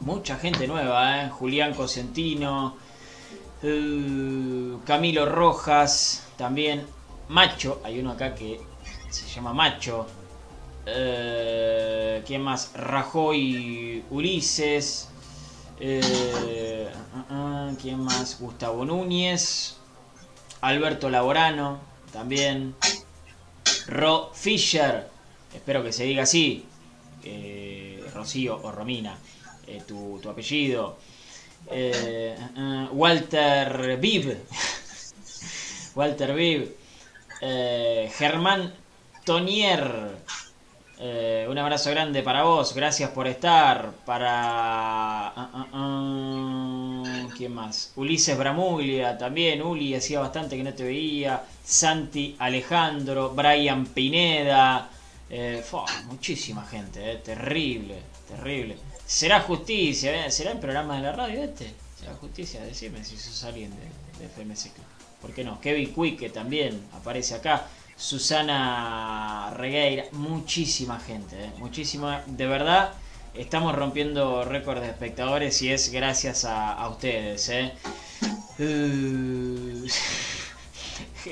[0.00, 2.76] mucha gente nueva, Julián Cosentino,
[4.84, 6.84] Camilo Rojas, también
[7.28, 8.60] Macho, hay uno acá que
[9.12, 10.06] se llama Macho.
[10.86, 12.72] Eh, ¿Quién más?
[12.74, 15.08] Rajoy Ulises.
[15.78, 16.88] Eh,
[17.30, 18.38] uh, uh, ¿Quién más?
[18.40, 19.76] Gustavo Núñez.
[20.60, 21.80] Alberto Laborano,
[22.12, 22.74] también.
[23.86, 25.08] Ro Fischer,
[25.52, 26.64] espero que se diga así.
[27.24, 29.18] Eh, Rocío o Romina,
[29.86, 30.98] tu, apellido.
[31.66, 34.38] Uh, Walter Viv.
[35.94, 36.76] Walter Viv.
[38.16, 38.72] Germán
[39.24, 40.16] Tonier.
[40.98, 43.92] Eh, un abrazo grande para vos, gracias por estar.
[44.04, 45.28] Para.
[45.28, 47.92] Ah, ah, ah, ¿Quién más?
[47.96, 49.62] Ulises Bramuglia también.
[49.62, 51.44] Uli, hacía bastante que no te veía.
[51.64, 54.90] Santi Alejandro, Brian Pineda.
[55.30, 55.64] Eh,
[56.06, 58.76] muchísima gente, eh, terrible, terrible.
[59.06, 60.30] ¿Será justicia?
[60.30, 61.72] ¿Será en programa de la radio este?
[61.98, 62.60] ¿Será justicia?
[62.62, 64.72] Decime si sos alguien de, de FMC
[65.20, 65.60] ¿Por qué no?
[65.60, 67.66] Kevin Quick, que también aparece acá.
[68.02, 72.94] Susana Regueira, muchísima gente, eh, muchísima, de verdad
[73.32, 77.48] estamos rompiendo récords de espectadores y es gracias a, ustedes.
[77.48, 77.72] Eh.
[78.58, 79.86] Uh,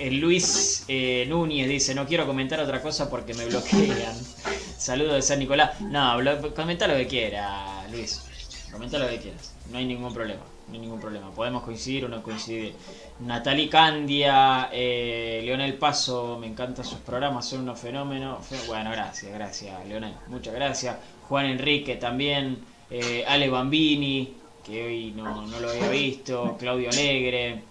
[0.13, 4.15] Luis eh, Núñez dice, no quiero comentar otra cosa porque me bloquean.
[4.79, 5.81] Saludos de San Nicolás.
[5.81, 6.19] No,
[6.55, 8.23] comenta lo que quiera, Luis.
[8.71, 9.55] Comenta lo que quieras.
[9.73, 11.31] No hay ningún problema no hay ningún problema.
[11.33, 12.75] Podemos coincidir o no coincidir.
[13.21, 18.47] Natalie Candia, eh, Leonel Paso, me encantan sus programas, son unos fenómenos.
[18.69, 20.97] Bueno, gracias, gracias, Leonel, muchas gracias.
[21.29, 22.59] Juan Enrique también,
[22.89, 24.33] eh, Ale Bambini,
[24.65, 27.63] que hoy no, lo había visto, Claudio Alegre.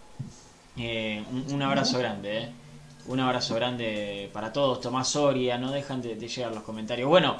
[0.77, 2.49] Eh, un, abrazo grande,
[3.07, 4.81] Un abrazo grande para todos.
[4.81, 7.09] Tomás Soria, no dejan de, de llegar los comentarios.
[7.09, 7.37] Bueno,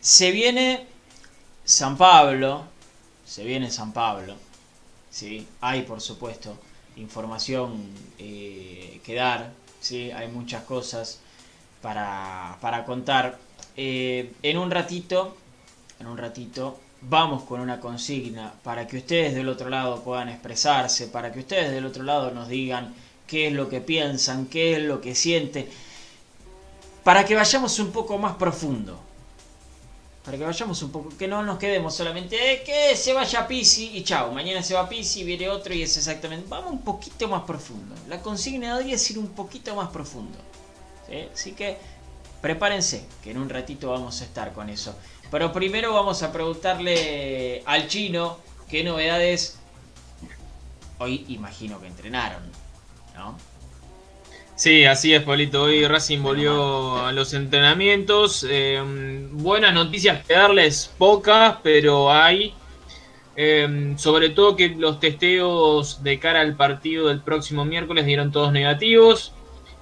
[0.00, 0.91] se viene
[1.64, 2.64] San Pablo,
[3.24, 4.34] se viene San Pablo,
[5.10, 5.46] ¿sí?
[5.60, 6.58] hay por supuesto
[6.96, 7.84] información
[8.18, 10.10] eh, que dar, ¿sí?
[10.10, 11.20] hay muchas cosas
[11.80, 13.38] para, contar.
[13.76, 15.36] Eh, en un ratito,
[16.00, 21.06] en un ratito, vamos con una consigna para que ustedes del otro lado puedan expresarse,
[21.06, 22.92] para que ustedes del otro lado nos digan
[23.28, 25.68] qué es lo que piensan, qué es lo que sienten,
[27.04, 29.11] para que vayamos un poco más profundo
[30.24, 33.96] para que vayamos un poco, que no nos quedemos solamente eh, que se vaya Pisi
[33.96, 37.42] y chao, mañana se va Pisi, viene otro y es exactamente, vamos un poquito más
[37.42, 37.94] profundo.
[38.08, 40.38] La consigna de hoy es ir un poquito más profundo.
[41.32, 41.76] Así que
[42.40, 44.94] prepárense, que en un ratito vamos a estar con eso.
[45.30, 49.58] Pero primero vamos a preguntarle al chino qué novedades
[50.98, 52.42] hoy imagino que entrenaron,
[53.14, 53.36] ¿no?
[54.62, 55.64] Sí, así es, Pablito.
[55.64, 58.46] Hoy Racing volvió a los entrenamientos.
[58.48, 58.80] Eh,
[59.32, 62.54] buenas noticias que darles, pocas, pero hay.
[63.34, 68.52] Eh, sobre todo que los testeos de cara al partido del próximo miércoles dieron todos
[68.52, 69.32] negativos.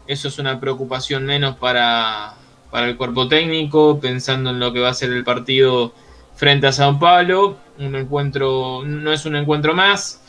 [0.07, 2.37] Eso es una preocupación menos para,
[2.71, 5.93] para el cuerpo técnico, pensando en lo que va a ser el partido
[6.37, 7.59] frente a Sao Paulo.
[7.79, 10.20] Un encuentro, no es un encuentro más,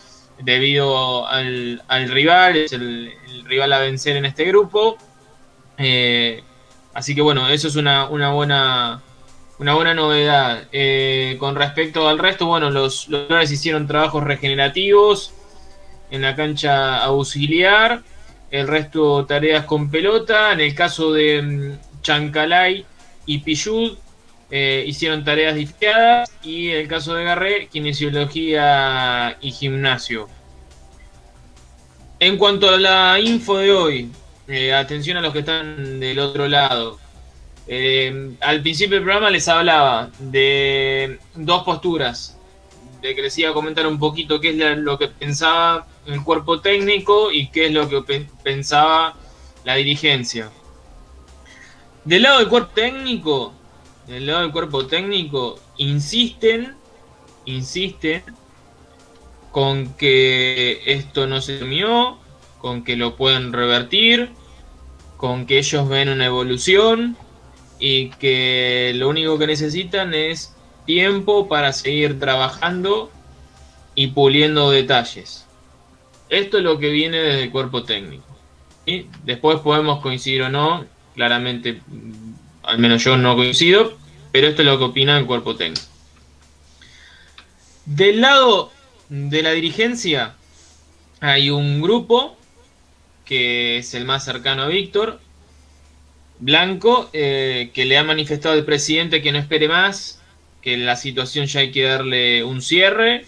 [0.44, 3.14] debido al, rival, es el,
[3.46, 4.98] rival a vencer en este grupo.
[5.78, 6.44] Eh,
[6.94, 9.02] así que bueno, eso es una, buena
[9.60, 10.68] una buena novedad.
[10.72, 15.34] Eh, con respecto al resto, bueno, los, los hicieron trabajos regenerativos
[16.10, 18.02] en la cancha auxiliar,
[18.52, 20.52] el resto tareas con pelota.
[20.52, 22.86] En el caso de mm, Chancalay
[23.26, 23.98] y Pillud,
[24.52, 30.28] eh, hicieron tareas disfriadas y el caso de Garré, kinesiología y gimnasio.
[32.20, 34.12] En cuanto a la info de hoy,
[34.48, 37.00] eh, atención a los que están del otro lado.
[37.66, 42.38] Eh, al principio del programa les hablaba de dos posturas,
[43.02, 47.68] de que comentar un poquito qué es lo que pensaba el cuerpo técnico y qué
[47.68, 49.16] es lo que pensaba
[49.64, 50.50] la dirigencia.
[52.04, 53.54] Del lado del cuerpo técnico,
[54.08, 56.76] del lado del cuerpo técnico, insisten,
[57.46, 58.24] insisten
[59.52, 62.20] con que esto no se terminó,
[62.60, 64.32] con que lo pueden revertir,
[65.18, 67.18] con que ellos ven una evolución
[67.80, 73.12] y que lo único que necesitan es tiempo para seguir trabajando
[73.96, 75.46] y puliendo detalles.
[76.30, 78.24] Esto es lo que viene desde el cuerpo técnico.
[78.86, 81.82] y Después podemos coincidir o no, claramente,
[82.72, 83.98] al menos yo no coincido,
[84.32, 85.86] pero esto es lo que opina el cuerpo técnico.
[87.86, 88.72] Del lado
[89.10, 90.36] de la dirigencia
[91.20, 92.38] hay un grupo
[93.26, 95.20] que es el más cercano a Víctor,
[96.40, 100.22] Blanco, eh, que le ha manifestado al presidente que no espere más,
[100.62, 103.26] que la situación ya hay que darle un cierre,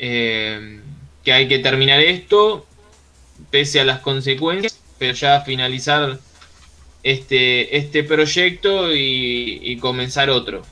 [0.00, 0.80] eh,
[1.22, 2.66] que hay que terminar esto,
[3.50, 6.18] pese a las consecuencias, pero ya finalizar
[7.02, 10.62] este, este proyecto y, comenzar otro.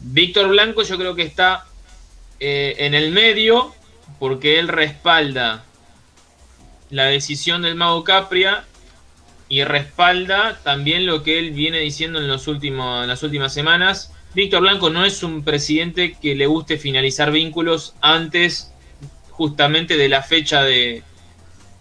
[0.00, 1.66] Víctor Blanco yo creo que está
[2.38, 3.74] eh, en el medio
[4.18, 5.64] porque él respalda
[6.88, 8.64] la decisión del mago Capria
[9.48, 14.12] y respalda también lo que él viene diciendo en, los últimos, en las últimas semanas.
[14.34, 18.72] Víctor Blanco no es un presidente que le guste finalizar vínculos antes
[19.30, 21.02] justamente de la fecha de,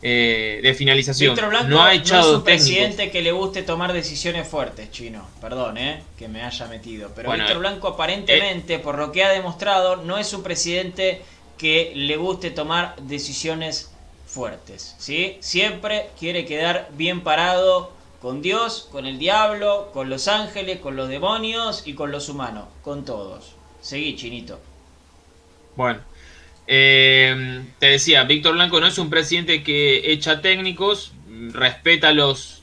[0.02, 1.34] eh, de finalización.
[1.34, 5.28] Víctor Blanco no, ha echado es un presidente que le guste tomar decisiones fuertes, chino.
[5.42, 7.12] Perdón, eh, que me haya metido.
[7.16, 11.22] Pero Víctor Blanco aparentemente, eh, por lo que ha demostrado, no es un presidente
[11.58, 13.92] que le guste tomar decisiones
[14.26, 14.96] fuertes.
[15.00, 15.38] ¿sí?
[15.42, 17.92] Siempre quiere quedar bien parado
[18.22, 22.66] con Dios, con el diablo, con los ángeles, con los demonios y con los humanos,
[22.84, 23.54] con todos.
[23.82, 24.60] Seguí, chinito.
[25.76, 26.02] Bueno,
[26.72, 31.14] eh, te decía, Víctor Blanco no es un presidente que echa técnicos,
[31.52, 32.62] respeta los,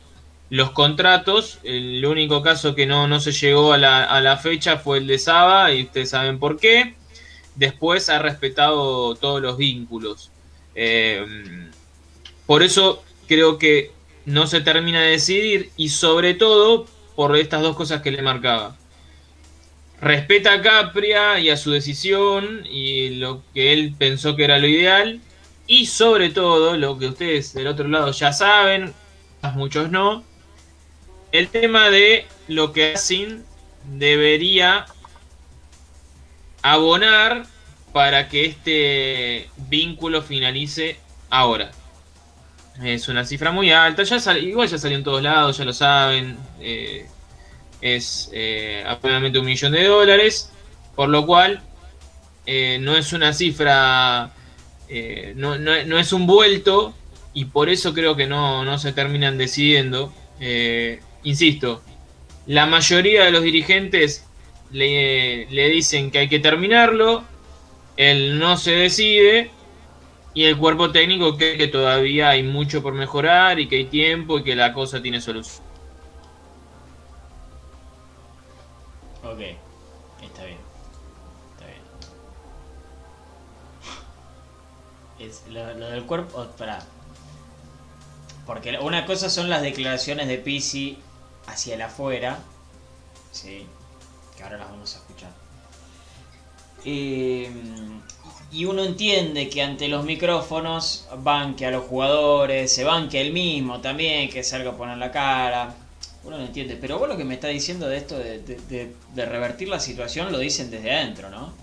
[0.49, 1.59] los contratos.
[1.65, 5.09] El único caso que no, no se llegó a la, a la fecha fue el
[5.09, 6.95] de Saba, y ustedes saben por qué.
[7.57, 10.31] Después ha respetado todos los vínculos.
[10.77, 11.27] Eh,
[12.47, 13.91] por eso creo que
[14.25, 16.87] no se termina de decidir y sobre todo
[17.17, 18.77] por estas dos cosas que le marcaba.
[20.01, 24.67] Respeta a Capria y a su decisión y lo que él pensó que era lo
[24.67, 25.21] ideal
[25.67, 28.93] y sobre todo lo que ustedes del otro lado ya saben,
[29.55, 30.25] muchos no,
[31.33, 33.43] el tema de lo que Racing
[33.85, 34.87] debería
[36.63, 37.47] abonar
[37.93, 40.99] para que este vínculo finalice
[41.31, 41.71] ahora.
[42.83, 46.37] Es una cifra muy alta, ya igual ya salió en todos lados, ya lo saben.
[46.61, 47.07] Eh,
[47.95, 50.51] es eh, un millón de dólares,
[50.95, 51.63] por lo cual
[52.47, 54.33] eh, no es una cifra,
[55.35, 56.95] no, no, es un vuelto
[57.35, 60.13] y por eso creo que no, no se terminan decidiendo.
[61.25, 61.83] insisto,
[62.47, 64.25] la mayoría de los dirigentes
[64.71, 67.25] le, le dicen que hay que terminarlo,
[67.97, 69.51] él no se decide
[70.37, 74.39] y el cuerpo técnico cree que todavía hay mucho por mejorar y que hay tiempo
[74.39, 75.66] y que la cosa tiene solución.
[79.33, 79.41] Ok,
[80.23, 80.59] está bien.
[81.55, 81.83] Está bien.
[85.19, 86.39] Es lo, del cuerpo.
[86.39, 86.47] Oh,
[88.47, 90.99] Porque una cosa son las declaraciones de Pisi
[91.47, 92.39] hacia el afuera.
[93.33, 93.67] Sí.
[94.37, 95.31] Que ahora las vamos a escuchar.
[96.85, 97.51] Eh,
[98.53, 103.81] y uno entiende que ante los micrófonos banque a los jugadores, se banque él mismo
[103.81, 105.75] también, que salga a poner la cara.
[106.27, 109.79] Uno lo entiende, pero vos lo que me está diciendo de esto de, revertir la
[109.79, 111.55] situación lo dicen desde adentro, ¿no?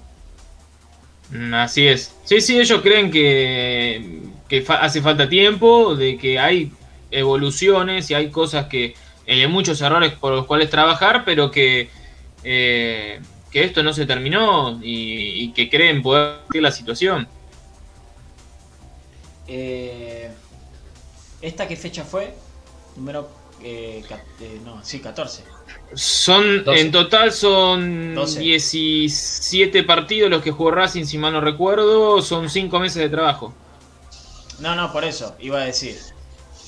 [1.31, 2.15] Mm, así es.
[2.23, 6.71] Sí, sí, ellos creen que, que hace falta tiempo, de que hay
[7.11, 8.95] evoluciones y hay cosas que
[9.27, 11.89] hay muchos errores por los cuales trabajar, pero que
[12.45, 13.19] eh,
[13.51, 17.27] que esto no se terminó y, que creen poder la situación.
[19.45, 20.31] Eh,
[21.41, 22.33] ¿Esta qué fecha fue?
[22.95, 24.05] Número eh,
[24.39, 25.43] eh, no, sí, 14.
[25.93, 26.81] Son, 12.
[26.81, 28.39] en total son 12.
[28.39, 33.59] 17 partidos los que jugó Racing, si mal no recuerdo, son 5 meses de trabajo.
[34.57, 36.05] No, no, por eso, iba a decir.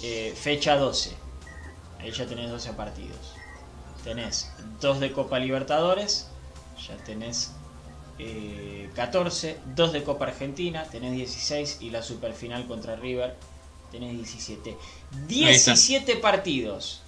[0.01, 1.23] eh, fecha 12.
[1.99, 3.41] Ahí ya tenés 12 partidos.
[4.03, 6.31] Tenés 2 de Copa Libertadores.
[6.87, 7.59] Ya tenés
[8.19, 9.61] eh, 14.
[9.65, 10.89] 2 de Copa Argentina.
[10.89, 11.79] Tenés 16.
[11.81, 13.39] Y la superfinal contra River.
[13.95, 14.77] Tenés 17.
[15.29, 17.01] 17 partidos.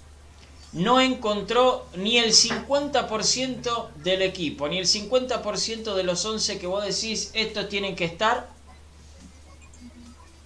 [0.72, 4.68] No encontró ni el 50% del equipo.
[4.68, 8.48] Ni el 50% de los 11 que vos decís, estos tienen que estar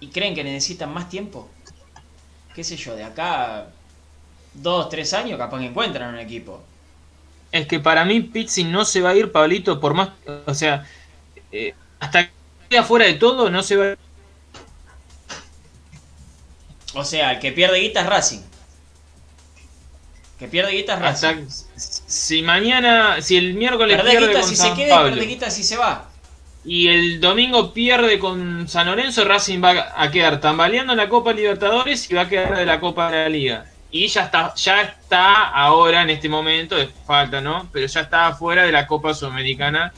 [0.01, 1.47] y creen que necesitan más tiempo,
[2.53, 3.67] qué sé yo, de acá
[4.53, 6.61] dos, tres años capaz que encuentran un equipo.
[7.53, 10.09] Es que para mí Pizzi no se va a ir, Pablito, por más.
[10.45, 10.85] O sea,
[11.53, 12.29] eh, hasta
[12.67, 13.97] que afuera de todo, no se va a ir.
[16.93, 18.41] O sea, el que pierde guita es Racing.
[20.39, 21.45] Que pierde guita es Racing.
[21.75, 25.25] si mañana, si el miércoles Pierde pierde guita con si San se queda y pierde
[25.25, 26.09] guita si se va.
[26.65, 31.33] y el domingo pierde con San Lorenzo, Racing va a quedar tambaleando en la Copa
[31.33, 33.65] Libertadores y va a quedar de la Copa de la Liga.
[33.91, 36.75] Y ya está, ya está ahora en este momento,
[37.05, 37.69] falta, ¿no?
[37.71, 39.93] Pero ya está afuera de la Copa Sudamericana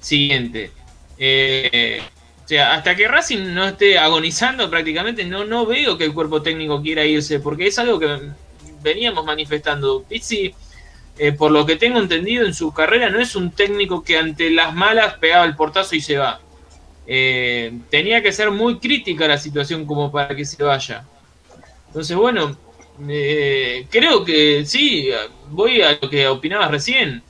[0.00, 0.72] siguiente.
[1.16, 2.02] Eh,
[2.44, 6.42] o sea, hasta que Racing no esté agonizando prácticamente, no, no veo que el cuerpo
[6.42, 8.18] técnico quiera irse, porque es algo que
[8.82, 10.04] veníamos manifestando.
[10.06, 10.54] Pizzi,
[11.16, 14.50] eh, por lo que tengo entendido en su carrera, no es un técnico que ante
[14.50, 16.38] las malas pegaba el portazo y se va.
[17.06, 21.02] Eh, tenía que ser muy crítica la situación como para que se vaya.
[21.86, 22.58] Entonces, bueno,
[23.08, 25.08] eh, creo que sí,
[25.48, 27.22] voy a lo que opinabas recién.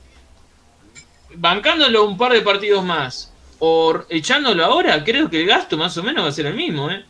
[1.35, 6.03] Bancándolo un par de partidos más o echándolo ahora, creo que el gasto más o
[6.03, 7.05] menos va a ser el mismo, ¿eh?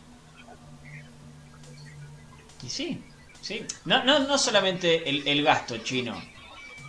[2.62, 3.02] Y sí,
[3.40, 3.66] sí.
[3.84, 6.14] No, no, no solamente el, el gasto chino.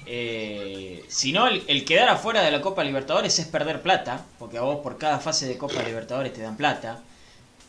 [0.05, 4.26] eh, sino el, el quedar afuera de la Copa Libertadores es perder plata.
[4.39, 7.03] Porque a vos por cada fase de Copa Libertadores te dan plata.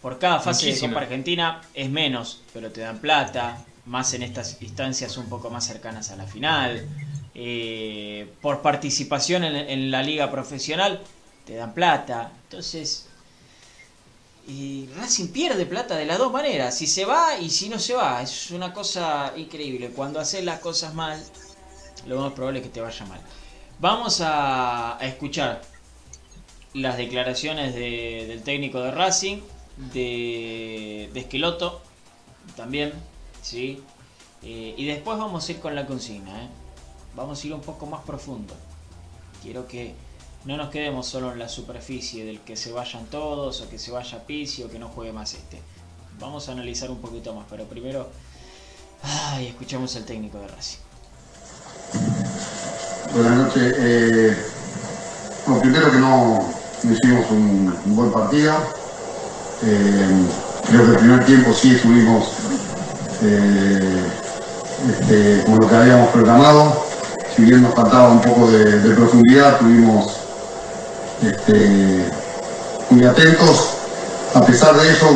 [0.03, 0.78] Por cada fase de.
[0.80, 3.64] Copa Argentina es menos, pero te dan plata.
[3.86, 6.86] Más en estas instancias un poco más cercanas a la final.
[7.34, 11.01] Eh, por participación en, en la liga profesional
[11.49, 12.30] te dan plata.
[12.44, 13.07] Entonces,
[14.46, 17.94] y Racing pierde plata de las dos maneras, si se va y si no se
[17.94, 18.22] va.
[18.22, 19.90] Es una cosa increíble.
[19.90, 21.18] Cuando haces las cosas mal,
[22.07, 23.20] lo más probable es que te vaya mal.
[23.80, 25.62] Vamos a, escuchar
[26.74, 29.38] las declaraciones de- del técnico de Racing,
[29.94, 31.80] de, de Esqueloto,
[32.57, 32.92] también,
[33.40, 33.82] ¿sí?
[34.42, 36.49] Eh, y después vamos a ir con la consigna, ¿eh?
[37.16, 38.55] Vamos a ir un poco más profundo.
[39.42, 39.94] Quiero que
[40.45, 43.91] no nos quedemos solo en la superficie del que se vayan todos o que se
[43.91, 45.61] vaya Pizzi o que no juegue más este.
[46.20, 48.09] Vamos a analizar un poquito más, pero primero
[49.03, 50.78] ay, escuchamos al técnico de Racing.
[53.14, 53.74] Buenas noches.
[53.78, 54.36] Eh,
[55.47, 56.45] bueno, primero que no,
[56.84, 58.55] hicimos un, buen partido.
[59.62, 60.26] Eh,
[60.68, 62.28] creo que el primer tiempo sí estuvimos
[63.22, 64.05] eh,
[64.91, 66.86] este, con lo que habíamos programado.
[67.34, 70.18] Si bien nos faltaba un poco de, de profundidad, estuvimos
[71.23, 72.11] este,
[72.91, 73.75] muy atentos.
[74.35, 75.07] A pesar de eso,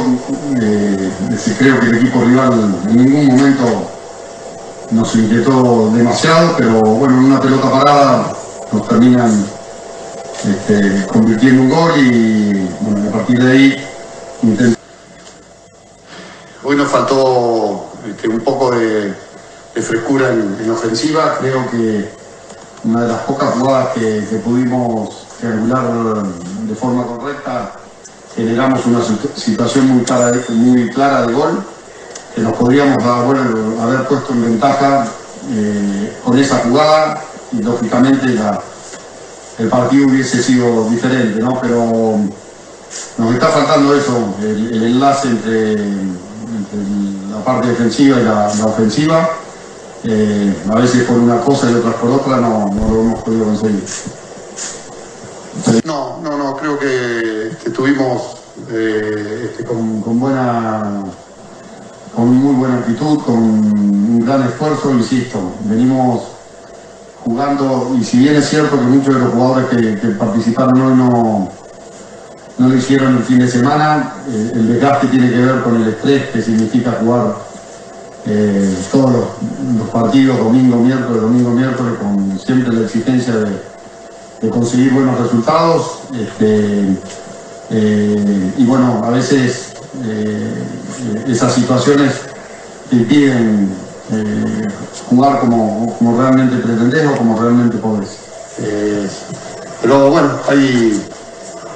[0.60, 1.10] eh,
[1.58, 3.90] creo que el equipo rival en ningún momento
[4.90, 8.32] nos inquietó demasiado, pero bueno, en una pelota parada
[8.72, 9.46] nos terminan
[10.44, 13.86] este, convirtiendo un gol y bueno, a partir de ahí
[14.42, 14.76] intent-
[16.64, 19.14] Hoy nos faltó este, un poco de,
[19.82, 22.08] frescura en, en ofensiva, creo que
[22.84, 26.22] una de las pocas jugadas que pudimos triangular
[26.68, 27.72] de forma correcta
[28.36, 31.62] generamos una situ- situación muy clara, de- gol
[32.34, 35.04] que nos podríamos haber, puesto en ventaja
[35.50, 37.20] eh, con esa jugada
[37.50, 38.38] y lógicamente
[39.58, 41.60] el partido hubiese sido diferente, ¿no?
[41.60, 42.16] Pero
[43.18, 45.74] nos está faltando eso, el, enlace entre,
[47.30, 49.28] la parte defensiva y la, la ofensiva.
[50.04, 53.44] Eh, a veces por una cosa y otras por otra no, no lo hemos podido
[53.44, 53.84] conseguir.
[55.84, 58.36] No, no, no, creo que, que estuvimos
[58.70, 61.02] eh, este, con, buena
[62.14, 66.22] con muy buena actitud, con un gran esfuerzo, insisto, venimos
[67.24, 70.94] jugando, y si bien es cierto que muchos de los jugadores que, que participaron hoy
[70.94, 71.48] no,
[72.58, 75.88] no lo hicieron el fin de semana, eh, el desgaste tiene que ver con el
[75.88, 77.36] estrés que significa jugar
[78.26, 79.24] eh, todos los,
[79.78, 83.71] los partidos, domingo, miércoles, domingo, miércoles, con siempre la exigencia de,
[84.42, 86.00] de conseguir buenos resultados.
[86.12, 86.96] Este,
[87.70, 89.72] eh, y bueno, a veces
[90.04, 90.64] eh,
[91.28, 92.12] esas situaciones
[92.90, 93.70] te impiden
[94.10, 94.68] eh,
[95.08, 98.18] jugar como, como realmente pretendés o como realmente podés.
[99.80, 101.02] Pero bueno, hay,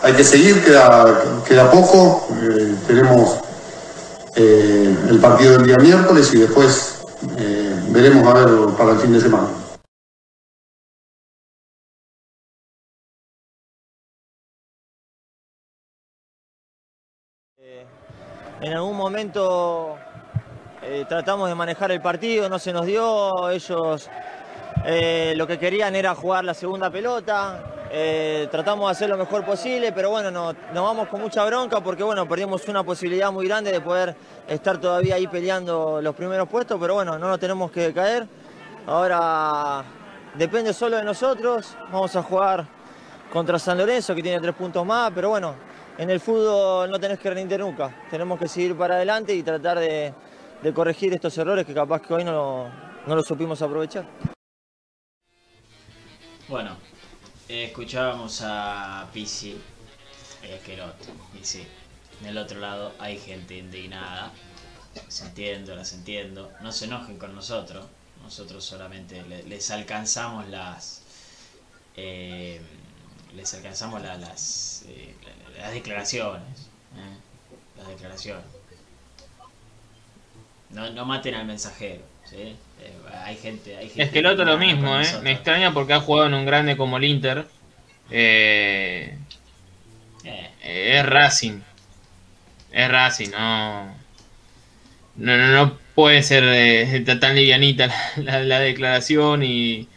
[0.02, 2.28] hay que seguir, queda, queda poco.
[2.86, 3.38] tenemos
[4.36, 6.96] el partido del día miércoles y después
[7.88, 9.48] veremos a ver para el fin de semana.
[18.60, 19.96] En algún momento
[20.82, 24.08] eh, tratamos de manejar el partido, no se nos dio, ellos
[24.84, 29.44] eh, lo que querían era jugar la segunda pelota, eh, tratamos de hacer lo mejor
[29.44, 33.46] posible, pero bueno, no- nos vamos con mucha bronca porque bueno, perdimos una posibilidad muy
[33.46, 34.16] grande de poder
[34.48, 38.26] estar todavía ahí peleando los primeros puestos, pero bueno, no nos tenemos que caer.
[38.86, 39.82] Ahora
[40.34, 42.66] depende solo de nosotros, vamos a jugar
[43.32, 45.54] contra San Lorenzo que tiene tres puntos más, pero bueno,
[45.98, 49.78] en el fútbol no tenés que rendir nunca, tenemos que seguir para adelante y tratar
[49.78, 50.12] de,
[50.74, 52.68] corregir estos errores que capaz que hoy no,
[53.06, 54.06] no los supimos aprovechar.
[56.48, 56.76] Bueno,
[57.48, 59.60] escuchábamos a Pisi,
[60.42, 61.06] Esqueloto,
[61.40, 61.66] y sí,
[62.20, 64.32] del otro lado hay gente indignada,
[64.94, 67.86] las entiendo, las entiendo, no se enojen con nosotros,
[68.22, 71.02] nosotros solamente le- les alcanzamos las...
[71.96, 72.60] eh,
[73.34, 75.14] les alcanzamos la- las, eh,
[75.58, 77.18] las declaraciones, eh,
[77.76, 78.44] las declaraciones.
[80.70, 82.36] No, no maten al mensajero, ¿sí?
[82.80, 82.92] Eh,
[83.24, 85.06] hay gente, hay gente Es que el otro lo mismo, ¿eh?
[85.22, 87.46] Me extraña porque ha jugado en un grande como el Inter.
[88.10, 89.18] Eh,
[90.24, 91.62] Eh, es Racing.
[92.70, 93.96] Es Racing, no.
[95.16, 96.44] No, no, no puede ser
[97.20, 99.88] tan livianita la, la declaración y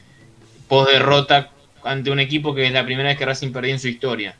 [0.67, 1.51] post derrota
[1.83, 4.37] ante un equipo que es la primera vez que Racing perdió en su historia.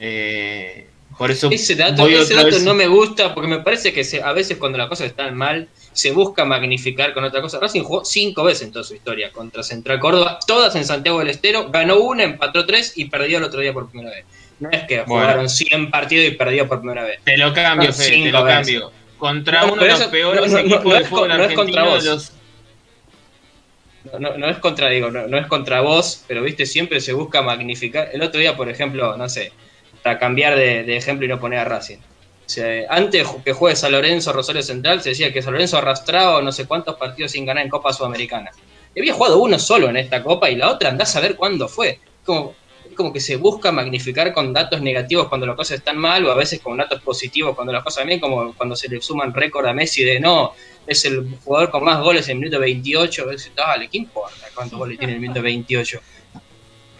[0.00, 0.86] Eh,
[1.16, 4.56] por eso Ese dato, ese no me gusta porque me parece que se- a veces
[4.56, 7.58] cuando las cosas están mal se busca magnificar con otra cosa.
[7.58, 11.28] Racing jugó cinco veces en toda su historia contra Central Córdoba, todas en Santiago del
[11.30, 14.24] Estero, ganó una, empató tres y perdió el otro día por primera vez.
[14.60, 15.06] No es que Bueno.
[15.24, 17.20] jugaron 100 partidos y perdió por primera vez.
[17.24, 18.56] Te lo cambio, No, Fede, te lo veces.
[18.56, 18.92] cambio.
[19.18, 22.04] Contra No, uno de los eso- peores no, equipos de es fútbol contra de vos.
[22.04, 22.32] los
[24.12, 27.12] No, no, no es contra, digo, no, no es contra vos, pero viste, siempre se
[27.12, 28.08] busca magnificar.
[28.12, 29.52] El otro día, por ejemplo, no sé,
[30.02, 31.98] para cambiar de, de ejemplo y no poner a Racing.
[32.48, 36.40] O sea, antes que juegue San Lorenzo, Rosario Central, se decía que San Lorenzo arrastraba
[36.40, 38.50] no sé cuántos partidos sin ganar en Copa Sudamericana.
[38.94, 41.68] Y había jugado uno solo en esta Copa y la otra andás a ver cuándo
[41.68, 42.00] fue.
[42.24, 42.54] Como,
[42.96, 46.36] como que se busca magnificar con datos negativos cuando las cosas están mal o a
[46.36, 49.74] veces con datos positivos cuando las cosas bien, como cuando se le suman récord a
[49.74, 50.54] Messi de no,
[50.86, 53.30] es el jugador con más goles en el minuto 28.
[53.30, 56.00] Dice, Dale, ¿qué importa cuántos goles tiene en el minuto 28?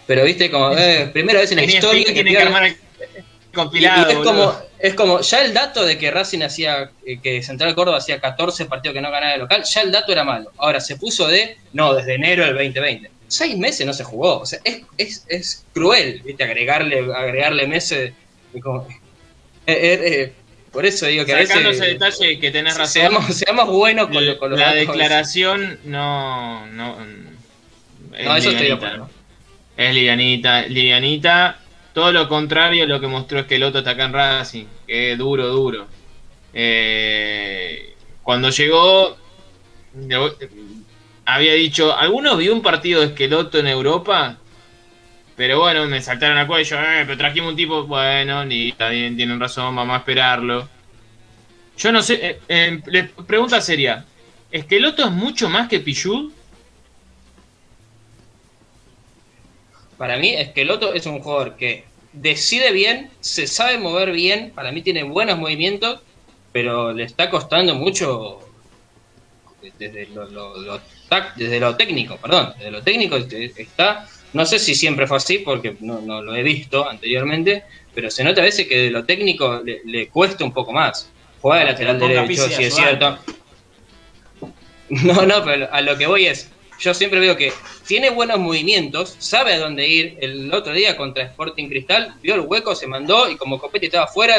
[0.07, 2.77] Pero viste, como eh, primera vez en la historia que que tiene que armar el
[3.65, 4.11] compilado.
[4.11, 7.75] y es como, es como, ya el dato de que Racing hacía, eh, que Central
[7.75, 10.51] Córdoba hacía 14 partidos que no ganaba de local, ya el dato era malo.
[10.59, 13.11] Ahora se puso de, no, desde enero del 2020.
[13.27, 14.39] Seis meses no se jugó.
[14.41, 16.45] O sea, es, es, es cruel, ¿viste?
[16.45, 18.13] Agregarle, agregarle meses.
[18.63, 18.87] como-
[19.67, 20.33] eh, eh,
[20.73, 21.99] por eso digo que a Sacando ese veces.
[21.99, 22.93] detalle que tenés razón.
[22.93, 24.81] Seamos, seamos buenos con, lo- con los la datos.
[24.89, 26.67] declaración no.
[26.69, 26.97] No,
[28.17, 29.11] es eso estoy de acuerdo.
[29.77, 30.63] Es livianita.
[30.63, 31.59] Livianita.
[31.93, 34.67] Todo lo contrario a lo que mostró Esqueloto acá en Racing.
[34.87, 35.87] Que es duro, duro.
[36.53, 39.17] Eh, cuando llegó.
[41.25, 41.97] había dicho.
[41.97, 44.39] ¿Alguno vio un partido de Esqueloto en Europa?
[45.37, 46.77] Pero bueno, me saltaron al cuello.
[46.79, 47.85] Eh, pero trajimos un tipo.
[47.87, 50.69] Bueno, ni bien, tienen razón, vamos a esperarlo.
[51.77, 52.41] Yo no sé.
[52.49, 54.05] eh, eh, pregunta seria.
[54.51, 56.33] ¿Esqueloto es mucho más que Pichu?
[59.99, 64.83] Para mí, Esqueloto es un jugador que decide bien, se sabe mover bien, para mí
[64.83, 66.03] tiene buenos movimientos,
[66.53, 68.55] pero le está costando mucho
[69.79, 70.79] desde lo, lo- lo
[71.11, 75.17] tac- desde lo técnico, perdón, desde lo técnico este, está, no sé si siempre fue
[75.17, 78.91] así, porque no, no lo he visto anteriormente, pero se nota a veces que de
[78.91, 81.15] lo técnico le, le cuesta un poco más.
[81.41, 83.19] Juega de lateral derecho, sí es cierto.
[84.89, 87.53] No, no, pero a lo que voy es, yo siempre veo que
[87.87, 90.17] tiene buenos movimientos, sabe a dónde ir.
[90.21, 94.05] El otro día contra Sporting Cristal, vio el hueco, se mandó y como Copetti estaba
[94.05, 94.37] afuera,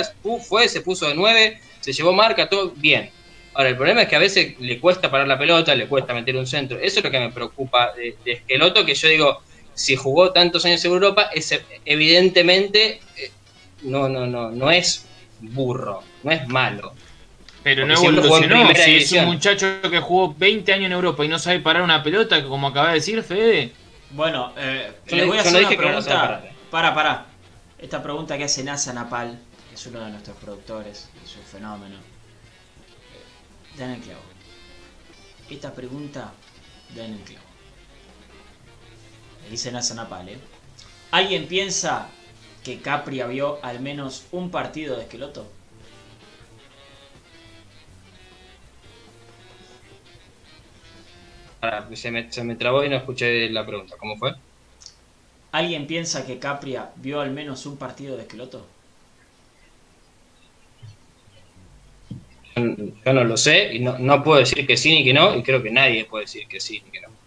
[0.47, 3.11] fue, se puso de nueve, se llevó marca, todo bien.
[3.53, 6.35] Ahora, el problema es que a veces le cuesta parar la pelota, le cuesta meter
[6.37, 6.77] un centro.
[6.79, 9.41] Eso es lo que me preocupa de, de Esqueloto, que yo digo,
[9.73, 13.31] si jugó tantos años en Europa, es, evidentemente eh,
[13.81, 15.05] no, no, no, no es
[15.39, 16.93] burro, no es malo.
[17.64, 18.74] Pero Porque no evolucionó.
[18.76, 22.01] Si es un muchacho que jugó 20 años en Europa y no sabe parar una
[22.01, 23.74] pelota, como acaba de decir Fede.
[24.12, 26.43] Bueno, eh, no- voy a hacer una no pregunta.
[26.72, 27.26] Para, para.
[27.78, 29.39] Esta pregunta que hace NASA Napal,
[29.70, 31.95] que es uno de nuestros productores, es un fenómeno.
[31.95, 34.22] Eh, Dan el clavo.
[35.49, 36.32] esta pregunta
[36.95, 37.45] da en el clavo.
[39.43, 40.38] Le dicen a Sanapal, ¿eh?
[41.12, 42.07] ¿Alguien piensa
[42.64, 45.49] que Capria vio al menos un partido de Esqueloto?
[51.62, 53.95] Ah, se, me, se me trabó y no escuché la pregunta.
[53.99, 54.32] ¿Cómo fue?
[55.51, 58.66] ¿Alguien piensa que Capria vio al menos un partido de Esqueloto?
[63.05, 65.43] Yo no lo sé y no, no puedo decir que sí ni que no y
[65.43, 67.18] creo que nadie puede decir que sí ni que no.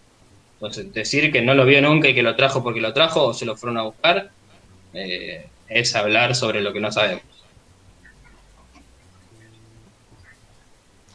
[0.53, 3.33] Entonces, decir que no lo vio nunca y que lo trajo porque lo trajo o
[3.33, 4.31] se lo fueron a buscar
[4.93, 7.23] eh, es hablar sobre lo que no sabemos.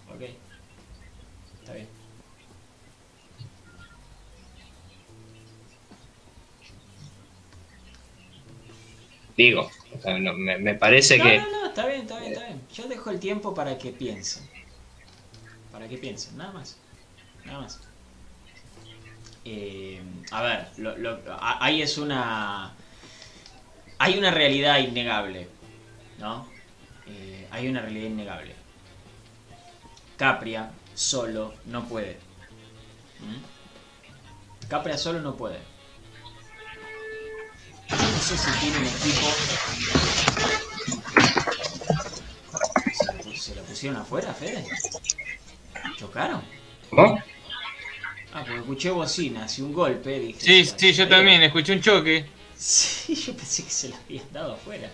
[0.08, 0.22] Ok.
[1.60, 1.88] Está bien.
[9.38, 11.38] Digo, o sea, no, me, me parece No, que...
[11.38, 12.60] no, no, está bien, está bien, está bien.
[12.74, 14.42] Yo dejo el tiempo para que piensen.
[15.70, 16.76] Para que piensen, nada más.
[17.46, 17.80] Nada más.
[19.44, 22.74] Eh, a ver, lo- lo- ahí es una.
[23.98, 25.48] Hay una realidad innegable,
[26.18, 26.44] ¿no?
[27.06, 28.54] Eh, hay una realidad innegable.
[30.16, 32.18] Capria solo no puede.
[33.20, 34.66] ¿Mm?
[34.68, 35.58] Capria solo no puede.
[37.90, 39.26] No sé si tiene un equipo
[43.34, 44.64] ¿Se la pusieron afuera, Fede?
[45.96, 46.42] ¿Chocaron?
[46.90, 47.22] ¿Cómo?
[48.32, 50.40] Ah, porque escuché bocinas y un golpe, dije.
[50.40, 52.26] Sí, "Se la- sí, yo también escuché un choque.
[52.56, 54.90] Sí, yo pensé que se la habían dado afuera.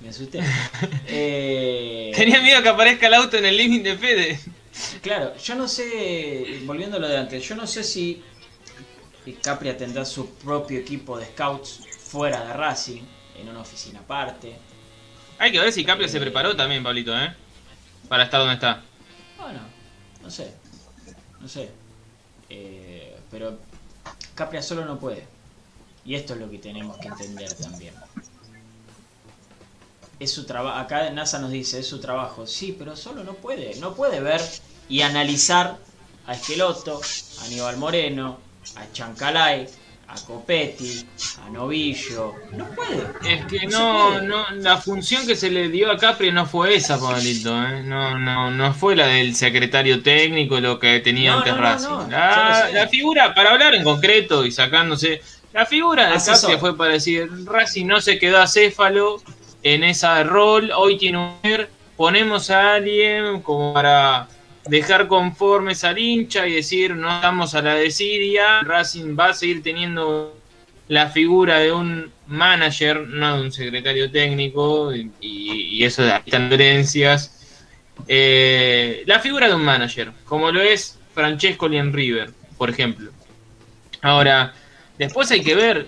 [0.00, 0.40] Me asusté.
[1.08, 4.40] Eh, Tenía miedo que aparezca el auto en el living de Fede.
[5.02, 8.22] Claro, yo no sé, volviendo a lo de antes, yo no sé si
[9.42, 11.80] Capria tendrá su propio equipo de scouts
[12.10, 13.02] fuera de Racing,
[13.36, 14.56] en una oficina aparte.
[15.38, 17.34] Hay que ver si Capria se preparó también, Pablito, ¿eh?
[18.08, 18.82] Para estar donde está.
[19.38, 19.60] Bueno,
[20.22, 20.52] no sé.
[21.40, 21.70] No sé.
[22.48, 23.58] Eh, pero
[24.34, 25.24] Capria solo no puede.
[26.04, 27.94] Y esto es lo que tenemos que entender también.
[30.18, 30.78] Es su trabajo.
[30.78, 32.46] Acá NASA nos dice, es su trabajo.
[32.46, 33.76] Sí, pero solo no puede.
[33.76, 34.40] No puede ver
[34.88, 35.78] y analizar
[36.26, 37.00] a Esqueloto,
[37.40, 38.38] a Aníbal Moreno,
[38.76, 39.68] a Chancalay,
[40.10, 41.06] a Copetti,
[41.46, 42.34] a Novillo.
[42.52, 43.06] No puede.
[43.28, 46.98] Es que No no, la función que se le dio a Capri no fue esa,
[46.98, 47.82] Pablito, ¿eh?
[47.84, 52.10] No, no, no fue la del secretario técnico, lo que tenía No, antes no, Racing.
[52.10, 55.22] la, figura, para hablar en concreto y sacándose,
[55.52, 56.50] la figura de Asesor.
[56.50, 59.22] Capri fue para decir, Racing no se quedó acéfalo
[59.62, 61.66] en esa rol, hoy tiene un...
[61.96, 64.26] Ponemos a alguien como para
[64.66, 69.62] dejar conformes al hincha y decir, no estamos a la desidia, Racing va a seguir
[69.62, 70.36] teniendo
[70.88, 77.36] la figura de un manager, no de un secretario técnico, y, eso de herencias.
[78.08, 83.10] Eh, la figura de un manager, como lo es Francesco en River, por ejemplo.
[84.02, 84.52] Ahora,
[84.98, 85.86] después hay que ver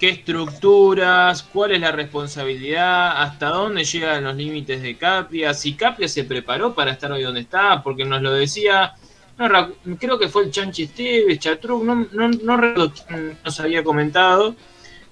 [0.00, 6.08] qué estructuras, cuál es la responsabilidad, hasta dónde llegan los límites de Capria, si Capria
[6.08, 8.94] se preparó para estar hoy donde está, porque nos lo decía,
[9.98, 14.56] creo que fue el Chanchi Esteves, Chatruc, no, no, no recuerdo quién nos había comentado,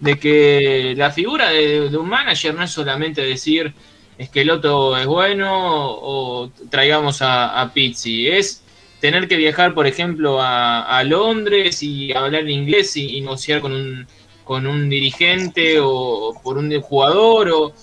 [0.01, 3.75] de que la figura de, un manager no es solamente decir
[4.17, 8.65] Esqueloto es bueno o traigamos a, Pizzi, es
[9.01, 13.73] tener que viajar, por ejemplo, a, a Londres y hablar inglés y, y negociar con
[13.73, 14.07] un,
[14.49, 17.75] con un dirigente o por un jugador o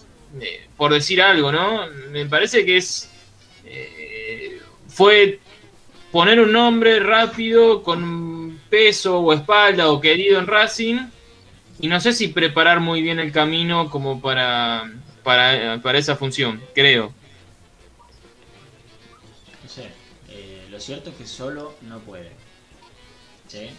[0.41, 1.85] eh, por decir algo, ¿no?
[2.09, 3.07] Me parece que es
[3.65, 5.39] eh, fue
[6.11, 10.97] poner un nombre rápido con peso o espalda o querido en Racing
[11.79, 14.91] y no sé si preparar muy bien el camino como para,
[15.23, 17.13] para, para esa función, creo.
[19.61, 19.91] No sé.
[20.29, 22.31] eh, lo cierto es que solo no puede.
[23.47, 23.69] ¿Sí?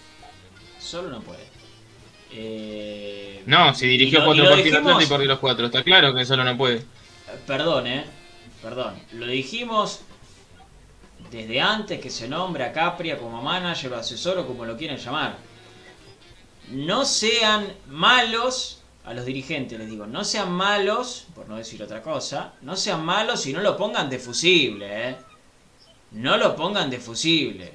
[0.79, 1.56] Solo no puede.
[2.39, 6.25] Eh, No, si dirigió lo- cuatro partidos dijimos- y perdió los cuatro, está claro que
[6.27, 6.85] solo no puede.
[7.47, 8.05] Perdón, eh.
[8.63, 8.95] Perdón.
[9.13, 10.01] Lo dijimos
[11.31, 14.99] desde antes que se nombre a Capria como manager o asesor o como lo quieran
[14.99, 15.37] llamar.
[16.69, 22.03] No sean malos a los dirigentes, les digo, no sean malos, por no decir otra
[22.03, 25.17] cosa, no sean malos y no lo pongan de fusible, eh.
[26.13, 27.73] No lo pongan de fusible.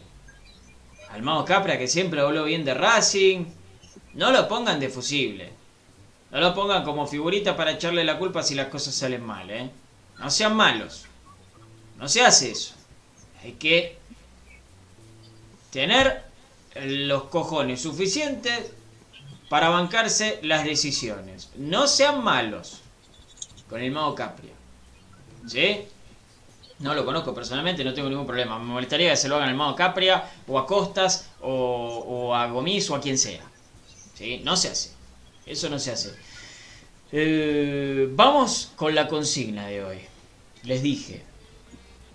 [1.09, 3.45] Al Mago Capria que siempre habló bien de Racing,
[4.13, 5.51] no lo pongan de fusible.
[6.31, 9.69] No lo pongan como figurita para echarle la culpa si las cosas salen mal, ¿eh?
[10.19, 11.05] No sean malos.
[11.97, 12.73] No se hace eso.
[13.43, 13.97] Hay que
[15.71, 16.23] tener
[16.75, 18.71] los cojones suficientes
[19.49, 21.49] para bancarse las decisiones.
[21.55, 22.81] No sean malos
[23.69, 24.53] con el mago Capria.
[25.47, 25.81] ¿Sí?
[26.79, 28.57] No lo conozco personalmente, no tengo ningún problema.
[28.57, 32.47] Me molestaría que se lo hagan al modo Capria, o a Costas, o, o a
[32.47, 33.50] Gomis, o a quien sea.
[34.43, 34.91] No se hace.
[35.45, 36.13] Eso no se hace.
[37.11, 39.99] Eh, vamos con la consigna de hoy.
[40.63, 41.23] Les dije,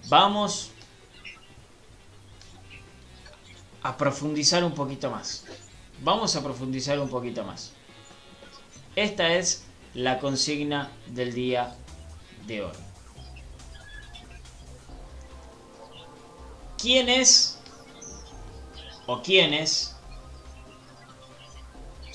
[0.08, 0.70] vamos
[3.82, 5.44] a profundizar un poquito más.
[6.02, 7.72] Vamos a profundizar un poquito más.
[8.94, 9.64] Esta es
[9.94, 11.76] la consigna del día
[12.46, 12.72] de hoy.
[16.78, 17.58] ¿Quién es
[19.06, 19.95] o quiénes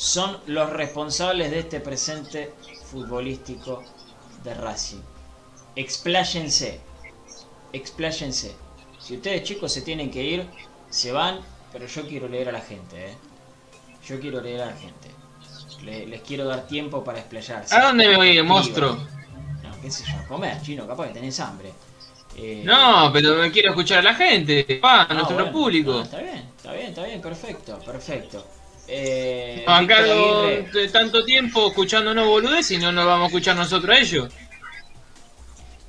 [0.02, 3.88] son los responsables de este presente futbolístico
[4.44, 5.02] de Racing?
[5.76, 6.82] Expláyense,
[7.74, 8.52] expláyense.
[9.00, 10.52] Si ustedes chicos se tienen que ir,
[10.90, 11.42] se van,
[11.72, 13.18] pero yo quiero leer a la gente, ¿eh?
[14.04, 15.10] Yo quiero leer a la gente.
[15.82, 17.76] Le- les quiero dar tiempo para explayarse.
[17.76, 18.92] ¿A dónde me voy, monstruo?
[19.64, 21.74] No, qué sé yo, a comer, chino, capaz que tenés hambre.
[22.36, 25.92] Eh, No, pero me quiero escuchar a la gente, pa, a ah, nuestro bueno, público.
[25.92, 28.46] no, está bien, está bien, está bien, perfecto, perfecto.
[28.94, 29.64] Eh,
[30.74, 34.34] de tanto tiempo escuchándonos boludez y no nos vamos a escuchar nosotros a ellos.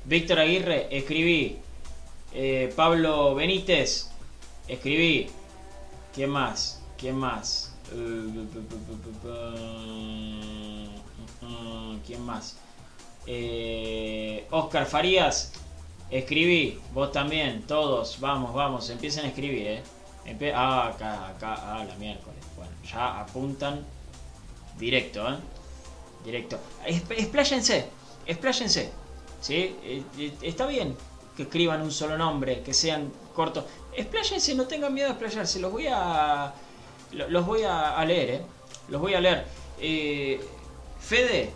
[0.05, 1.57] Víctor Aguirre, escribí.
[2.33, 4.09] Eh, Pablo Benítez,
[4.69, 5.29] escribí.
[6.13, 6.81] ¿Quién más?
[6.97, 7.75] ¿Quién más?
[12.05, 12.57] ¿Quién más?
[13.27, 15.51] Eh, Oscar Farías,
[16.09, 16.79] escribí.
[16.93, 18.19] Vos también, todos.
[18.21, 19.83] Vamos, vamos, empiecen a escribir, ¿eh?
[20.25, 22.42] Empe- ah, acá, acá, ah, la miércoles.
[22.91, 23.85] Ya apuntan
[24.77, 25.37] directo, ¿eh?
[26.25, 26.59] Directo.
[26.85, 27.89] Expláyense,
[28.25, 28.91] expláyense.
[29.41, 29.75] ¿Sí?
[29.83, 30.95] Eh, eh, Está bien
[31.35, 33.65] que escriban un solo nombre, que sean cortos.
[33.95, 35.59] Expláyense, no tengan miedo de explayarse.
[35.59, 36.53] Los voy a.
[37.11, 38.41] lo- Los voy a, a leer, ¿eh?
[38.89, 39.45] Los voy a leer.
[39.79, 40.39] Eh,
[40.99, 41.51] Fede.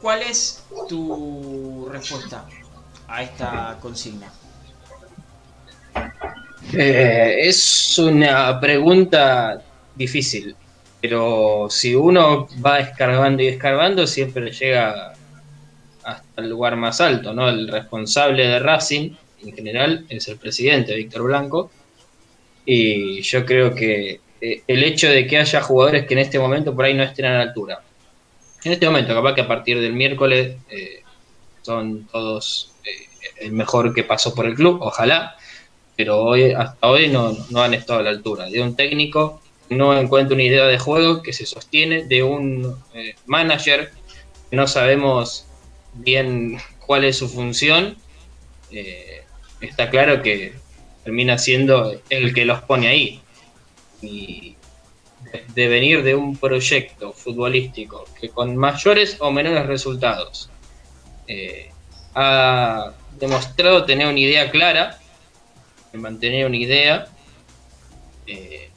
[0.00, 2.46] ¿Cuál es tu respuesta
[3.08, 4.30] a esta consigna?
[6.72, 9.62] Eh, es una pregunta
[9.94, 10.56] difícil,
[11.00, 15.12] pero si uno va escarbando y escarbando, siempre llega
[16.02, 17.48] hasta el lugar más alto, ¿no?
[17.48, 19.10] El responsable de Racing,
[19.42, 21.70] en general, es el presidente, Víctor Blanco,
[22.64, 26.74] y yo creo que eh, el hecho de que haya jugadores que en este momento
[26.74, 27.82] por ahí no estén a la altura,
[28.64, 31.02] en este momento, capaz que a partir del miércoles eh,
[31.62, 32.72] son todos
[33.40, 35.36] el mejor que pasó por el club, ojalá,
[35.96, 38.46] pero hoy hasta hoy no, no han estado a la altura.
[38.46, 39.40] De un técnico
[39.70, 43.92] no encuentra una idea de juego que se sostiene, de un eh, manager
[44.50, 45.46] que no sabemos
[45.94, 47.96] bien cuál es su función.
[48.70, 49.22] Eh,
[49.60, 50.54] está claro que
[51.04, 53.20] termina siendo el que los pone ahí.
[54.02, 54.56] Y
[55.32, 60.50] de, de venir de un proyecto futbolístico que con mayores o menores resultados
[61.26, 61.70] eh,
[62.14, 64.98] ha demostrado tener una idea clara
[65.98, 67.06] mantener una idea.
[68.26, 68.70] eh,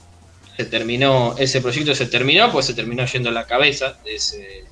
[0.58, 4.66] se terminó, ese proyecto se terminó, pues se terminó yendo a la cabeza de ese,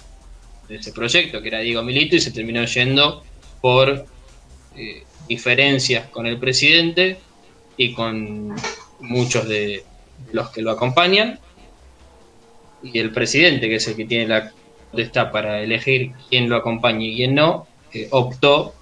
[0.67, 3.23] de ese proyecto, que era Diego Milito, y se terminó yendo
[3.61, 4.05] por
[4.75, 7.19] eh, diferencias con el presidente
[7.77, 8.55] y con
[8.99, 9.83] muchos de
[10.31, 11.39] los que lo acompañan.
[12.81, 14.51] Y el presidente, que es el que tiene la
[14.89, 18.73] potestad para elegir quién lo acompaña y quién no, eh, optó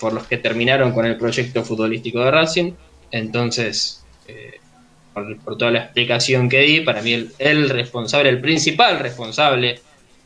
[0.00, 2.72] por los que terminaron con el proyecto futbolístico de Racing.
[3.10, 4.60] Entonces, eh,
[5.14, 9.80] por, por toda la explicación que di, para mí el, el responsable, el principal responsable,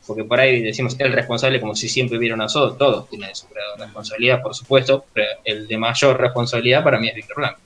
[0.07, 3.49] porque por ahí decimos el responsable como si siempre hubiera una sola, todos tienen su
[3.49, 7.61] grado de responsabilidad, por supuesto, pero el de mayor responsabilidad para mí es Víctor Blanco.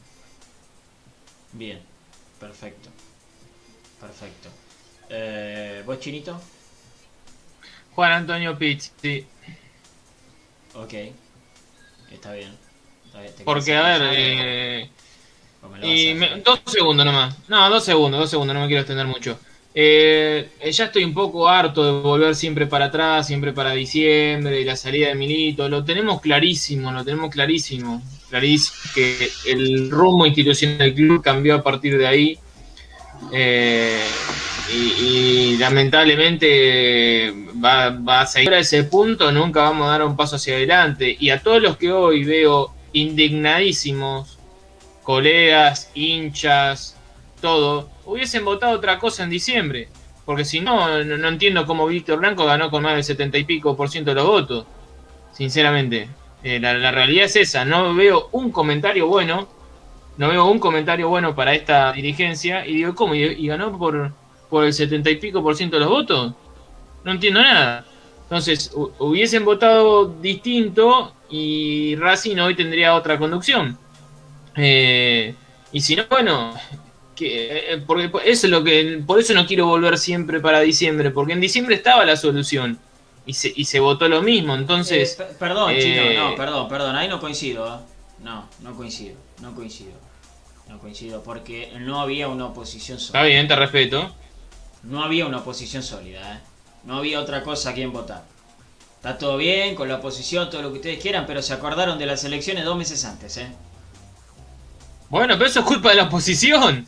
[1.52, 1.80] Bien,
[2.38, 2.90] perfecto.
[4.00, 4.50] Perfecto.
[5.08, 6.38] Eh, ¿Vos, Chinito?
[7.94, 9.26] Juan Antonio Piz, sí.
[10.74, 10.92] Ok.
[12.12, 12.54] Está bien.
[13.06, 13.34] Está bien.
[13.34, 14.90] ¿Te Porque, a ver, eh,
[15.82, 16.42] y me- hacer?
[16.42, 17.36] dos segundos nomás.
[17.48, 19.38] No, dos segundos, dos segundos, no me quiero extender mucho.
[19.78, 24.64] Eh, ya estoy un poco harto de volver siempre para atrás, siempre para diciembre, y
[24.64, 25.68] la salida de Milito.
[25.68, 28.02] Lo tenemos clarísimo, lo tenemos clarísimo.
[28.30, 32.38] Clarísimo que el rumbo institucional del club cambió a partir de ahí.
[33.32, 34.00] Eh,
[34.72, 37.32] y, y lamentablemente
[37.62, 41.16] va, va a seguir a ese punto, nunca vamos a dar un paso hacia adelante.
[41.20, 44.35] Y a todos los que hoy veo indignadísimos,
[45.06, 46.96] colegas, hinchas,
[47.40, 49.88] todo, hubiesen votado otra cosa en diciembre.
[50.24, 53.76] Porque si no, no, entiendo cómo Víctor Blanco ganó con más del 70 y pico
[53.76, 54.66] por ciento de los votos.
[55.32, 56.08] Sinceramente.
[56.42, 57.64] Eh, la, realidad es esa.
[57.64, 59.48] No veo un comentario bueno.
[60.16, 62.66] No veo un comentario bueno para esta dirigencia.
[62.66, 63.14] Y digo, ¿cómo?
[63.14, 64.12] ¿Y, ganó por,
[64.50, 66.34] por el 70 y pico por ciento de los votos?
[67.04, 67.84] No entiendo nada.
[68.24, 73.78] Entonces, hubiesen votado distinto y Racing hoy tendría otra conducción.
[74.56, 75.34] Eh,
[75.72, 76.54] y si no, bueno,
[77.14, 81.10] que, eh, porque eso es lo que, por eso no quiero volver siempre para diciembre,
[81.10, 82.78] porque en diciembre estaba la solución
[83.26, 85.18] y se, y se votó lo mismo, entonces...
[85.38, 87.82] perdón, chino, no, perdón, perdón, ahí no coincido,
[88.22, 89.92] no, no coincido, no coincido,
[90.68, 93.18] no coincido, porque no había una oposición sólida.
[93.18, 94.14] Está bien, te respeto.
[94.84, 96.38] No había una oposición sólida, ¿eh?
[96.84, 98.22] No había otra cosa a quien votar.
[98.96, 102.06] Está todo bien con la oposición, todo lo que ustedes quieran, pero se acordaron de
[102.06, 103.48] las elecciones dos meses antes, ¿eh?
[105.08, 106.86] Bueno, pero eso es culpa de la oposición.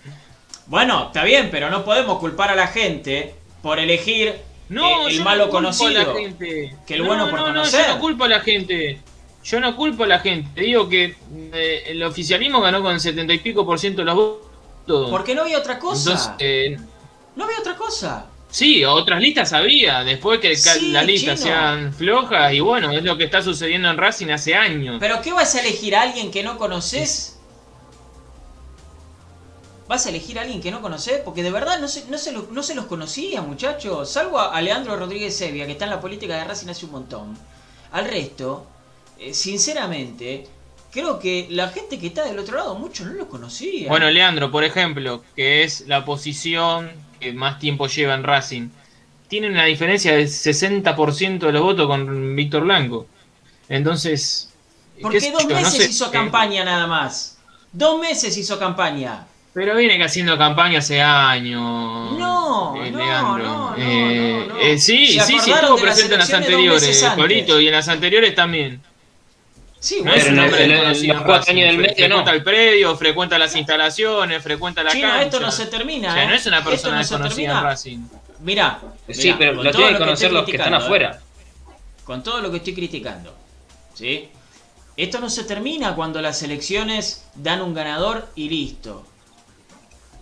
[0.66, 4.34] Bueno, está bien, pero no podemos culpar a la gente por elegir
[4.68, 7.86] no, eh, el malo conocido que el bueno por conocer.
[7.86, 9.00] yo no culpo a la gente.
[9.44, 10.60] Yo no culpo a la gente.
[10.60, 11.16] Digo que
[11.52, 15.10] eh, el oficialismo ganó con el setenta y pico por ciento de los votos.
[15.10, 16.36] Porque no había otra cosa.
[16.38, 16.76] Eh,
[17.34, 18.26] no había otra cosa.
[18.50, 20.56] Sí, otras listas había, después que
[20.90, 24.96] las listas sean flojas, y bueno, es lo que está sucediendo en Racing hace años.
[24.98, 27.37] ¿Pero qué vas a elegir a alguien que no conoces?
[29.88, 31.20] ¿Vas a elegir a alguien que no conoces?
[31.24, 34.10] Porque de verdad no se, no se, no se los conocía, muchachos.
[34.10, 37.38] Salvo a Leandro Rodríguez Sevilla, que está en la política de Racing hace un montón.
[37.92, 38.66] Al resto,
[39.18, 40.46] eh, sinceramente,
[40.92, 43.88] creo que la gente que está del otro lado, mucho no lo conocía.
[43.88, 48.68] Bueno, Leandro, por ejemplo, que es la posición que más tiempo lleva en Racing,
[49.28, 53.06] tiene una diferencia del 60% de los votos con Víctor Blanco.
[53.70, 54.50] Entonces.
[55.00, 57.38] Porque dos meses hizo campaña nada más.
[57.72, 59.26] Dos meses hizo campaña.
[59.58, 61.60] Pero viene haciendo campaña hace años.
[62.16, 67.60] No, eh, no, no, eh, eh, sí, sí, sí, estuvo presente en las anteriores, Polito,
[67.60, 68.80] y en las anteriores también.
[69.80, 73.56] Sí, no es un hombre de cuatro años del medio, frecuenta el predio, frecuenta las
[73.56, 75.24] instalaciones, frecuenta la Chino, cancha.
[75.24, 76.12] esto no se termina.
[76.12, 77.98] O sea, no es una persona desconocida en Racing.
[78.38, 78.80] Mirá,
[79.10, 81.18] sí, pero lo tienen que conocer los que están afuera.
[82.04, 83.34] Con todo lo que estoy criticando,
[83.92, 84.28] ¿sí?
[84.96, 89.04] Esto no se termina cuando las elecciones dan un ganador y listo.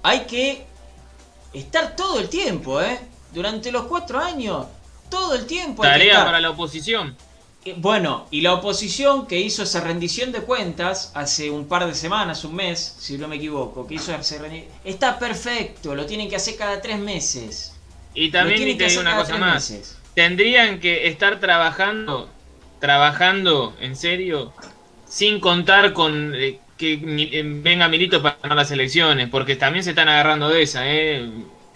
[0.06, 0.64] Hay que
[1.52, 2.96] estar todo el tiempo, ¿eh?
[3.34, 4.66] Durante los cuatro años,
[5.10, 5.82] todo el tiempo.
[5.82, 7.16] Tarea para la oposición.
[7.64, 11.94] Eh, bueno, y la oposición que hizo esa rendición de cuentas hace un par de
[11.96, 14.36] semanas, un mes, si no me equivoco, que hizo esa
[14.84, 17.74] está perfecto, lo tienen que hacer cada tres meses.
[18.14, 19.98] Y también te digo una cosa más.
[20.14, 22.28] Tendrían que estar trabajando,
[22.78, 24.52] trabajando en serio,
[25.08, 29.90] sin contar con eh, que eh, venga Milito para ganar las elecciones, porque también se
[29.90, 31.28] están agarrando de esa, ¿eh?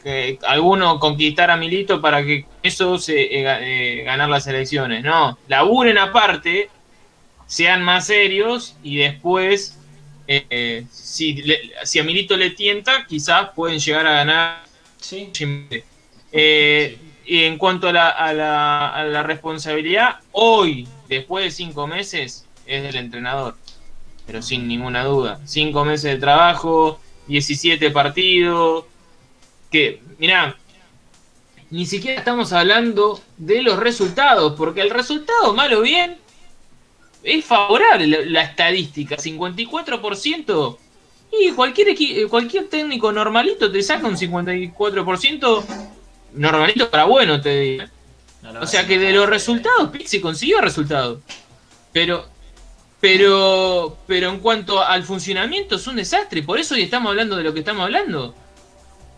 [0.03, 5.05] que alguno conquistar a Milito para que eso se eh, eh, ganar las elecciones.
[5.05, 6.71] No, laburen aparte,
[7.47, 9.79] sean más serios y después,
[10.27, 11.43] eh, si,
[11.85, 14.65] si a Milito le tienta, quizás pueden llegar a ganar.
[15.01, 15.31] Sí.
[17.27, 22.47] y en cuanto a la, a, la, a la responsabilidad, hoy, después de cinco meses,
[22.67, 23.57] es del entrenador.
[24.31, 25.41] Pero sin ninguna duda.
[25.45, 28.85] Cinco meses de trabajo, 17 partidos,
[29.73, 30.57] que, mirá,
[31.71, 36.17] ni siquiera estamos hablando de los resultados, porque el resultado, malo o bien,
[37.25, 40.79] es favorable la, estadística, 54%.
[41.33, 45.65] Y cualquier, eh, cualquier técnico normalito te saca un 54%
[46.35, 47.85] normalito para bueno, te digo.
[48.61, 51.19] o sea que de los resultados, Pixi consiguió resultados.
[51.93, 52.29] Pero,
[53.01, 56.43] pero, pero en cuanto al funcionamiento es un desastre.
[56.43, 58.35] Por eso hoy estamos hablando de lo que estamos hablando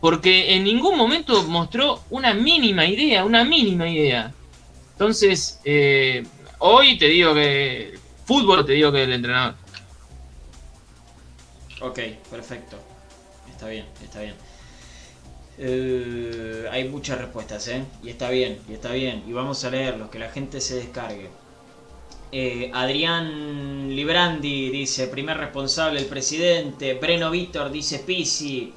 [0.02, 4.34] porque en ningún momento mostró una mínima idea, una mínima idea.
[4.94, 6.24] Entonces, eh,
[6.58, 9.54] hoy te digo que fútbol, te digo que el entrenador.
[11.80, 12.78] Ok, perfecto.
[13.48, 14.34] Está bien, está bien.
[15.58, 17.84] Eh, hay muchas respuestas, ¿eh?
[18.02, 19.22] Y está bien, y está bien.
[19.28, 21.30] Y vamos a leerlos, que la gente se descargue.
[22.34, 26.94] Eh, Adrián Librandi dice, primer responsable el presidente.
[26.94, 28.72] Breno Víctor dice Pisi.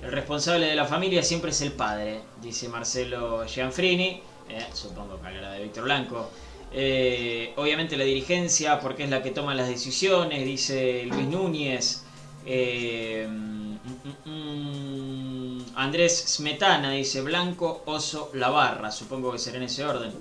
[0.00, 5.26] El responsable de la familia siempre es el padre, dice Marcelo Gianfrini, eh, supongo que
[5.26, 6.30] hablará de Víctor Blanco.
[6.72, 12.04] Eh, obviamente la dirigencia, porque es la que toma las decisiones, dice Luis Núñez.
[12.46, 19.84] Mm, mm, mm, Andrés Smetana dice Blanco, Oso, La Barra, supongo que será en ese
[19.84, 20.12] orden.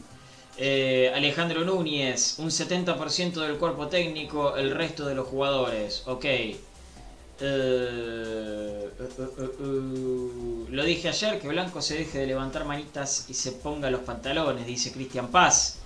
[0.59, 6.03] Alejandro Núñez, un 70% del cuerpo técnico, el resto de los jugadores.
[6.05, 6.25] Ok.
[7.41, 13.53] Eh, eh, eh, lo dije ayer, que Blanco se deje de levantar manitas y se
[13.53, 15.77] ponga los pantalones, dice Cristian Paz.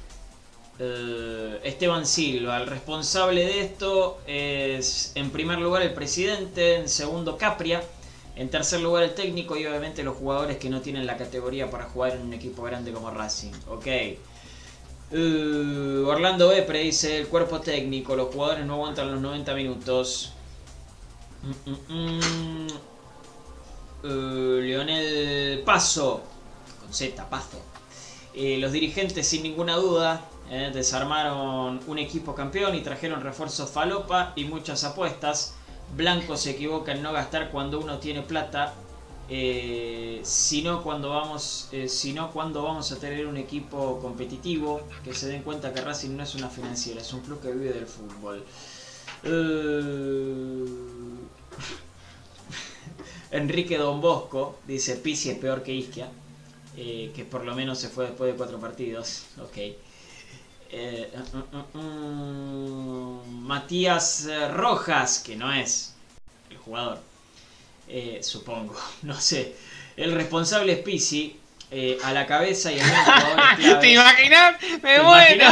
[1.63, 7.83] Esteban Silva, el responsable de esto es en primer lugar el presidente, en segundo Capria,
[8.35, 11.85] en tercer lugar el técnico y obviamente los jugadores que no tienen la categoría para
[11.85, 13.53] jugar en un equipo grande como Racing.
[13.69, 13.87] Ok.
[15.13, 20.33] Uh, Orlando Bepre dice el cuerpo técnico, los jugadores no aguantan los 90 minutos.
[21.43, 22.67] Mm, mm, mm.
[24.05, 26.23] Uh, Leonel Paso,
[26.81, 27.61] con Z, Pazo.
[28.33, 34.33] Eh, los dirigentes sin ninguna duda eh, desarmaron un equipo campeón y trajeron refuerzos falopa
[34.35, 35.53] y muchas apuestas.
[35.95, 38.73] Blanco se equivoca en no gastar cuando uno tiene plata
[39.29, 45.27] eh, sino cuando vamos eh, sino cuando vamos a tener un equipo competitivo que se
[45.27, 48.43] den cuenta que Racing no es una financiera es un club que vive del fútbol.
[49.23, 50.65] Eh,
[53.31, 56.09] Enrique Don Bosco dice Pisi es peor que Isquia
[56.75, 59.57] eh, que por lo menos se fue después de cuatro partidos ok.
[60.73, 65.93] Mm, mm, mm, Matías Rojas que no es
[66.49, 67.12] el jugador
[67.93, 69.53] eh, supongo, no sé.
[69.95, 71.39] El responsable es Pisi,
[71.69, 73.79] eh, a la cabeza y jugadores claves.
[73.79, 74.61] ¿Te imaginas?
[74.81, 75.45] ¡Me ¿Te muero!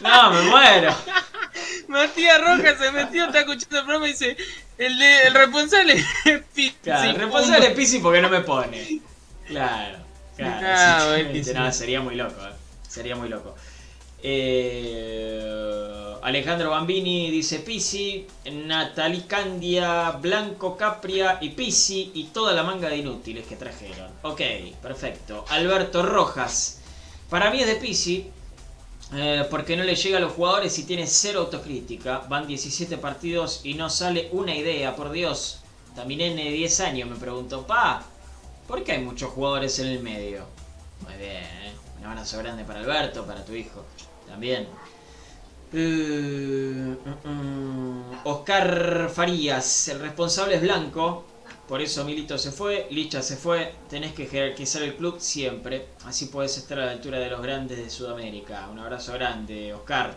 [0.00, 0.96] No, me muero.
[1.88, 4.36] Matías Rojas se metió, está escuchando el programa y dice:
[4.76, 6.74] El, de, el responsable es Pizzi.
[6.82, 9.00] Claro, el responsable es Pisi porque no me pone.
[9.46, 9.98] Claro,
[10.36, 10.66] claro.
[10.68, 11.60] Ah, buenísimo.
[11.60, 12.52] No, sería muy loco, eh.
[12.88, 13.54] Sería muy loco.
[14.20, 22.88] Eh, Alejandro Bambini dice Pisi, Natalie Candia, Blanco Capria y Pisi y toda la manga
[22.88, 24.10] de inútiles que trajeron.
[24.22, 24.40] Ok,
[24.82, 25.44] perfecto.
[25.48, 26.80] Alberto Rojas.
[27.30, 28.30] Para mí es de Pisi,
[29.14, 32.18] eh, porque no le llega a los jugadores y tiene cero autocrítica.
[32.28, 35.60] Van 17 partidos y no sale una idea, por Dios.
[35.94, 38.02] También en 10 años me pregunto, pa,
[38.66, 40.46] ¿por qué hay muchos jugadores en el medio?
[41.02, 41.72] Muy bien, ¿eh?
[41.98, 43.84] un abrazo grande para Alberto, para tu hijo.
[44.26, 44.68] También.
[45.72, 51.24] Eh, mm, mm, Oscar Farías, el responsable es blanco.
[51.68, 53.74] Por eso Milito se fue, Licha se fue.
[53.90, 55.88] Tenés que jerarquizar el club siempre.
[56.04, 58.68] Así podés estar a la altura de los grandes de Sudamérica.
[58.70, 60.16] Un abrazo grande, Oscar.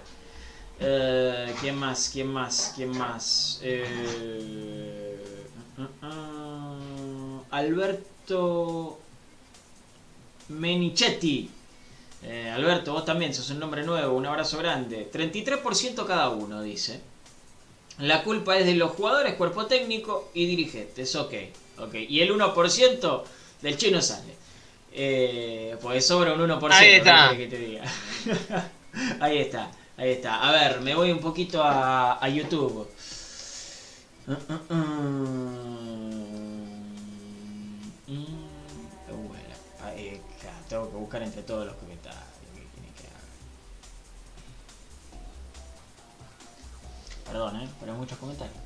[0.79, 2.09] Eh, ¿Quién más?
[2.11, 2.73] ¿Quién más?
[2.75, 3.59] ¿Quién más?
[3.63, 5.17] Eh,
[7.51, 8.99] Alberto
[10.49, 11.49] Menichetti.
[12.23, 15.09] Eh, Alberto, vos también sos un nombre nuevo, un abrazo grande.
[15.11, 17.01] 33% cada uno, dice.
[17.99, 21.15] La culpa es de los jugadores, cuerpo técnico y dirigentes.
[21.15, 21.33] Ok,
[21.79, 21.93] ok.
[22.09, 23.23] Y el 1%
[23.61, 24.33] del chino sale.
[24.93, 26.69] Eh, pues sobra un 1%.
[26.71, 27.29] Ahí ¿qué está.
[27.31, 27.83] querés que te diga?
[29.19, 30.47] ahí está, ahí está.
[30.47, 32.87] A ver, me voy un poquito a, a YouTube.
[34.27, 36.11] Uh, uh, uh.
[38.07, 38.25] Mm,
[39.27, 39.55] bueno,
[40.39, 41.90] claro, tengo que buscar entre todos los comentarios.
[47.31, 47.67] Perdón, ¿eh?
[47.79, 48.57] Pero hay muchos comentarios.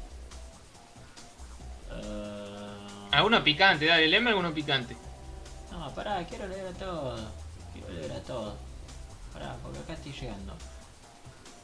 [1.91, 4.95] Eh, Alguno picante, dale, léeme alguno picante.
[5.71, 7.21] No, pará, quiero leer a todos.
[7.73, 8.55] Quiero leer a todos.
[9.31, 10.53] Pará, porque acá estoy llegando.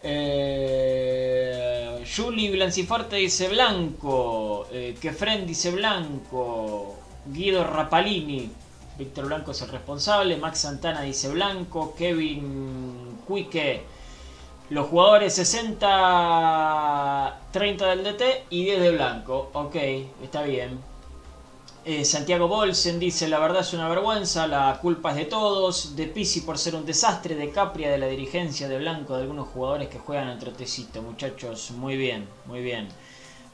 [0.03, 4.67] Eh, Julie Blanciforte dice blanco.
[4.71, 6.97] Eh, Kefren dice blanco.
[7.25, 8.51] Guido Rapalini.
[8.97, 10.37] Víctor Blanco es el responsable.
[10.37, 11.95] Max Santana dice blanco.
[11.97, 13.83] Kevin Cuique.
[14.71, 19.49] Los jugadores 60, 30 del DT y 10 de blanco.
[19.51, 19.75] Ok,
[20.23, 20.79] está bien.
[21.83, 26.07] Eh, Santiago Bolsen dice, la verdad es una vergüenza, la culpa es de todos, de
[26.07, 29.89] Pisi por ser un desastre, de Capria, de la dirigencia, de Blanco, de algunos jugadores
[29.89, 32.87] que juegan al trotecito, muchachos, muy bien, muy bien.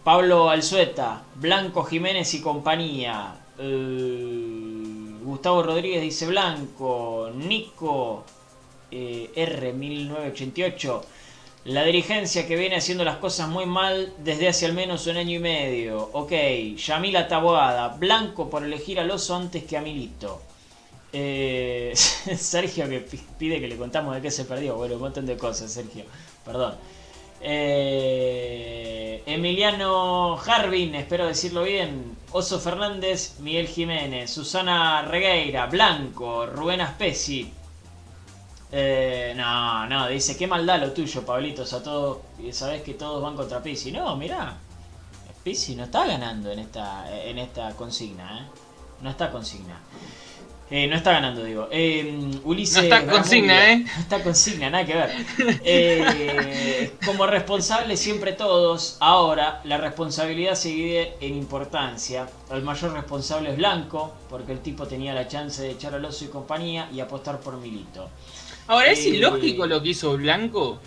[0.04, 3.38] Pablo Alzueta, Blanco Jiménez y compañía.
[3.58, 8.24] Eh, Gustavo Rodríguez dice Blanco, Nico
[8.92, 11.02] eh, R1988.
[11.66, 15.36] La dirigencia que viene haciendo las cosas muy mal desde hace al menos un año
[15.36, 16.10] y medio.
[16.14, 16.32] Ok,
[16.78, 20.42] Yamila Taboada, blanco por elegir al oso antes que a Milito.
[21.12, 21.92] Eh,
[22.38, 24.76] Sergio que pi- pide que le contamos de qué se perdió.
[24.76, 26.06] Bueno, un montón de cosas, Sergio.
[26.46, 26.76] Perdón.
[27.42, 32.16] Eh, Emiliano Jarvin, espero decirlo bien.
[32.32, 37.52] Oso Fernández, Miguel Jiménez, Susana Regueira, Blanco, Rubén Aspesi.
[38.72, 43.22] Eh, no, no, dice, qué maldad lo tuyo, Pablitos, a todos, y sabés que todos
[43.22, 43.92] van contra Pisi.
[43.92, 44.58] No, mirá,
[45.44, 48.46] Pisi no está ganando en esta, en esta consigna, ¿eh?
[49.02, 49.80] No está consigna.
[50.70, 51.70] Eh, no está ganando, digo.
[51.72, 53.72] Eh, Ulises No está consigna.
[53.72, 53.78] ¿eh?
[53.78, 55.12] No está consigna, nada que ver.
[55.64, 62.28] Eh, como responsables siempre todos, ahora la responsabilidad se divide en importancia.
[62.52, 66.26] El mayor responsable es Blanco, porque el tipo tenía la chance de echar al oso
[66.26, 68.10] y compañía y apostar por Milito.
[68.68, 70.80] Ahora, ¿es ilógico lo que hizo Blanco?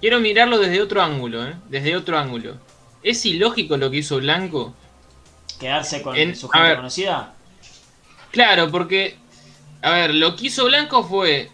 [0.00, 1.54] Quiero mirarlo desde otro ángulo, ¿eh?
[1.68, 2.56] Desde otro ángulo.
[3.02, 4.74] ¿Es ilógico lo que hizo Blanco?
[5.58, 6.76] Quedarse con En- su gente ver.
[6.76, 7.34] conocida.
[8.30, 9.16] Claro, porque,
[9.82, 11.50] a ver, lo que hizo Blanco fue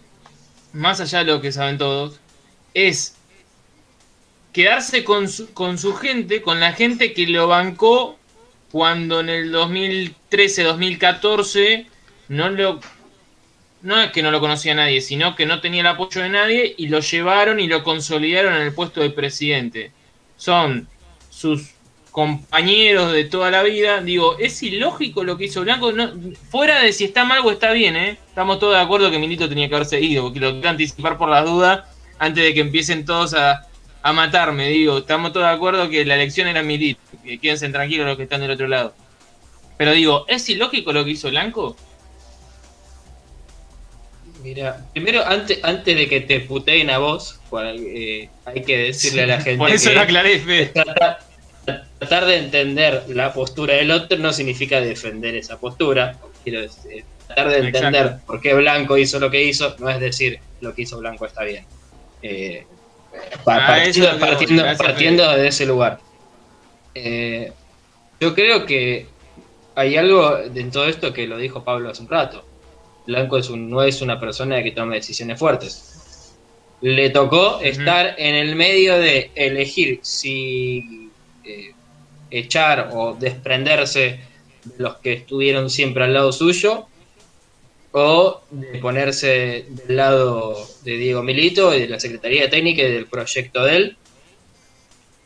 [0.73, 2.19] más allá de lo que saben todos,
[2.75, 3.15] es
[4.53, 8.19] quedarse con su, con su gente, con la gente que lo bancó
[8.73, 11.87] cuando en el 2013-2014
[12.29, 12.81] no lo
[13.85, 16.75] no es que no lo conocía nadie, sino que no tenía el apoyo de nadie
[16.79, 19.93] y lo llevaron y lo consolidaron en el puesto de presidente.
[20.39, 20.89] Son
[21.29, 21.75] sus
[22.11, 24.01] compañeros de toda la vida.
[24.01, 25.93] Digo, es ilógico lo que hizo Blanco.
[25.93, 26.13] No,
[26.51, 28.19] fuera de si está mal o está bien, ¿eh?
[28.27, 31.29] Estamos todos de acuerdo que Milito tenía que haberse ido, porque lo quiero anticipar por
[31.29, 31.83] las dudas
[32.19, 33.69] antes de que empiecen todos a,
[34.03, 34.69] a matarme.
[34.69, 37.01] Digo, estamos todos de acuerdo que la elección era Milito.
[37.23, 38.95] Quédense tranquilos los que están del otro lado.
[39.77, 41.77] Pero digo, ¿es ilógico lo que hizo Blanco?
[44.45, 49.27] Mira, primero, antes, antes de que te puteen a vos, eh, hay que decirle a
[49.27, 49.57] la gente.
[49.57, 50.67] Por eso que lo aclaré.
[50.67, 51.19] Tratar,
[51.99, 56.19] tratar de entender la postura del otro no significa defender esa postura.
[56.43, 58.27] Quiero decir, tratar de entender Exacto.
[58.27, 61.43] por qué Blanco hizo lo que hizo, no es decir lo que hizo Blanco está
[61.45, 61.65] bien.
[62.21, 62.67] Eh,
[63.45, 63.67] pa- Ah,
[64.21, 66.01] partiendo Gracias, de ese lugar.
[66.95, 67.51] Eh,
[68.21, 69.07] yo creo que
[69.75, 72.45] hay algo en todo esto que lo dijo Pablo hace un rato.
[73.07, 76.35] Blanco es un, no es una persona que tome decisiones fuertes.
[76.81, 81.11] Le tocó estar en el medio de elegir si
[81.45, 81.73] eh,
[82.31, 84.21] echar o desprenderse
[84.65, 86.87] de los que estuvieron siempre al lado suyo
[87.93, 93.07] o de ponerse del lado de Diego Milito y de la Secretaría Técnica y del
[93.07, 93.97] proyecto de él.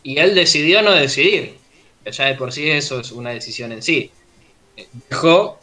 [0.02, 1.56] Y él decidió no decidir.
[2.04, 4.10] Ya de por sí eso es una decisión en sí.
[5.08, 5.58] Dejó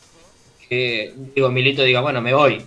[0.69, 2.61] que Diego Milito diga, bueno, me voy.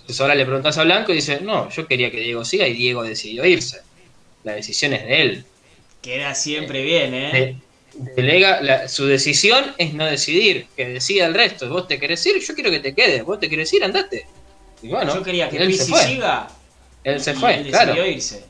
[0.00, 2.74] Entonces ahora le preguntas a Blanco y dice, no, yo quería que Diego siga y
[2.74, 3.80] Diego decidió irse.
[4.44, 5.44] La decisión es de él.
[6.02, 7.30] Queda siempre bien, ¿eh?
[7.94, 11.68] De- delega, la- su decisión es no decidir, que decida el resto.
[11.68, 13.24] Vos te querés ir, yo quiero que te quedes.
[13.24, 14.26] Vos te querés ir, andate.
[14.82, 16.48] Y bueno, Yo quería que Pizzi siga.
[17.04, 18.06] Él se fue, él decidió claro.
[18.06, 18.44] irse.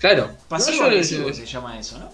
[0.00, 0.36] Claro.
[0.48, 2.12] Pasivo No, agresivo se llama eso, ¿no?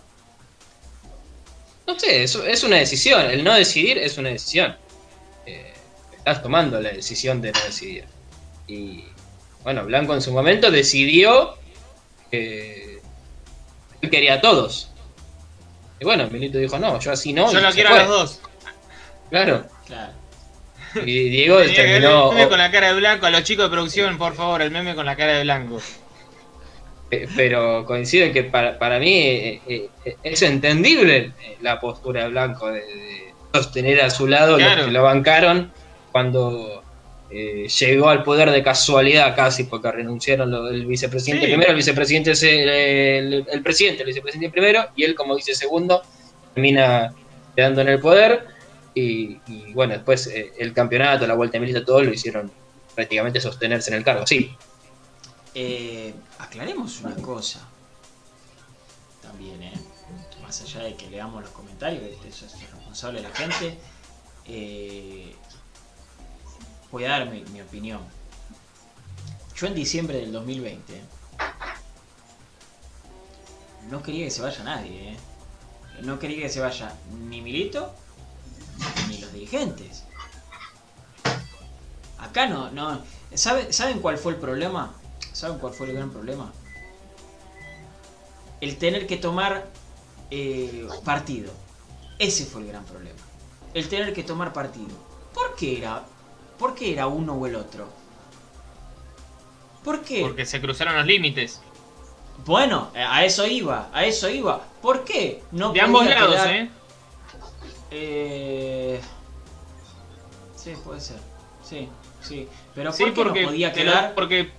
[1.87, 3.31] No sé, es, es una decisión.
[3.31, 4.77] El no decidir es una decisión.
[6.24, 8.05] Estás tomando la decisión de no decidir.
[8.69, 9.05] Y
[9.65, 11.57] bueno, Blanco en su momento decidió
[12.31, 13.01] que
[14.01, 14.90] él quería a todos.
[16.01, 17.53] Y bueno, Milito dijo, no, yo así no.
[17.53, 18.40] Yo se quiero a los dos.
[19.31, 19.66] Claro.
[19.86, 20.12] Claro.
[21.05, 22.31] Y Diego ver terminó.
[22.31, 23.27] el meme con la cara de blanco.
[23.27, 25.81] A los chicos de producción, por favor, el meme con la cara de blanco.
[27.36, 32.28] Pero coincido en que para, para mí eh, eh, eh, es entendible la postura de
[32.31, 34.77] Blanco de, de sostener a su lado Claro.
[34.77, 35.73] los que lo bancaron
[36.13, 36.85] cuando
[37.31, 41.53] eh, llegó al poder de casualidad casi porque renunciaron lo- el vicepresidente Sí.
[41.53, 46.03] primero, el vicepresidente es el, presidente, el vicepresidente primero y él como vice segundo
[46.53, 47.15] termina
[47.57, 48.47] quedando en el poder
[48.95, 52.53] y, y, bueno, después eh, el campeonato, la vuelta de Milito, todo lo hicieron
[52.95, 54.55] prácticamente sostenerse en el cargo, sí.
[55.55, 57.67] Eh, aclaremos una cosa.
[59.23, 59.73] También, ¿eh?
[60.43, 63.79] Más allá de que leamos los comentarios, de eso es responsable de la gente.
[64.47, 65.35] eh,
[66.93, 68.01] voy a dar mi, opinión.
[69.56, 71.01] Yo en diciembre del 2020
[73.90, 75.16] no quería que se vaya nadie, ¿eh?
[76.02, 76.94] No quería que se vaya
[77.28, 77.93] ni Milito
[79.09, 80.05] ni los dirigentes.
[82.19, 83.01] Acá no, no.
[83.35, 84.94] ¿Sabe- ¿Saben cuál fue el problema?
[85.32, 86.52] ¿Saben cuál fue el gran problema?
[88.60, 89.66] El tener que tomar
[90.31, 91.52] eh, partido.
[92.19, 93.19] Ese fue el gran problema.
[93.74, 94.97] El tener que tomar partido.
[95.35, 96.05] ¿Por qué era?
[96.63, 97.89] ¿Por qué era uno o el otro?
[99.83, 100.21] ¿Por qué?
[100.21, 101.61] Porque se cruzaron los límites.
[102.47, 104.63] Bueno, a eso iba, a eso iba.
[104.81, 105.43] ¿Por qué?
[105.51, 106.71] No De ambos lados, quedar- ¿eh?
[107.91, 109.01] Eh,
[110.55, 111.17] Sí, puede ser.
[111.69, 111.89] Sí,
[112.21, 112.49] sí.
[112.77, 114.15] Pero Sí, ¿por qué porque, no podía lo- quedar?
[114.15, 114.51] porque,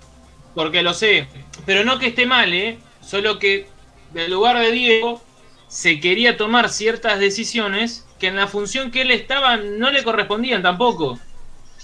[0.54, 1.30] porque lo sé.
[1.66, 2.80] Pero no que esté mal, ¿eh?
[3.02, 3.70] Solo que
[4.12, 5.22] del lugar de Diego
[5.70, 10.62] se quería tomar ciertas decisiones que en la función que él estaba no le correspondían
[10.62, 11.18] tampoco.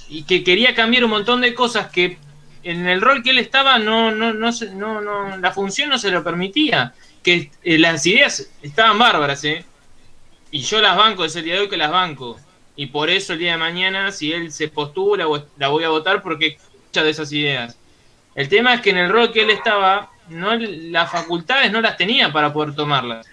[0.10, 2.18] Y que quería cambiar un montón de cosas que
[2.64, 5.98] en el rol que él estaba no, no, no, se- no, no la función no
[5.98, 6.94] se lo permitía.
[7.24, 9.64] Que eh, las ideas estaban bárbaras, ¿eh?
[10.52, 12.40] Y yo las banco, es el día de hoy que las banco.
[12.76, 15.26] Y por eso el día de mañana, si él se postula,
[15.58, 16.58] la voy a votar porque
[16.88, 17.78] muchas de esas ideas.
[18.36, 21.98] El tema es que en el rol que él estaba, no las facultades no las
[21.98, 23.28] tenía para poder tomarlas.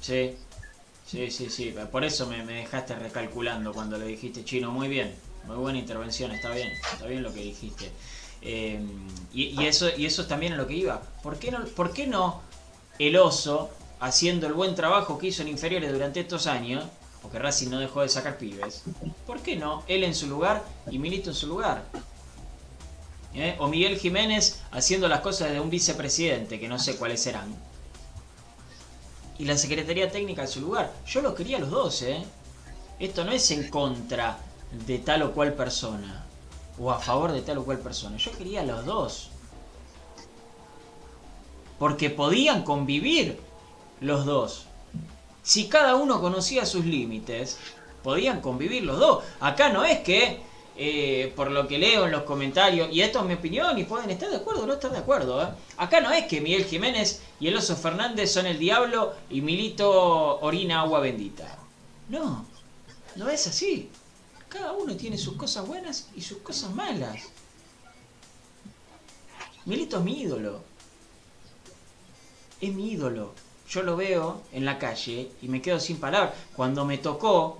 [0.00, 0.34] Sí,
[1.06, 1.74] sí, sí, sí.
[1.90, 4.70] Por eso me, me dejaste recalculando cuando le dijiste chino.
[4.70, 5.14] Muy bien,
[5.46, 7.90] muy buena intervención, está bien, está bien lo que dijiste.
[8.42, 8.80] Y,
[9.32, 11.02] y eso, y eso es también a lo que iba.
[11.22, 12.42] ¿Por qué, no, ¿Por qué no
[12.98, 13.70] el oso,
[14.00, 16.84] haciendo el buen trabajo que hizo en inferiores durante estos años,
[17.22, 18.84] porque Racing no dejó de sacar pibes,
[19.26, 21.84] ¿por qué no él en su lugar y Milito en su lugar?
[23.34, 23.56] ¿eh?
[23.58, 27.54] O Miguel Jiménez haciendo las cosas de un vicepresidente, que no sé cuáles serán.
[29.38, 30.92] Y la Secretaría Técnica en su lugar.
[31.06, 32.24] Yo los quería los dos, ¿eh?
[32.98, 34.38] Esto no es en contra
[34.86, 36.24] de tal o cual persona.
[36.78, 38.16] O a favor de tal o cual persona.
[38.16, 39.30] Yo quería los dos.
[41.78, 43.38] Porque podían convivir
[44.00, 44.64] los dos.
[45.42, 47.58] Si cada uno conocía sus límites,
[48.02, 49.24] podían convivir los dos.
[49.40, 50.40] Acá no es que,
[50.78, 54.10] eh, por lo que leo en los comentarios, y esto es mi opinión, y pueden
[54.10, 55.48] estar de acuerdo o no estar de acuerdo, ¿eh?
[55.78, 60.38] acá no es que Miguel Jiménez y el Oso Fernández son el diablo y Milito
[60.40, 61.58] orina agua bendita.
[62.08, 62.46] No,
[63.16, 63.90] no es así.
[64.48, 67.22] Cada uno tiene sus cosas buenas y sus cosas malas.
[69.64, 70.62] Milito es mi ídolo.
[72.60, 73.34] Es mi ídolo.
[73.68, 76.34] Yo lo veo en la calle y me quedo sin palabras.
[76.54, 77.58] Cuando me tocó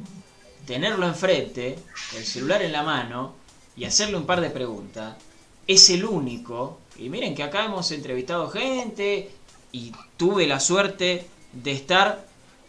[0.66, 1.78] tenerlo enfrente,
[2.16, 3.34] el celular en la mano
[3.76, 5.16] y hacerle un par de preguntas,
[5.66, 6.78] es el único.
[6.96, 9.30] Y miren que acá hemos entrevistado gente
[9.72, 12.26] y tuve la suerte de estar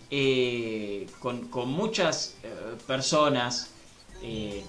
[0.09, 3.69] eh, con, muchas eh, personas,
[4.21, 4.63] eh,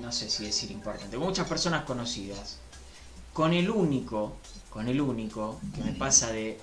[0.00, 2.58] no sé si decir importante, con muchas personas conocidas.
[3.32, 4.36] Con el único,
[4.70, 6.58] con el único que me pasa de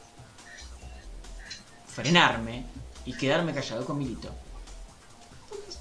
[1.87, 2.65] frenarme
[3.05, 4.42] y quedarme callado con Milito.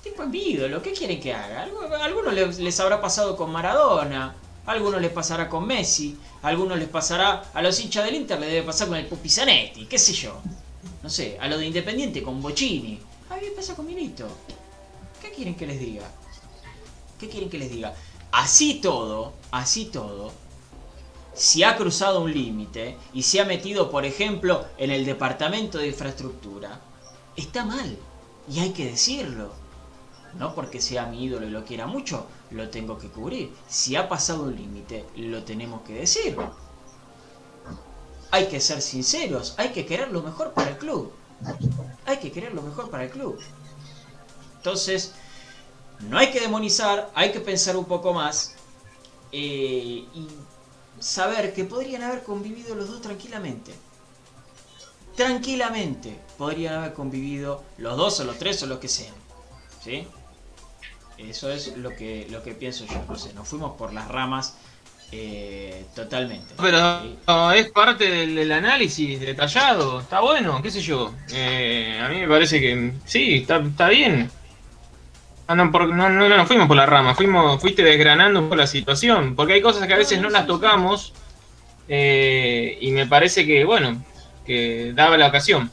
[0.03, 1.63] Es tipo mi ídolo, ¿qué quieren que haga?
[2.03, 4.35] Algunos les, les habrá pasado con Maradona,
[4.67, 8.67] algunos les pasará con Messi, algunos les pasará, a los hinchas del Inter les debe
[8.67, 10.41] pasar con el Pupi Zanetti, qué sé yo.
[11.05, 12.99] No sé, a lo de Independiente con Bocini.
[13.31, 14.27] A mí pasa con Milito.
[15.21, 16.11] ¿Qué quieren que les diga?
[17.21, 17.95] ¿Qué quieren que les diga?
[18.33, 20.33] Así todo, así todo,
[21.33, 25.89] si ha cruzado un límite y se ha metido, por ejemplo, en el departamento de
[25.89, 26.81] infraestructura,
[27.37, 27.97] está mal.
[28.51, 29.62] Y hay que decirlo.
[30.39, 33.53] No porque sea mi ídolo y lo quiera mucho, lo tengo que cubrir.
[33.69, 36.37] Si ha pasado un límite, lo tenemos que decir.
[38.31, 41.13] Hay que ser sinceros, hay que querer lo mejor para el club.
[42.07, 43.39] Hay que querer lo mejor para el club.
[44.57, 45.13] Entonces,
[46.09, 48.55] no hay que demonizar, hay que pensar un poco más.
[49.33, 50.29] Eh, y
[50.99, 53.73] saber que podrían haber convivido los dos tranquilamente.
[55.17, 59.15] Tranquilamente podrían haber convivido los dos o los tres o los que sean.
[59.83, 60.07] ¿Sí?
[61.29, 63.03] Eso es lo que, lo que pienso yo.
[63.09, 64.57] No sé, nos fuimos por las ramas
[65.11, 66.55] eh, totalmente.
[66.61, 67.17] Pero ¿sí?
[67.27, 70.01] no, es parte del, del análisis detallado.
[70.01, 71.13] Está bueno, qué sé yo.
[71.33, 74.31] Eh, a mí me parece que sí, está, está bien.
[75.47, 78.57] Ah, no, por- no, no, no fuimos por la rama, fuimos, fuiste desgranando un poco
[78.57, 81.13] la situación, porque hay cosas que a veces no las tocamos
[81.89, 84.03] eh, y me parece que, bueno,
[84.47, 85.71] que daba la ocasión.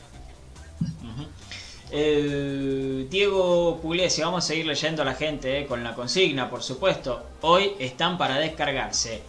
[1.91, 7.23] Diego Pugliese, vamos a seguir leyendo a la gente eh, con la consigna, por supuesto.
[7.41, 9.21] Hoy están para descargarse.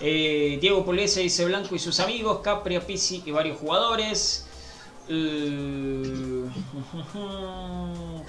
[0.00, 4.46] Eh, Diego Pugliese dice Blanco y sus amigos, Capria, Pisi y varios jugadores.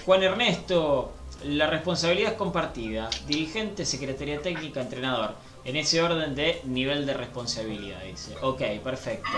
[0.04, 1.12] Juan Ernesto,
[1.44, 3.08] la responsabilidad es compartida.
[3.26, 5.34] Dirigente, Secretaría Técnica, entrenador.
[5.64, 8.34] En ese orden de nivel de responsabilidad, dice.
[8.42, 9.30] Ok, perfecto.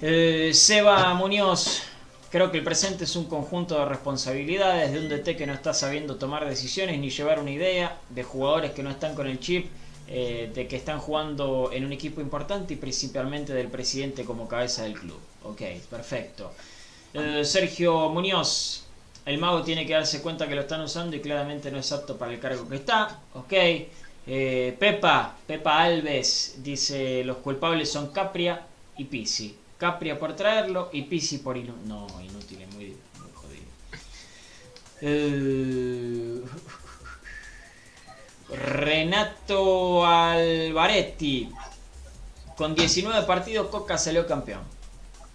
[0.00, 1.82] Eh, Seba Muñoz,
[2.30, 5.72] creo que el presente es un conjunto de responsabilidades de un DT que no está
[5.72, 9.66] sabiendo tomar decisiones ni llevar una idea, de jugadores que no están con el chip,
[10.08, 14.84] eh, de que están jugando en un equipo importante y principalmente del presidente como cabeza
[14.84, 15.18] del club.
[15.44, 16.52] Ok, perfecto.
[17.12, 18.84] Eh, Sergio Muñoz,
[19.24, 22.16] el mago tiene que darse cuenta que lo están usando y claramente no es apto
[22.16, 23.20] para el cargo que está.
[23.34, 23.52] Ok.
[24.28, 28.66] Eh, Pepa, Pepa Alves dice los culpables son Capria
[28.96, 29.56] y Pisi.
[29.78, 32.86] Capria por traerlo y Pisi por inu No, inútil, es muy,
[33.18, 33.64] muy jodido.
[35.02, 36.42] Eh,
[38.48, 41.50] Renato Alvaretti.
[42.56, 44.62] Con 19 partidos Coca salió campeón.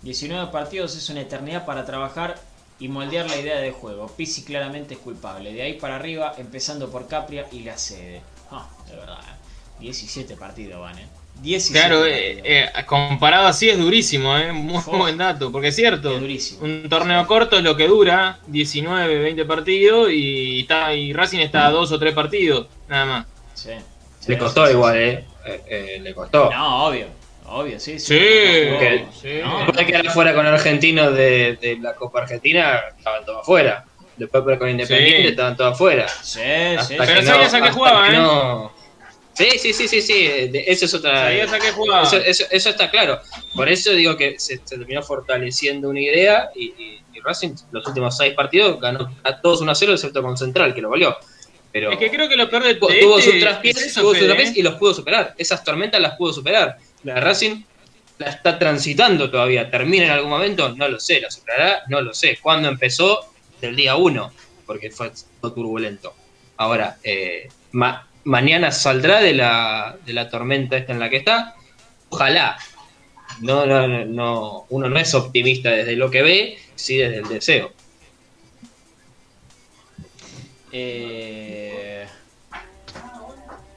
[0.01, 2.39] 19 partidos es una eternidad para trabajar
[2.79, 4.07] y moldear la idea de juego.
[4.07, 5.53] Pisi claramente es culpable.
[5.53, 8.21] De ahí para arriba, empezando por Capria y la sede.
[8.49, 9.19] Ah, de verdad.
[9.19, 9.37] eh.
[9.81, 11.07] 17 partidos van, ¿eh?
[11.41, 14.51] 17 Claro, eh, eh, comparado así es durísimo, ¿eh?
[14.51, 14.97] muy Oh.
[14.99, 16.63] buen dato, porque es cierto, Es durísimo.
[16.63, 21.65] un torneo corto es lo que dura, 19, 20 partidos y, está, y Racing está
[21.67, 23.25] a dos o tres partidos, nada más.
[23.55, 23.69] Sí.
[24.27, 24.99] Le Sí, costó sí, igual, sí.
[25.01, 25.25] ¿eh?
[25.45, 26.51] Eh, eh, Le costó.
[26.51, 27.07] No, obvio.
[27.47, 28.17] Obvio, sí, sí.
[28.17, 29.39] Sí, sí.
[29.43, 33.83] no, Después de quedar fuera con Argentinos de, de la Copa Argentina, estaban todos afuera.
[34.15, 35.27] Después con Independiente Sí.
[35.29, 36.07] estaban todos afuera.
[36.07, 38.17] Sí, Hasta sí, Pero no- sabías a qué hasta jugaba, que ¿eh?
[38.19, 38.71] no-
[39.33, 40.23] Sí, sí, sí, sí, sí.
[40.49, 41.29] de- Eso es otra.
[42.03, 43.19] Eso, eso- eso está claro.
[43.55, 47.85] Por eso digo que se, se terminó fortaleciendo una idea y, y- y Racing los
[47.87, 51.15] últimos seis partidos ganó a todos 1 a 0, excepto con Central, que lo goleó.
[51.71, 54.25] Pero Es que creo que lo peor de tuvo, este sus traspiés, es tuvo Fede,
[54.25, 54.53] traspiés ¿eh?
[54.57, 55.33] y los pudo superar.
[55.37, 56.77] Esas tormentas las pudo superar.
[57.03, 57.63] La Racing
[58.17, 59.69] la está transitando todavía.
[59.71, 60.75] ¿Termina en algún momento?
[60.75, 61.21] No lo sé.
[61.21, 61.83] ¿La superará?
[61.87, 62.37] No lo sé.
[62.41, 63.19] ¿Cuándo empezó?
[63.61, 64.33] Del día uno,
[64.65, 66.13] porque fue todo turbulento.
[66.57, 71.55] Ahora, eh, ma- mañana saldrá de la, de la tormenta esta en la que está.
[72.09, 72.57] Ojalá.
[73.39, 77.27] No, no, no, no, uno no es optimista desde lo que ve, sí desde el
[77.27, 77.71] deseo.
[80.73, 82.05] Eh,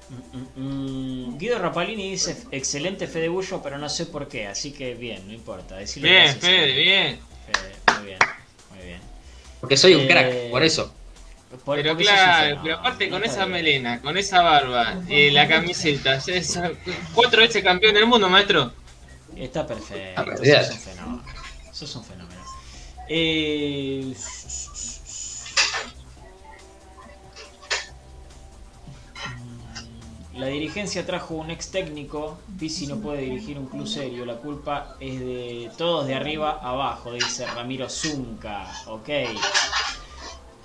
[0.08, 4.72] mm, mm, mm, Guido Rapalini dice excelente Fede Bullo, pero no sé por qué, así
[4.72, 5.76] que bien, no importa.
[5.76, 7.20] Decirle Bien, Fede, bien.
[7.46, 8.18] Fede, muy bien,
[8.74, 9.00] muy bien.
[9.60, 10.94] Porque soy un Eh, crack, por eso.
[11.58, 13.52] Por- Pero claro, pero aparte con esa bien.
[13.52, 16.70] melena, con esa barba, eh, la camiseta, esa-
[17.14, 18.72] cuatro veces campeón del mundo, maestro.
[19.36, 21.22] Está perfecto, Ah, sos un fenómeno.
[21.72, 22.40] Sos un fenómeno.
[23.08, 24.14] Eh,
[30.34, 32.38] La dirigencia trajo un ex técnico.
[32.58, 34.24] Pizzi no puede dirigir un club serio.
[34.26, 38.66] La culpa es de todos de arriba abajo, dice Ramiro Zunca.
[38.86, 39.08] Ok.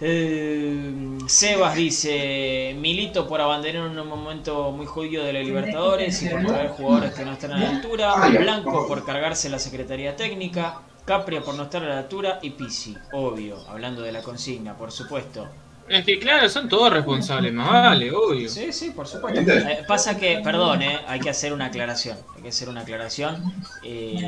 [0.01, 6.45] Eh, Sebas dice: Milito por abandonar un momento muy jodido de la Libertadores y por
[6.45, 8.15] traer jugadores que no están a la altura.
[8.29, 10.81] Blanco por cargarse la Secretaría Técnica.
[11.05, 12.39] Capria por no estar a la altura.
[12.41, 15.47] Y Pizzi, obvio, hablando de la consigna, por supuesto.
[15.89, 18.47] Es que claro, son todos responsables, más vale, obvio.
[18.47, 19.41] Sí, sí, por supuesto.
[19.41, 22.15] Eh, pasa que, perdón, eh, hay que hacer una aclaración.
[22.35, 23.43] Hay que hacer una aclaración.
[23.83, 24.27] Eh,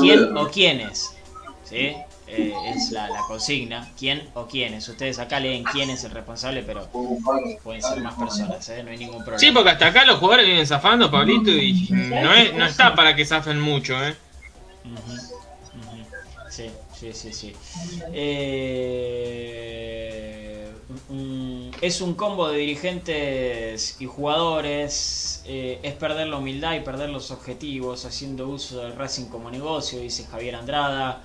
[0.00, 1.16] ¿Quién o quiénes?
[1.64, 1.96] ¿Sí?
[2.28, 3.88] Eh, es la, la consigna.
[3.96, 4.88] ¿Quién o quiénes?
[4.88, 6.88] Ustedes acá leen quién es el responsable, pero
[7.62, 8.82] pueden ser más personas, ¿eh?
[8.82, 9.38] No hay ningún problema.
[9.38, 13.14] Sí, porque hasta acá los jugadores vienen zafando, Pablito, y no, es, no está para
[13.14, 14.16] que zafen mucho, ¿eh?
[16.50, 17.52] Sí, sí, sí, sí.
[19.76, 20.72] Eh,
[21.10, 25.42] mm, es un combo de dirigentes y jugadores.
[25.46, 30.00] eh, es perder la humildad y perder los objetivos haciendo uso del Racing como negocio,
[30.00, 31.22] dice Javier Andrada.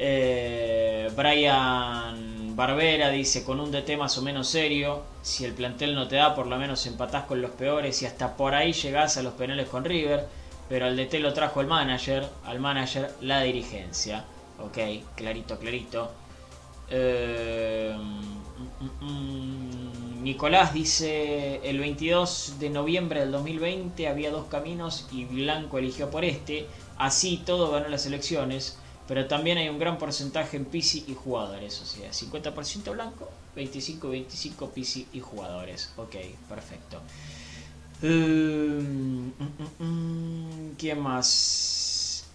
[0.00, 6.06] Eh, Brian Barbera dice con un DT más o menos serio, si el plantel no
[6.06, 9.22] te da por lo menos empatás con los peores y hasta por ahí llegás a
[9.22, 10.26] los penales con River,
[10.68, 14.24] pero al DT lo trajo el manager, al manager la dirigencia.
[14.60, 14.78] Ok,
[15.16, 16.12] clarito, clarito.
[16.90, 25.08] Eh, mm, mm, mm, Nicolás dice, el 22 de noviembre del 2020 había dos caminos
[25.10, 26.66] y Blanco eligió por este,
[26.98, 31.80] así todo ganó las elecciones, pero también hay un gran porcentaje en Pisi y jugadores,
[31.80, 35.90] o sea, 50% Blanco, 25-25 Pisi y jugadores.
[35.96, 36.16] Ok,
[36.48, 37.00] perfecto.
[38.02, 42.26] Eh, mm, mm, mm, ¿Quién más?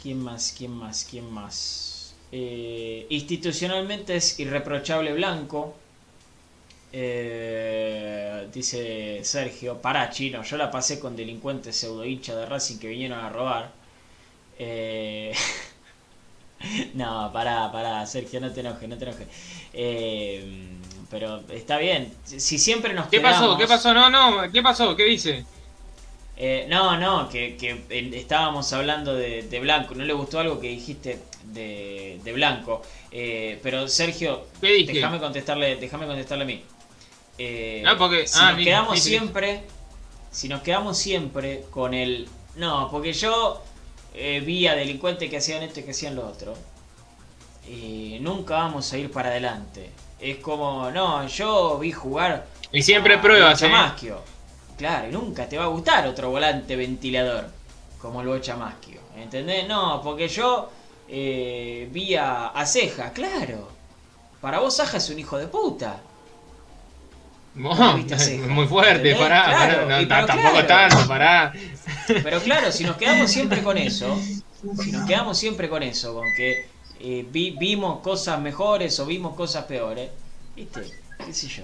[0.00, 0.54] ¿Quién más?
[0.56, 1.06] ¿Quién más?
[1.10, 2.14] ¿Quién más?
[2.32, 5.74] Eh, institucionalmente es irreprochable Blanco.
[6.92, 12.88] Eh, dice Sergio, pará chino, yo la pasé con delincuentes pseudo hinchas de Racing que
[12.88, 13.72] vinieron a robar.
[14.58, 15.32] Eh,
[16.94, 19.26] no, pará, pará, Sergio, no te enojes, no te enojes.
[19.72, 20.68] Eh,
[21.10, 23.40] pero está bien, si siempre nos ¿Qué pasó?
[23.40, 23.94] quedamos- ¿Qué pasó?
[23.94, 24.94] No, no, ¿qué pasó?
[24.94, 25.44] ¿Qué dice?
[26.42, 27.84] eh, no, no, que, que,
[28.18, 29.94] estábamos hablando de, de Blanco.
[29.94, 32.80] No le gustó algo que dijiste de, de Blanco.
[33.10, 36.62] Eh, pero Sergio, déjame contestarle, déjame contestarle a mí.
[37.86, 39.62] Ah, porque- si ah, nos quedamos siempre,
[40.30, 43.62] si nos quedamos siempre con el, no, porque yo
[44.14, 46.54] eh, vi a delincuentes que hacían esto y que hacían lo otro.
[47.68, 49.90] Y nunca vamos a ir para adelante.
[50.18, 53.66] Es como, no, yo vi jugar Y siempre a pruebas, ¿eh?
[53.66, 54.20] Bochamaschio.
[54.76, 57.50] Claro, y nunca te va a gustar otro volante ventilador
[58.00, 59.00] como el Bochamaschio.
[59.16, 59.68] ¿Entendés?
[59.68, 60.70] No, porque yo
[61.08, 63.68] eh, vi a, a Ceja, claro.
[64.40, 66.00] Para vos Saja es un hijo de puta.
[67.60, 67.96] No,
[68.48, 70.66] muy fuerte, pará, Claro, pará, no, y pero tampoco claro.
[70.66, 71.52] tanto, pará.
[72.22, 74.20] Pero claro, si nos quedamos siempre con eso,
[74.82, 76.66] si nos quedamos siempre con eso, con que
[77.00, 80.08] eh, vi- vimos cosas mejores o vimos cosas peores,
[80.56, 80.82] ¿viste?
[81.24, 81.62] ¿Qué sé yo?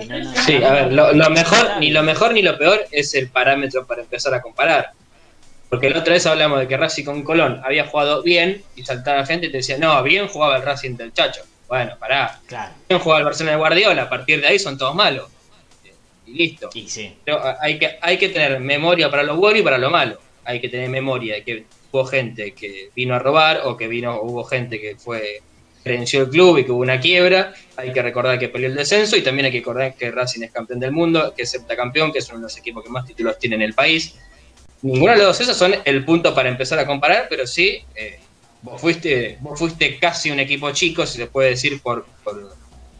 [0.00, 2.56] Y no- no- Sí, a ver, lo, lo mejor, Está ni lo mejor ni lo
[2.58, 4.90] peor es el parámetro para empezar a comparar.
[5.68, 9.26] Porque la otra vez hablamos de que Racing con Colón había jugado bien y saltaba
[9.26, 11.42] gente y te decía, no, bien jugaba el Racing del Chacho.
[11.74, 15.28] Bueno, pará, Claro, jugaba el Barcelona de Guardiola, a partir de ahí son todos malos.
[16.24, 16.70] Y listo.
[16.72, 17.16] y sí.
[17.24, 20.20] Pero hay que, hay que tener memoria para lo bueno y para lo malo.
[20.44, 24.20] Hay que tener memoria de que hubo gente que vino a robar o que vino,
[24.22, 25.42] hubo gente que fue
[25.82, 27.52] gerenció el club y que hubo una quiebra.
[27.76, 30.52] Hay que recordar que peleó el descenso y también hay que recordar que Racing es
[30.52, 33.36] campeón del mundo, que es septacampeón, que es uno de los equipos que más títulos
[33.38, 34.14] tiene en el país.
[34.82, 38.20] Ninguno de los dos esos son el punto para empezar a comparar, pero sí, eh,
[38.64, 42.56] vos, fuiste, vos fuiste casi un equipo chico, si se puede decir, por, por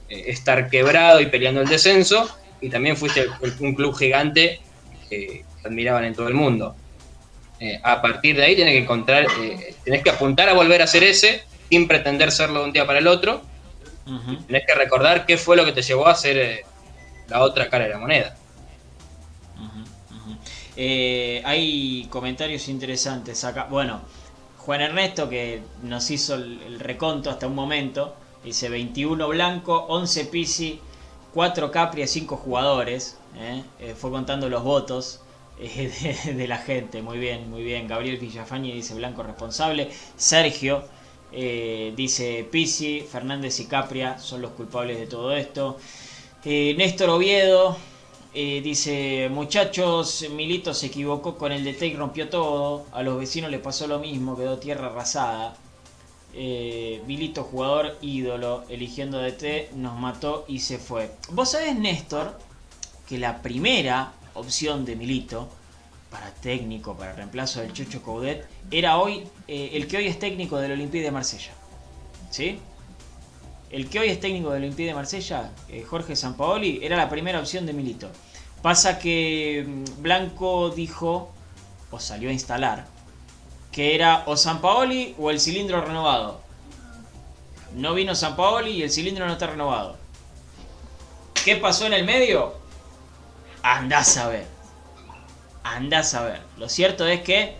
[0.09, 2.28] eh, estar quebrado y peleando el descenso,
[2.61, 3.27] y también fuiste
[3.61, 4.61] un club gigante
[5.09, 6.77] que admiraban en todo el mundo.
[7.59, 10.86] Eh, a partir de ahí tenés que encontrar, eh, tenés que apuntar a volver a
[10.86, 13.43] ser ese, sin pretender serlo de un día para el otro.
[14.47, 16.62] Tenés que recordar qué fue lo que te llevó a ser
[17.27, 18.36] la otra cara de la moneda.
[20.77, 23.66] hay comentarios interesantes acá.
[23.70, 24.03] Bueno,
[24.65, 30.81] Juan Ernesto, que nos hizo el, reconto hasta un momento, dice 21 blanco, 11 Pisi,
[31.35, 33.19] 4 Capri 5 jugadores.
[33.36, 33.62] ¿eh?
[33.78, 35.20] Eh, fue contando los votos
[35.61, 37.03] eh, de, la gente.
[37.03, 37.86] Muy bien, muy bien.
[37.86, 39.91] Gabriel Villafañe dice blanco responsable.
[40.16, 40.85] Sergio
[41.31, 45.77] dice Pisi, Fernández y Capria son los culpables de todo esto.
[46.45, 47.77] Néstor Oviedo
[48.35, 52.85] eh, dice, muchachos, Milito se equivocó con el DT y rompió todo.
[52.93, 55.56] A los vecinos les pasó lo mismo, quedó tierra arrasada.
[56.32, 61.12] Eh, Milito, jugador ídolo, eligiendo DT, nos mató y se fue.
[61.31, 62.36] Vos sabés, Néstor,
[63.09, 65.48] que la primera opción de Milito
[66.11, 70.59] para técnico, para reemplazo del Chucho Coudet, era hoy eh, el que hoy es técnico
[70.59, 71.52] del Olympique de Marsella.
[72.31, 72.59] ¿Sí?
[73.74, 75.51] El que hoy es técnico del Olympique de Marsella,
[75.90, 78.09] Jorge Sampaoli, era la primera opción de Milito.
[78.62, 81.32] Pasa que mm, Blanco dijo,
[81.90, 82.86] o salió a instalar,
[83.72, 86.40] que era o San Paoli o el cilindro renovado.
[87.74, 89.96] No vino San Paoli y el cilindro no está renovado.
[91.44, 92.55] ¿Qué pasó en el medio?
[93.64, 94.46] Andás a ver.
[95.64, 96.42] Andás a ver.
[96.59, 97.56] Lo cierto es que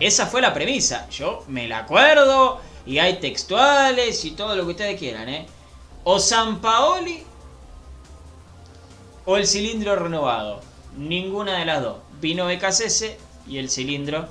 [0.00, 1.06] esa fue la premisa.
[1.10, 5.46] Yo me la acuerdo y hay textuales y todo lo que ustedes quieran, ¿eh?
[6.04, 7.24] O San Paoli
[9.24, 10.62] o el cilindro renovado.
[10.96, 11.98] Ninguna de las dos.
[12.20, 13.16] Vino BKSS
[13.48, 14.28] y el cilindro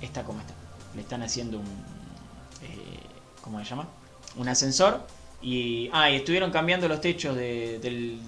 [0.00, 0.54] está como está.
[0.94, 1.66] Le están haciendo un...
[1.66, 3.00] Eh,
[3.42, 3.88] ¿Cómo se llama?
[4.36, 5.04] Un ascensor.
[5.42, 8.18] Y, ah, y estuvieron cambiando los techos de,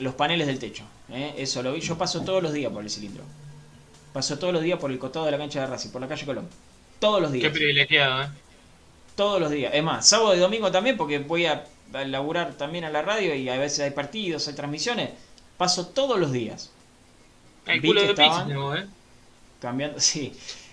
[0.00, 0.84] los paneles del techo.
[1.10, 1.34] ¿eh?
[1.36, 1.80] Eso lo vi.
[1.80, 3.22] Yo paso todos los días por el cilindro.
[4.14, 6.24] Paso todos los días por el costado de la cancha de Racing, por la calle
[6.24, 6.48] Colón.
[7.00, 7.44] Todos los días.
[7.44, 8.28] Qué privilegiado, ¿eh?
[9.16, 9.72] Todos los días.
[9.74, 13.34] Es más, sábado y domingo también, porque voy a, a laburar también a la radio
[13.34, 15.10] y a veces hay partidos, hay transmisiones.
[15.56, 16.70] Paso todos los días.
[17.66, 18.86] El culo de estaban ¿eh?
[19.60, 20.32] Cambiando, sí.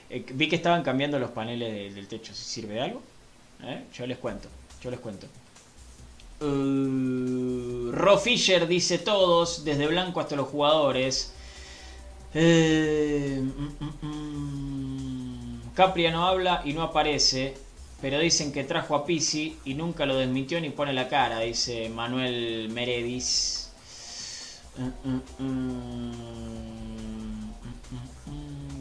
[0.10, 2.34] Eh, vi que estaban cambiando los paneles del techo.
[2.34, 3.02] ¿Si sirve de algo?
[3.64, 3.84] ¿Eh?
[3.94, 4.50] Yo les cuento.
[4.82, 5.28] Yo les cuento.
[6.42, 11.34] Uh, Ro Fisher dice todos, desde blanco hasta los jugadores.
[12.34, 13.52] Uh,
[15.76, 17.54] Capria no habla y no aparece,
[18.02, 21.90] pero dicen que trajo a Pisi y nunca lo desmintió ni pone la cara, dice
[21.90, 23.72] Manuel Meredis.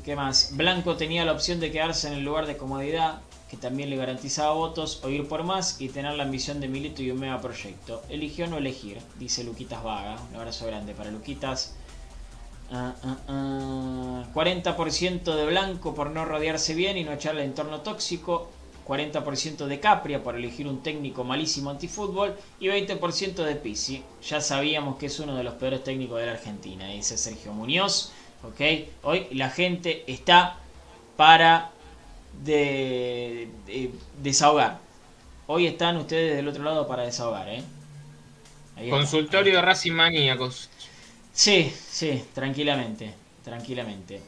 [0.04, 0.56] ¿Qué más?
[0.56, 3.20] Blanco tenía la opción de quedarse en el lugar de comodidad,
[3.50, 7.02] que también le garantizaba votos, o ir por más y tener la ambición de Milito
[7.02, 8.02] y un mega proyecto.
[8.08, 10.16] Eligió no elegir, dice Luquitas Vaga.
[10.30, 11.74] Un abrazo grande para Luquitas.
[12.72, 18.52] 40% de blanco por no rodearse bien y no echarle entorno tóxico.
[18.90, 24.02] 40% de Capria por elegir un técnico malísimo antifútbol y 20% de Pisi.
[24.28, 28.10] Ya sabíamos que es uno de los peores técnicos de la Argentina, dice Sergio Muñoz.
[28.42, 28.90] ¿okay?
[29.04, 30.56] Hoy la gente está
[31.16, 31.70] para
[32.42, 33.48] de,
[34.20, 34.80] desahogar.
[35.46, 37.48] Hoy están ustedes del otro lado para desahogar.
[37.48, 37.62] ¿eh?
[38.90, 40.68] Consultorio de Racing Maníacos.
[41.32, 43.14] Sí, sí, tranquilamente,
[43.44, 44.20] tranquilamente.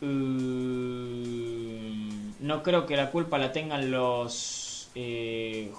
[0.00, 2.07] Uh
[2.40, 5.72] no creo que la culpa la tengan los eh,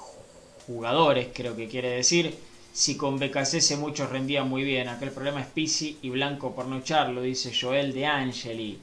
[0.68, 2.38] jugadores, creo que quiere decir.
[2.72, 6.68] Si con BKC muchos rendían muy bien, acá el problema es Pisi y Blanco por
[6.68, 8.80] no echarlo, dice Joel de Angeli.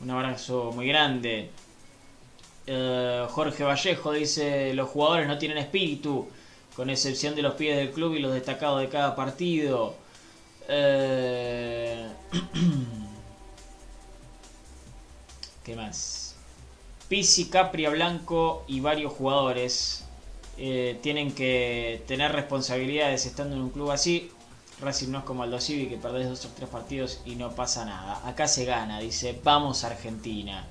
[0.00, 1.50] Un abrazo muy grande.
[2.66, 6.28] Eh, Jorge Vallejo dice, los jugadores no tienen espíritu,
[6.76, 9.96] con excepción de los pies del club y los destacados de cada partido.
[10.68, 12.08] Eh,
[15.64, 16.17] ¿Qué más?
[17.08, 20.04] Pisi, Capria, Blanco y varios jugadores
[20.58, 24.30] eh, tienen que tener responsabilidades estando en un club así.
[24.80, 27.84] Racing no es como Aldo Civi que perdés dos o tres partidos y no pasa
[27.84, 28.20] nada.
[28.28, 30.66] Acá se gana, dice, vamos Argentina.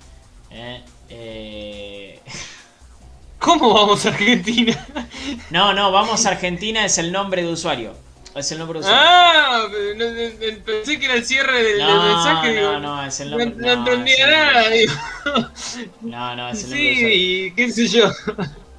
[0.52, 0.84] ¿Eh?
[1.10, 2.22] Eh...
[3.40, 4.88] ¿Cómo vamos a Argentina?
[5.52, 8.07] no, no, vamos a Argentina es el nombre de usuario.
[8.38, 9.04] Es el nombre de usuario.
[9.04, 9.68] Ah,
[10.64, 12.62] pensé que era el cierre del, mensaje.
[12.62, 13.54] No, no, es el nombre.
[13.56, 14.94] No, entendía nada, digo.
[16.02, 16.96] No, no, es el nombre.
[16.96, 18.12] Sí, qué sé yo.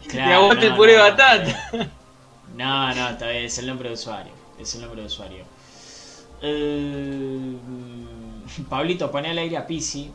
[0.06, 1.92] Claro, y aguante el puré de batata.
[2.54, 4.32] No, no, está bien, es el nombre de usuario.
[4.58, 5.44] Es el nombre de usuario.
[6.40, 7.56] Eh,
[8.68, 10.10] Pablito, pone al aire a Pisi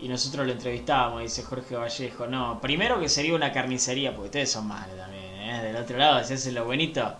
[0.00, 2.26] y nosotros lo entrevistábamos, dice Jorge Vallejo.
[2.26, 5.62] No, primero que sería una carnicería, porque ustedes son malos también, ¿eh?
[5.62, 7.16] Del otro lado, si hacen lo bonito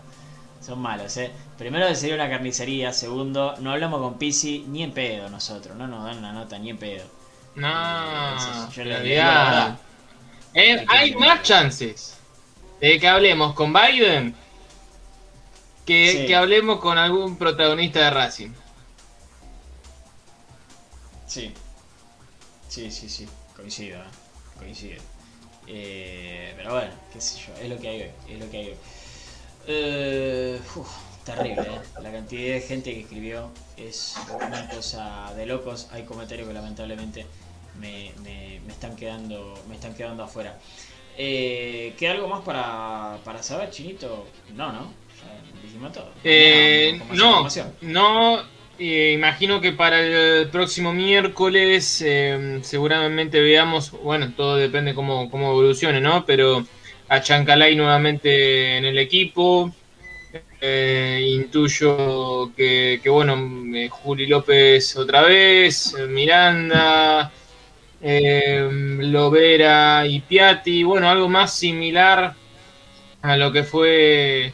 [0.65, 1.31] Son malos, ¿eh?
[1.57, 2.93] Primero sería una carnicería.
[2.93, 5.75] Segundo, no hablamos con Pisi ni en pedo nosotros.
[5.75, 7.05] No nos dan una nota ni en pedo.
[7.55, 9.03] No, Yo en le realidad.
[9.03, 9.77] digo la verdad.
[10.55, 12.17] Eh, hay más chances
[12.79, 14.35] de que hablemos con Biden
[15.85, 16.25] que, Sí.
[16.27, 18.51] que hablemos con algún protagonista de Racing.
[21.27, 21.53] Sí.
[22.69, 23.27] Sí, sí, sí.
[23.55, 24.05] Coincido, ¿eh?
[24.57, 25.01] Coincido.
[25.67, 27.53] Eh, pero bueno, qué sé yo.
[27.61, 28.11] Es lo que hay hoy.
[28.29, 28.75] Es lo que hay hoy.
[29.65, 30.89] Eh, uf,
[31.23, 31.81] terrible, ¿eh?
[31.99, 34.15] La cantidad de gente que escribió es
[34.45, 35.87] una cosa de locos.
[35.91, 37.25] Hay comentarios que lamentablemente
[37.73, 40.59] me, me- me están quedando me están quedando afuera.
[41.17, 44.33] Eh, ¿Queda algo más para, para saber, Chinito?
[44.49, 44.95] No, ¿no?
[45.21, 46.13] Ya dijimos todo.
[46.23, 48.39] Eh, no, no.
[48.77, 55.49] eh, imagino que para el próximo miércoles eh, seguramente veamos, bueno, todo depende cómo, cómo
[55.51, 56.25] evolucione, ¿no?
[56.25, 56.69] Pero
[57.09, 59.73] a Chancalay nuevamente en el equipo.
[60.65, 63.37] Eh, intuyo que, que, bueno,
[63.75, 67.29] eh, Juli López otra vez, Miranda,
[68.01, 68.69] eh,
[69.01, 72.33] Lovera y Piatti, bueno, algo más similar
[73.21, 74.53] a lo que fue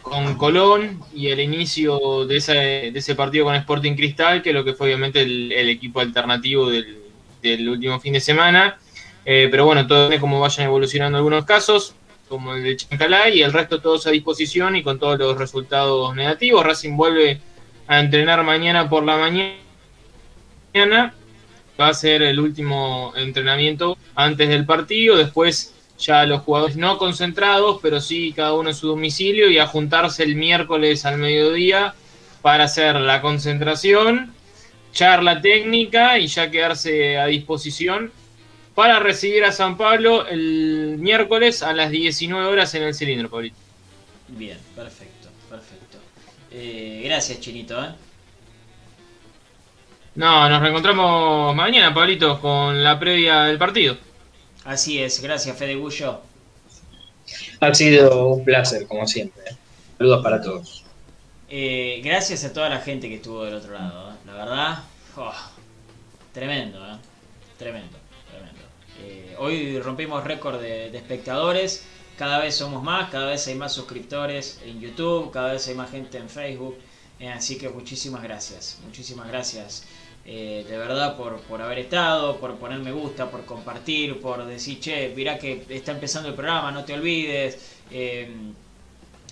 [0.00, 4.64] con Colón y el inicio de ese, de ese partido con Sporting Cristal, que lo
[4.64, 6.98] que fue obviamente el, el equipo alternativo del,
[7.42, 8.78] del último fin de semana.
[9.24, 11.94] Eh, pero bueno, todo depende cómo vayan evolucionando algunos casos,
[12.28, 16.14] como el de Chancalay, y el resto todos a disposición y con todos los resultados
[16.14, 16.64] negativos.
[16.64, 17.40] Racing vuelve
[17.86, 19.54] a entrenar mañana por la mañana.
[21.80, 25.16] Va a ser el último entrenamiento antes del partido.
[25.16, 29.66] Después ya los jugadores no concentrados, pero sí cada uno en su domicilio y a
[29.66, 31.94] juntarse el miércoles al mediodía
[32.42, 34.34] para hacer la concentración,
[34.92, 38.10] charla técnica y ya quedarse a disposición
[38.74, 43.56] para recibir a San Pablo el miércoles a las 19 horas en el cilindro, Pablito.
[44.28, 45.98] Bien, perfecto, perfecto.
[46.50, 47.90] Eh, gracias, Chinito, ¿eh?
[50.14, 53.96] No, nos reencontramos mañana, Pablito, con la previa del partido.
[54.64, 56.20] Así es, gracias, Fede Gullo.
[57.60, 59.42] Ha sido un placer, como siempre.
[59.98, 60.84] Saludos para todos.
[61.48, 64.14] Eh, gracias a toda la gente que estuvo del otro lado, ¿eh?
[64.26, 64.78] la verdad,
[65.16, 65.34] oh,
[66.32, 66.96] tremendo, ¿eh?
[67.58, 68.01] tremendo, tremendo.
[69.44, 71.84] Hoy rompimos récord de, espectadores,
[72.16, 75.90] cada vez somos más, cada vez hay más suscriptores en YouTube, cada vez hay más
[75.90, 76.78] gente en Facebook,
[77.18, 79.84] eh, así que muchísimas gracias, muchísimas gracias.
[80.24, 84.78] eh, de verdad por, por haber estado, por poner me gusta, por compartir, por decir,
[84.78, 87.58] che, mirá que está empezando el programa, no te olvides.
[87.90, 88.30] eh,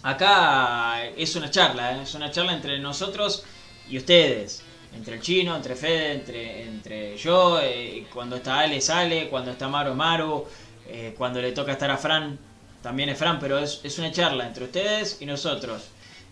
[0.03, 3.45] acá es una charla, es una charla entre nosotros
[3.89, 4.65] y ustedes.
[4.95, 9.69] Entre el chino, entre Fede, entre, entre yo, eh, cuando está Ale sale, cuando está
[9.69, 10.47] Maru es Maru,
[10.89, 12.37] eh, cuando le toca estar a Fran,
[12.83, 15.85] también es Fran, pero es, es una charla entre ustedes y nosotros.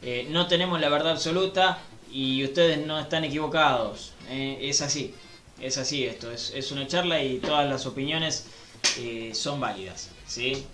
[0.02, 1.78] Eh, no tenemos la verdad absoluta
[2.10, 4.12] y ustedes no están equivocados.
[4.28, 5.14] eh, es así,
[5.60, 8.46] es así esto, es, es una charla y todas las opiniones
[9.32, 10.10] son válidas.
[10.26, 10.66] ¿sí?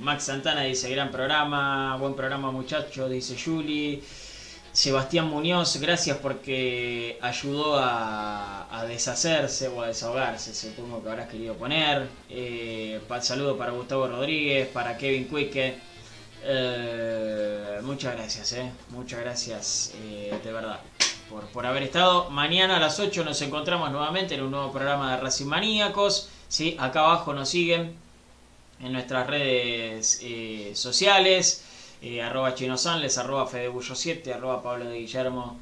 [0.00, 4.02] Max Santana dice, gran programa, buen programa muchacho, dice Juli.
[4.74, 12.08] Sebastián Muñoz, gracias porque ayudó a, deshacerse o a desahogarse, supongo que habrás querido poner.
[12.28, 15.76] Eh, saludo para Gustavo Rodríguez, para Kevin Cuique.
[16.42, 19.92] Eh, muchas gracias, eh, muchas gracias
[20.42, 20.80] de verdad
[21.30, 22.28] por, por haber estado.
[22.30, 26.30] Mañana a las 8 nos encontramos nuevamente en un nuevo programa de Racing Maníacos.
[26.48, 26.76] ¿sí?
[26.80, 27.94] Acá abajo nos siguen
[28.80, 30.20] en nuestras redes
[30.74, 31.63] sociales,
[32.04, 35.58] eh, arroba chinosanles, arroba fedebullo7, arroba pablo de guillermo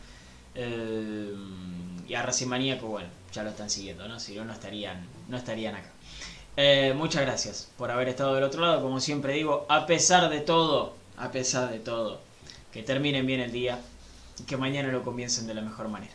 [0.57, 1.33] eh,
[2.09, 4.19] y a Racing Maníaco, bueno, ya lo están siguiendo, ¿no?
[4.19, 5.91] Si no, no estarían, no estarían acá.
[6.57, 10.41] Eh, muchas gracias por haber estado del otro lado, como siempre digo, a pesar de
[10.41, 12.21] todo, a pesar de todo,
[12.73, 13.79] que terminen bien el día
[14.41, 16.15] y que mañana lo comiencen de la mejor manera.